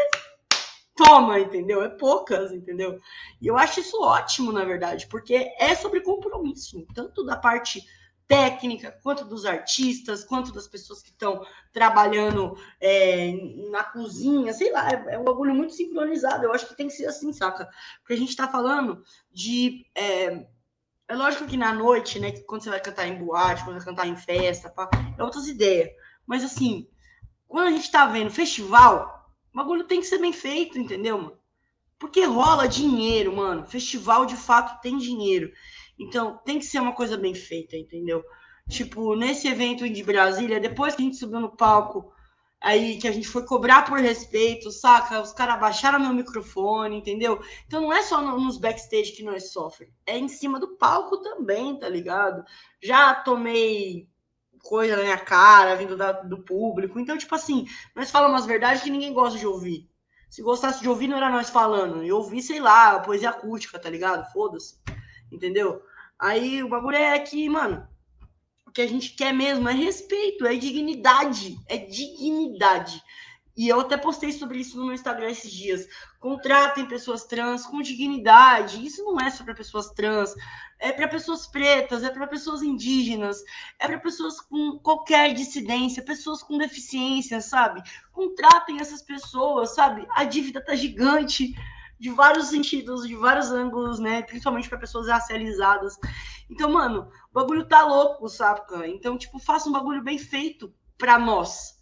toma, 1.00 1.40
entendeu? 1.40 1.82
É 1.82 1.88
poucas, 1.88 2.52
entendeu? 2.52 3.00
E 3.40 3.46
eu 3.46 3.56
acho 3.56 3.80
isso 3.80 4.00
ótimo, 4.02 4.52
na 4.52 4.64
verdade, 4.64 5.06
porque 5.06 5.52
é 5.58 5.74
sobre 5.74 6.02
compromisso, 6.02 6.86
tanto 6.94 7.24
da 7.24 7.36
parte 7.36 7.86
técnica, 8.28 8.96
quanto 9.02 9.24
dos 9.24 9.44
artistas, 9.44 10.22
quanto 10.22 10.52
das 10.52 10.68
pessoas 10.68 11.02
que 11.02 11.08
estão 11.08 11.44
trabalhando 11.72 12.56
é, 12.80 13.32
na 13.70 13.82
cozinha, 13.82 14.52
sei 14.52 14.70
lá, 14.70 14.88
é, 14.88 15.14
é, 15.14 15.18
um 15.18 15.24
bagulho 15.24 15.54
muito 15.54 15.74
sincronizado. 15.74 16.44
Eu 16.44 16.52
acho 16.52 16.68
que 16.68 16.76
tem 16.76 16.86
que 16.86 16.92
ser 16.92 17.06
assim, 17.06 17.32
saca? 17.32 17.68
Porque 18.00 18.12
a 18.12 18.16
gente 18.16 18.36
tá 18.36 18.46
falando 18.46 19.02
de. 19.32 19.84
É, 19.96 20.46
é 21.08 21.14
lógico 21.16 21.46
que 21.46 21.56
na 21.56 21.74
noite, 21.74 22.20
né, 22.20 22.30
quando 22.42 22.62
você 22.62 22.70
vai 22.70 22.80
cantar 22.80 23.08
em 23.08 23.18
boate, 23.18 23.64
quando 23.64 23.78
vai 23.78 23.84
cantar 23.84 24.06
em 24.06 24.16
festa, 24.16 24.70
pá, 24.70 24.88
é 25.18 25.24
outras 25.24 25.48
ideias. 25.48 25.90
Mas 26.24 26.44
assim, 26.44 26.86
quando 27.48 27.66
a 27.66 27.72
gente 27.72 27.90
tá 27.90 28.06
vendo 28.06 28.30
festival, 28.30 29.19
o 29.52 29.56
bagulho 29.56 29.84
tem 29.84 30.00
que 30.00 30.06
ser 30.06 30.18
bem 30.18 30.32
feito, 30.32 30.78
entendeu, 30.78 31.18
mano? 31.18 31.38
Porque 31.98 32.24
rola 32.24 32.66
dinheiro, 32.66 33.36
mano. 33.36 33.66
Festival 33.66 34.24
de 34.24 34.36
fato 34.36 34.80
tem 34.80 34.96
dinheiro. 34.96 35.52
Então 35.98 36.38
tem 36.44 36.58
que 36.58 36.64
ser 36.64 36.80
uma 36.80 36.94
coisa 36.94 37.16
bem 37.16 37.34
feita, 37.34 37.76
entendeu? 37.76 38.24
Tipo, 38.68 39.14
nesse 39.16 39.48
evento 39.48 39.88
de 39.88 40.02
Brasília, 40.02 40.60
depois 40.60 40.94
que 40.94 41.02
a 41.02 41.04
gente 41.04 41.16
subiu 41.16 41.40
no 41.40 41.54
palco, 41.54 42.10
aí 42.60 42.98
que 42.98 43.08
a 43.08 43.12
gente 43.12 43.26
foi 43.26 43.44
cobrar 43.44 43.84
por 43.84 43.98
respeito, 43.98 44.70
saca? 44.70 45.20
Os 45.20 45.32
caras 45.32 45.60
baixaram 45.60 45.98
meu 45.98 46.12
microfone, 46.12 46.96
entendeu? 46.96 47.42
Então 47.66 47.80
não 47.82 47.92
é 47.92 48.02
só 48.02 48.20
nos 48.38 48.58
backstage 48.58 49.12
que 49.12 49.22
nós 49.22 49.52
sofremos, 49.52 49.94
é 50.06 50.16
em 50.18 50.28
cima 50.28 50.60
do 50.60 50.76
palco 50.76 51.18
também, 51.18 51.78
tá 51.78 51.88
ligado? 51.88 52.44
Já 52.80 53.14
tomei 53.14 54.08
coisa 54.62 54.96
na 54.96 55.02
minha 55.02 55.18
cara, 55.18 55.74
vindo 55.74 55.96
da, 55.96 56.12
do 56.12 56.38
público. 56.38 56.98
Então, 56.98 57.16
tipo 57.16 57.34
assim, 57.34 57.66
nós 57.94 58.10
falamos 58.10 58.36
umas 58.36 58.46
verdades 58.46 58.82
que 58.82 58.90
ninguém 58.90 59.12
gosta 59.12 59.38
de 59.38 59.46
ouvir. 59.46 59.88
Se 60.28 60.42
gostasse 60.42 60.80
de 60.80 60.88
ouvir, 60.88 61.08
não 61.08 61.16
era 61.16 61.28
nós 61.28 61.50
falando. 61.50 62.04
Eu 62.04 62.18
ouvi, 62.18 62.40
sei 62.40 62.60
lá, 62.60 63.00
poesia 63.00 63.30
acústica, 63.30 63.78
tá 63.78 63.90
ligado? 63.90 64.30
Foda-se. 64.32 64.76
Entendeu? 65.30 65.82
Aí 66.18 66.62
o 66.62 66.68
bagulho 66.68 66.96
é 66.96 67.18
que, 67.18 67.48
mano, 67.48 67.86
o 68.66 68.70
que 68.70 68.80
a 68.80 68.86
gente 68.86 69.10
quer 69.16 69.32
mesmo 69.32 69.68
é 69.68 69.72
respeito, 69.72 70.46
é 70.46 70.54
dignidade. 70.54 71.58
É 71.66 71.76
dignidade. 71.76 73.02
E 73.56 73.68
eu 73.68 73.80
até 73.80 73.96
postei 73.96 74.32
sobre 74.32 74.58
isso 74.60 74.78
no 74.78 74.86
meu 74.86 74.94
Instagram 74.94 75.30
esses 75.30 75.52
dias. 75.52 75.86
Contratem 76.18 76.86
pessoas 76.86 77.24
trans 77.24 77.66
com 77.66 77.82
dignidade. 77.82 78.84
Isso 78.84 79.02
não 79.04 79.20
é 79.20 79.30
só 79.30 79.44
para 79.44 79.54
pessoas 79.54 79.90
trans, 79.90 80.34
é 80.78 80.92
para 80.92 81.08
pessoas 81.08 81.46
pretas, 81.46 82.02
é 82.02 82.10
para 82.10 82.26
pessoas 82.26 82.62
indígenas, 82.62 83.42
é 83.78 83.86
para 83.86 83.98
pessoas 83.98 84.40
com 84.40 84.78
qualquer 84.78 85.34
dissidência, 85.34 86.02
pessoas 86.02 86.42
com 86.42 86.58
deficiência, 86.58 87.40
sabe? 87.40 87.82
Contratem 88.12 88.80
essas 88.80 89.02
pessoas, 89.02 89.74
sabe? 89.74 90.06
A 90.10 90.24
dívida 90.24 90.64
tá 90.64 90.74
gigante 90.74 91.54
de 91.98 92.08
vários 92.10 92.46
sentidos, 92.48 93.06
de 93.06 93.14
vários 93.14 93.50
ângulos, 93.50 93.98
né? 93.98 94.22
Principalmente 94.22 94.68
para 94.68 94.78
pessoas 94.78 95.08
racializadas. 95.08 95.98
Então, 96.48 96.70
mano, 96.70 97.10
o 97.30 97.34
bagulho 97.34 97.66
tá 97.66 97.84
louco, 97.84 98.26
saca? 98.28 98.88
Então, 98.88 99.18
tipo, 99.18 99.38
faça 99.38 99.68
um 99.68 99.72
bagulho 99.72 100.02
bem 100.02 100.18
feito 100.18 100.72
para 100.96 101.18
nós 101.18 101.79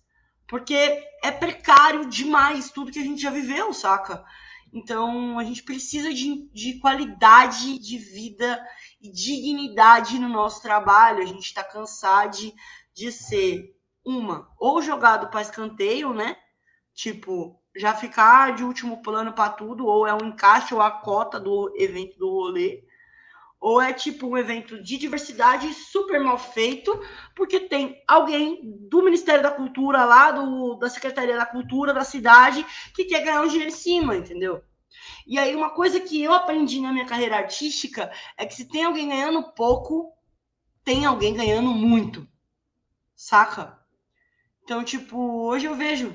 porque 0.48 0.74
é 1.22 1.30
precário 1.30 2.08
demais 2.08 2.70
tudo 2.70 2.90
que 2.90 2.98
a 2.98 3.04
gente 3.04 3.20
já 3.20 3.30
viveu, 3.30 3.72
saca? 3.72 4.24
Então 4.72 5.38
a 5.38 5.44
gente 5.44 5.62
precisa 5.62 6.12
de, 6.12 6.48
de 6.52 6.78
qualidade 6.80 7.78
de 7.78 7.98
vida 7.98 8.60
e 9.00 9.10
dignidade 9.10 10.18
no 10.18 10.28
nosso 10.28 10.62
trabalho. 10.62 11.22
A 11.22 11.26
gente 11.26 11.44
está 11.44 11.62
cansado 11.62 12.36
de, 12.36 12.54
de 12.94 13.12
ser 13.12 13.74
uma, 14.04 14.50
ou 14.58 14.82
jogado 14.82 15.28
para 15.28 15.42
escanteio, 15.42 16.12
né? 16.14 16.36
Tipo, 16.94 17.62
já 17.76 17.94
ficar 17.94 18.54
de 18.54 18.64
último 18.64 19.02
plano 19.02 19.32
para 19.32 19.50
tudo, 19.50 19.86
ou 19.86 20.06
é 20.06 20.14
um 20.14 20.28
encaixe 20.28 20.74
ou 20.74 20.80
a 20.80 20.90
cota 20.90 21.38
do 21.38 21.72
evento 21.76 22.18
do 22.18 22.28
rolê, 22.28 22.82
ou 23.60 23.80
é 23.80 23.92
tipo 23.92 24.26
um 24.26 24.38
evento 24.38 24.80
de 24.82 24.96
diversidade 24.96 25.72
super 25.74 26.20
mal 26.20 26.38
feito, 26.38 27.00
porque 27.34 27.60
tem 27.60 28.02
alguém 28.06 28.60
do 28.88 29.02
Ministério 29.02 29.42
da 29.42 29.50
Cultura 29.50 30.04
lá, 30.04 30.30
do, 30.30 30.76
da 30.76 30.88
Secretaria 30.88 31.36
da 31.36 31.46
Cultura 31.46 31.92
da 31.92 32.04
cidade, 32.04 32.64
que 32.94 33.04
quer 33.04 33.24
ganhar 33.24 33.42
um 33.42 33.48
dinheiro 33.48 33.70
em 33.70 33.74
cima, 33.74 34.16
entendeu? 34.16 34.62
E 35.26 35.38
aí, 35.38 35.54
uma 35.54 35.70
coisa 35.70 36.00
que 36.00 36.22
eu 36.22 36.32
aprendi 36.32 36.80
na 36.80 36.92
minha 36.92 37.06
carreira 37.06 37.36
artística 37.36 38.10
é 38.36 38.46
que 38.46 38.54
se 38.54 38.68
tem 38.68 38.84
alguém 38.84 39.08
ganhando 39.08 39.52
pouco, 39.52 40.12
tem 40.84 41.04
alguém 41.04 41.34
ganhando 41.34 41.70
muito. 41.70 42.26
Saca? 43.14 43.78
Então, 44.62 44.82
tipo, 44.84 45.18
hoje 45.46 45.66
eu 45.66 45.74
vejo 45.74 46.14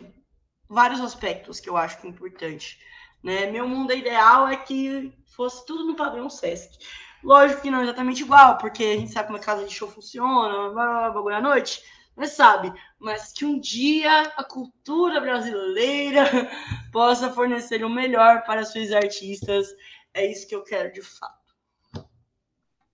vários 0.68 1.02
aspectos 1.02 1.60
que 1.60 1.70
eu 1.70 1.78
acho 1.78 2.00
que 2.00 2.08
é 2.08 2.10
importante. 2.10 2.80
Né? 3.24 3.52
Meu 3.52 3.68
mundo 3.68 3.94
ideal 3.94 4.48
é 4.48 4.58
que 4.58 5.14
fosse 5.36 5.66
tudo 5.66 5.86
no 5.86 5.96
padrão 5.96 6.30
Sesc. 6.30 6.78
Lógico 7.24 7.62
que 7.62 7.72
não 7.72 7.80
é 7.80 7.84
exatamente 7.84 8.22
igual, 8.22 8.58
porque 8.58 8.84
a 8.84 8.98
gente 8.98 9.12
sabe 9.12 9.28
como 9.28 9.38
a 9.38 9.42
casa 9.42 9.66
de 9.66 9.74
show 9.74 9.88
funciona, 9.90 10.70
bagulho 10.74 11.36
à 11.36 11.42
noite, 11.42 11.82
mas 12.16 12.32
sabe. 12.32 12.74
Mas 13.00 13.32
que 13.32 13.46
um 13.46 13.60
dia 13.60 14.24
a 14.36 14.44
cultura 14.44 15.22
brasileira 15.22 16.26
possa 16.92 17.32
fornecer 17.32 17.84
o 17.86 17.90
melhor 17.90 18.44
para 18.44 18.66
suas 18.66 18.92
artistas. 18.92 19.68
É 20.14 20.30
isso 20.30 20.48
que 20.48 20.56
eu 20.56 20.64
quero 20.64 20.92
de 20.92 21.02
fato. 21.02 21.44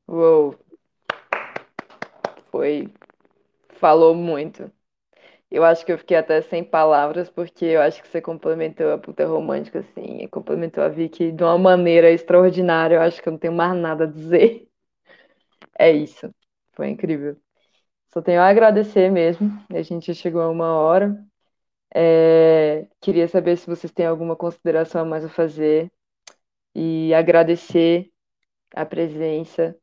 Uou! 0.08 0.56
Foi. 2.52 2.94
Falou 3.80 4.14
muito. 4.14 4.72
Eu 5.52 5.64
acho 5.64 5.84
que 5.86 5.92
eu 5.92 5.98
fiquei 5.98 6.16
até 6.18 6.42
sem 6.42 6.64
palavras, 6.64 7.30
porque 7.30 7.66
eu 7.66 7.82
acho 7.82 8.02
que 8.02 8.08
você 8.08 8.22
complementou 8.22 8.92
a 8.92 8.98
puta 9.00 9.26
romântica, 9.26 9.80
assim, 9.80 10.28
complementou 10.28 10.84
a 10.84 10.90
Vicky 10.90 11.32
de 11.32 11.44
uma 11.44 11.58
maneira 11.58 12.12
extraordinária. 12.12 12.96
Eu 12.96 13.02
acho 13.02 13.22
que 13.22 13.28
eu 13.30 13.32
não 13.32 13.40
tenho 13.40 13.54
mais 13.54 13.76
nada 13.76 14.04
a 14.04 14.08
dizer. 14.08 14.68
É 15.78 15.92
isso. 15.92 16.30
Foi 16.74 16.90
incrível. 16.90 17.38
Só 18.14 18.22
tenho 18.22 18.42
a 18.42 18.48
agradecer 18.50 19.12
mesmo. 19.12 19.50
A 19.72 19.82
gente 19.82 20.14
chegou 20.16 20.42
a 20.42 20.50
uma 20.50 20.74
hora. 20.78 21.18
É... 21.96 22.88
Queria 23.02 23.28
saber 23.28 23.58
se 23.58 23.68
vocês 23.68 23.92
têm 23.94 24.06
alguma 24.06 24.36
consideração 24.36 25.02
a 25.02 25.06
mais 25.06 25.26
a 25.26 25.30
fazer. 25.30 25.92
E 26.76 27.14
agradecer 27.14 28.12
a 28.76 28.86
presença. 28.86 29.76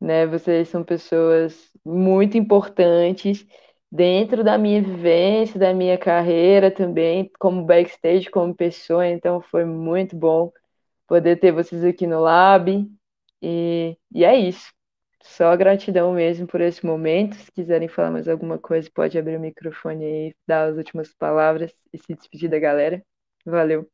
Né? 0.00 0.26
Vocês 0.26 0.68
são 0.68 0.84
pessoas 0.84 1.72
muito 1.84 2.36
importantes 2.38 3.46
dentro 3.92 4.42
da 4.42 4.56
minha 4.56 4.80
vivência, 4.82 5.60
da 5.60 5.74
minha 5.74 5.98
carreira 5.98 6.70
também, 6.70 7.30
como 7.38 7.66
backstage, 7.66 8.30
como 8.30 8.54
pessoa, 8.54 9.06
então 9.06 9.42
foi 9.42 9.66
muito 9.66 10.16
bom 10.16 10.50
poder 11.06 11.36
ter 11.38 11.52
vocês 11.52 11.84
aqui 11.84 12.06
no 12.06 12.20
Lab. 12.20 12.90
E, 13.42 13.98
e 14.10 14.24
é 14.24 14.34
isso. 14.34 14.72
Só 15.22 15.54
gratidão 15.56 16.14
mesmo 16.14 16.46
por 16.46 16.62
esse 16.62 16.84
momento. 16.86 17.36
Se 17.36 17.52
quiserem 17.52 17.86
falar 17.86 18.10
mais 18.10 18.26
alguma 18.26 18.58
coisa, 18.58 18.90
pode 18.94 19.18
abrir 19.18 19.36
o 19.36 19.40
microfone 19.40 20.04
aí, 20.04 20.34
dar 20.46 20.70
as 20.70 20.76
últimas 20.78 21.12
palavras 21.14 21.70
e 21.92 21.98
se 21.98 22.14
despedir 22.14 22.48
da 22.48 22.58
galera. 22.58 23.02
Valeu. 23.44 23.86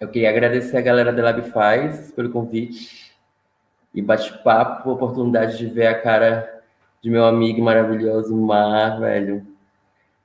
Eu 0.00 0.08
queria 0.08 0.30
agradecer 0.30 0.76
a 0.76 0.80
galera 0.80 1.12
da 1.12 1.22
Lab 1.22 1.42
Faz 1.52 2.10
pelo 2.10 2.32
convite 2.32 3.12
e 3.94 4.02
bate-papo, 4.02 4.90
oportunidade 4.90 5.56
de 5.56 5.66
ver 5.66 5.86
a 5.86 6.00
cara 6.00 6.51
de 7.02 7.10
meu 7.10 7.24
amigo 7.24 7.60
maravilhoso 7.60 8.34
Mar, 8.36 9.00
velho. 9.00 9.44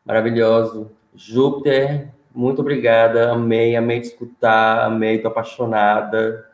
Maravilhoso. 0.06 0.92
Júpiter, 1.16 2.14
muito 2.34 2.62
obrigada. 2.62 3.32
Amei, 3.32 3.76
amei 3.76 4.00
te 4.00 4.10
escutar, 4.10 4.86
amei, 4.86 5.18
tô 5.18 5.28
apaixonada. 5.28 6.46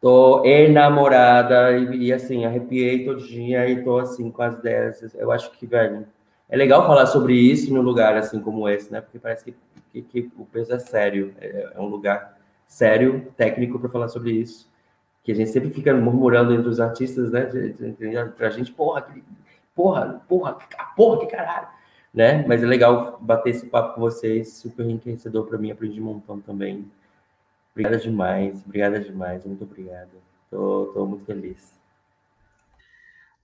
Tô 0.00 0.42
enamorada 0.46 1.76
e, 1.76 2.06
e 2.06 2.12
assim, 2.12 2.46
arrepiei 2.46 3.04
todinha 3.04 3.68
e 3.68 3.84
tô 3.84 3.98
assim 3.98 4.30
com 4.30 4.42
as 4.42 4.54
ideias. 4.54 5.14
Eu 5.14 5.30
acho 5.30 5.50
que, 5.52 5.66
velho, 5.66 6.06
é 6.48 6.56
legal 6.56 6.86
falar 6.86 7.04
sobre 7.04 7.34
isso 7.34 7.72
num 7.74 7.82
lugar 7.82 8.16
assim 8.16 8.40
como 8.40 8.66
esse, 8.70 8.90
né? 8.90 9.02
Porque 9.02 9.18
parece 9.18 9.44
que, 9.44 9.54
que, 9.92 10.00
que 10.02 10.32
o 10.38 10.46
peso 10.46 10.72
é 10.72 10.78
sério. 10.78 11.34
É, 11.38 11.72
é 11.74 11.80
um 11.80 11.88
lugar 11.88 12.38
sério, 12.66 13.30
técnico 13.36 13.78
para 13.78 13.90
falar 13.90 14.08
sobre 14.08 14.32
isso 14.32 14.69
que 15.22 15.32
a 15.32 15.34
gente 15.34 15.50
sempre 15.50 15.70
fica 15.70 15.94
murmurando 15.94 16.52
entre 16.54 16.68
os 16.68 16.80
artistas, 16.80 17.30
né? 17.30 17.48
Pra 18.36 18.50
gente, 18.50 18.72
porra, 18.72 19.06
porra, 19.74 20.22
porra, 20.28 20.58
porra, 20.96 21.20
que 21.20 21.26
caralho, 21.26 21.68
né? 22.12 22.44
Mas 22.46 22.62
é 22.62 22.66
legal 22.66 23.18
bater 23.20 23.50
esse 23.50 23.66
papo 23.66 23.94
com 23.94 24.00
vocês, 24.00 24.54
super 24.54 24.84
enriquecedor 24.84 25.46
para 25.46 25.58
mim, 25.58 25.70
aprendi 25.70 26.00
um 26.00 26.04
montão 26.04 26.40
também. 26.40 26.90
Obrigada 27.72 27.98
demais, 27.98 28.62
obrigada 28.64 29.00
demais, 29.00 29.44
muito 29.44 29.64
obrigada. 29.64 30.10
Tô, 30.50 30.90
tô 30.92 31.06
muito 31.06 31.24
feliz. 31.24 31.78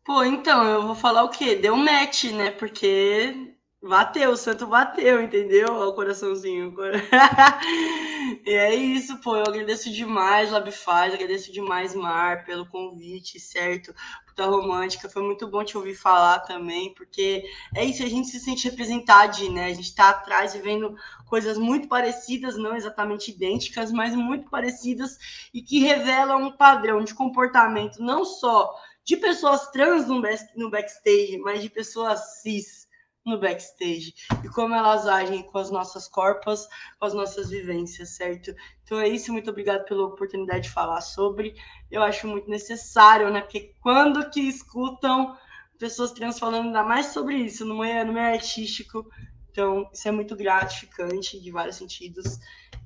Pô, 0.04 0.22
então, 0.24 0.64
eu 0.64 0.82
vou 0.82 0.94
falar 0.94 1.24
o 1.24 1.30
quê? 1.30 1.56
Deu 1.56 1.76
match, 1.76 2.24
né? 2.32 2.50
Porque 2.50 3.55
Bateu, 3.86 4.32
o 4.32 4.36
santo 4.36 4.66
bateu, 4.66 5.22
entendeu? 5.22 5.66
O 5.88 5.94
coraçãozinho. 5.94 6.74
e 8.44 8.50
é 8.50 8.74
isso, 8.74 9.16
pô. 9.20 9.36
Eu 9.36 9.44
agradeço 9.46 9.90
demais, 9.92 10.50
Labifaz, 10.50 11.14
agradeço 11.14 11.52
demais, 11.52 11.94
Mar, 11.94 12.44
pelo 12.44 12.66
convite, 12.66 13.38
certo? 13.38 13.94
Puta 14.26 14.44
romântica. 14.44 15.08
Foi 15.08 15.22
muito 15.22 15.46
bom 15.46 15.62
te 15.62 15.76
ouvir 15.76 15.94
falar 15.94 16.40
também, 16.40 16.92
porque 16.94 17.44
é 17.74 17.84
isso, 17.84 18.02
a 18.02 18.08
gente 18.08 18.28
se 18.28 18.40
sente 18.40 18.68
representado, 18.68 19.50
né? 19.52 19.66
A 19.66 19.74
gente 19.74 19.94
tá 19.94 20.10
atrás 20.10 20.54
e 20.54 20.58
vendo 20.58 20.96
coisas 21.26 21.56
muito 21.56 21.86
parecidas, 21.86 22.56
não 22.56 22.74
exatamente 22.74 23.30
idênticas, 23.30 23.92
mas 23.92 24.16
muito 24.16 24.50
parecidas 24.50 25.16
e 25.54 25.62
que 25.62 25.78
revelam 25.78 26.42
um 26.42 26.56
padrão 26.56 27.04
de 27.04 27.14
comportamento, 27.14 27.98
não 28.00 28.24
só 28.24 28.74
de 29.04 29.16
pessoas 29.16 29.70
trans 29.70 30.08
no 30.08 30.70
backstage, 30.70 31.38
mas 31.38 31.62
de 31.62 31.70
pessoas 31.70 32.40
cis 32.42 32.85
no 33.26 33.38
backstage 33.38 34.14
e 34.44 34.48
como 34.48 34.74
elas 34.74 35.06
agem 35.06 35.42
com 35.42 35.58
as 35.58 35.70
nossas 35.70 36.06
corpas, 36.06 36.68
com 36.98 37.06
as 37.06 37.12
nossas 37.12 37.50
vivências, 37.50 38.10
certo? 38.10 38.54
Então 38.84 39.00
é 39.00 39.08
isso, 39.08 39.32
muito 39.32 39.50
obrigado 39.50 39.84
pela 39.84 40.06
oportunidade 40.06 40.64
de 40.64 40.70
falar 40.70 41.00
sobre. 41.00 41.54
Eu 41.90 42.02
acho 42.02 42.28
muito 42.28 42.48
necessário, 42.48 43.30
né? 43.30 43.40
Porque 43.40 43.74
quando 43.80 44.30
que 44.30 44.40
escutam 44.40 45.36
pessoas 45.78 46.12
trans 46.12 46.38
falando 46.38 46.66
ainda 46.66 46.82
mais 46.82 47.06
sobre 47.06 47.36
isso 47.36 47.64
no 47.64 47.78
meio, 47.78 48.06
no 48.06 48.12
meio 48.12 48.32
artístico, 48.34 49.06
então 49.50 49.90
isso 49.92 50.06
é 50.06 50.10
muito 50.12 50.36
gratificante 50.36 51.40
de 51.40 51.50
vários 51.50 51.76
sentidos 51.76 52.38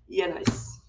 e 0.09 0.23
é 0.23 0.29
nóis. 0.29 0.81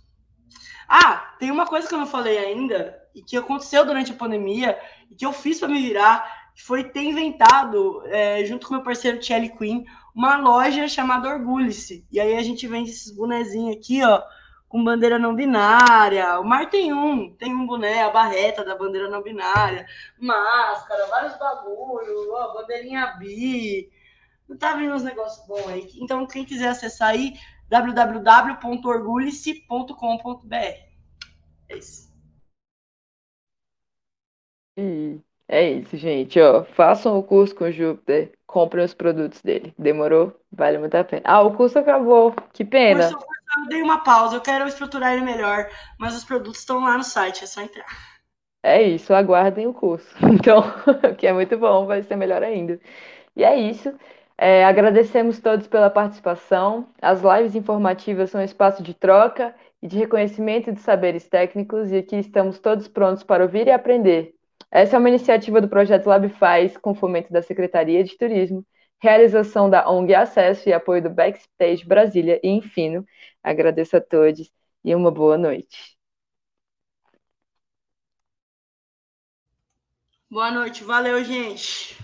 Ah, 0.88 1.36
tem 1.39 1.52
uma 1.52 1.66
coisa 1.66 1.88
que 1.88 1.93
eu 1.93 1.99
não 1.99 2.08
falei 2.08 2.38
ainda 2.38 2.99
e 3.14 3.22
que 3.22 3.38
aconteceu 3.38 3.86
durante 3.86 4.12
a 4.12 4.16
pandemia 4.16 4.80
e 5.10 5.16
que 5.16 5.26
eu 5.26 5.32
fiz 5.32 5.60
para 5.60 5.70
me 5.70 5.82
virar 5.82 6.41
foi 6.56 6.84
ter 6.84 7.04
inventado, 7.04 8.04
é, 8.08 8.45
junto 8.45 8.68
com 8.68 8.76
meu 8.76 8.84
parceiro 8.84 9.20
Thierry 9.20 9.49
Queen, 9.58 9.86
uma 10.14 10.38
loja 10.38 10.88
chamada 10.88 11.30
Orgulhe-se. 11.30 12.06
E 12.12 12.20
aí 12.20 12.36
a 12.36 12.43
gente 12.43 12.68
vende 12.68 12.91
esses 12.91 13.12
bonezinhos 13.12 13.78
aqui, 13.78 14.04
ó, 14.04 14.22
com 14.68 14.84
bandeira 14.84 15.18
não 15.20 15.36
binária. 15.36 16.39
O 16.39 16.43
Mar 16.43 16.70
tem 16.70 16.93
um, 16.93 17.34
tem 17.36 17.54
um 17.54 17.66
boné, 17.66 18.04
a 18.04 18.10
barreta 18.10 18.64
da 18.64 18.76
bandeira 18.76 19.10
não 19.10 19.22
binária, 19.22 19.86
máscara, 20.20 21.08
vários 21.08 21.38
bagulho, 21.38 22.34
ó, 22.34 22.54
bandeirinha 22.54 23.08
bi. 23.18 23.91
Não 24.47 24.58
tá 24.58 24.74
vendo 24.74 24.93
uns 24.93 25.04
negócios 25.04 25.45
bons 25.47 25.68
aí. 25.68 25.89
Então, 25.95 26.26
quem 26.28 26.45
quiser 26.45 26.70
acessar 26.70 27.10
aí, 27.10 27.34
www.orgulhe-se.com.br. 27.70 30.56
É 31.70 31.78
isso. 31.78 32.12
Hum. 34.78 35.22
É 35.52 35.70
isso, 35.70 35.97
gente, 35.97 36.39
ó. 36.39 36.64
Façam 36.64 37.20
o 37.20 37.22
curso 37.22 37.54
com 37.54 37.70
Júpiter, 37.70 38.32
comprem 38.47 38.86
os 38.86 38.93
produtos 38.93 39.41
dele. 39.41 39.74
Demorou? 39.78 40.34
Vale 40.49 40.78
muito 40.78 40.95
a 40.95 41.04
pena. 41.04 41.24
Ah, 41.26 41.41
o 41.41 41.54
curso 41.54 41.78
acabou. 41.78 42.34
Que 42.54 42.64
pena. 42.64 43.12
Curso, 43.12 43.26
eu 43.58 43.68
dei 43.68 43.82
uma 43.82 44.02
pausa, 44.02 44.38
eu 44.38 44.41
quero 44.41 44.66
estruturar 44.66 45.12
ele 45.12 45.26
melhor, 45.26 45.70
mas 45.99 46.16
os 46.16 46.24
produtos 46.24 46.60
estão 46.60 46.80
lá 46.80 46.97
no 46.97 47.04
site, 47.04 47.43
é 47.43 47.47
só 47.47 47.62
entrar. 47.62 47.86
É 48.64 48.82
isso, 48.82 49.14
aguardem 49.14 49.68
o 49.68 49.74
curso. 49.74 50.08
Então, 50.24 50.64
que 51.20 51.28
é 51.28 51.34
muito 51.34 51.58
bom, 51.58 51.86
vai 51.86 52.02
ser 52.02 52.16
melhor 52.16 52.41
ainda. 52.41 52.80
E 53.36 53.43
é 53.43 53.54
isso. 53.60 53.93
É, 54.38 54.64
agradecemos 54.64 55.41
todos 55.41 55.68
pela 55.68 55.89
participação. 55.89 56.88
As 57.02 57.22
lives 57.22 57.56
informativas 57.56 58.30
são 58.32 58.39
um 58.39 58.45
espaço 58.45 58.82
de 58.82 58.93
troca 58.93 59.54
e 59.82 59.88
de 59.88 59.97
reconhecimento 59.97 60.72
de 60.72 60.80
saberes 60.80 61.28
técnicos, 61.28 61.91
e 61.91 61.97
aqui 61.97 62.16
estamos 62.16 62.58
todos 62.58 62.88
prontos 62.88 63.22
para 63.22 63.43
ouvir 63.43 63.68
e 63.68 63.72
aprender. 63.72 64.34
Essa 64.70 64.95
é 64.95 64.99
uma 64.99 65.09
iniciativa 65.09 65.62
do 65.62 65.70
projeto 65.70 66.07
LabFaz, 66.07 66.78
com 66.78 66.93
fomento 66.93 67.32
da 67.32 67.41
Secretaria 67.41 68.03
de 68.03 68.18
Turismo, 68.18 68.66
realização 68.99 69.70
da 69.70 69.89
ONG 69.89 70.14
Acesso 70.14 70.70
e 70.70 70.74
apoio 70.74 71.01
do 71.01 71.09
Backstage 71.09 71.86
Brasília 71.86 72.39
e 72.43 72.49
Infino. 72.49 73.05
Agradeço 73.43 73.97
a 73.97 74.01
todos 74.01 74.51
e 74.84 74.95
uma 74.95 75.12
boa 75.12 75.38
noite. 75.38 75.97
Boa 80.30 80.51
noite, 80.51 80.84
valeu, 80.84 81.24
gente. 81.24 81.97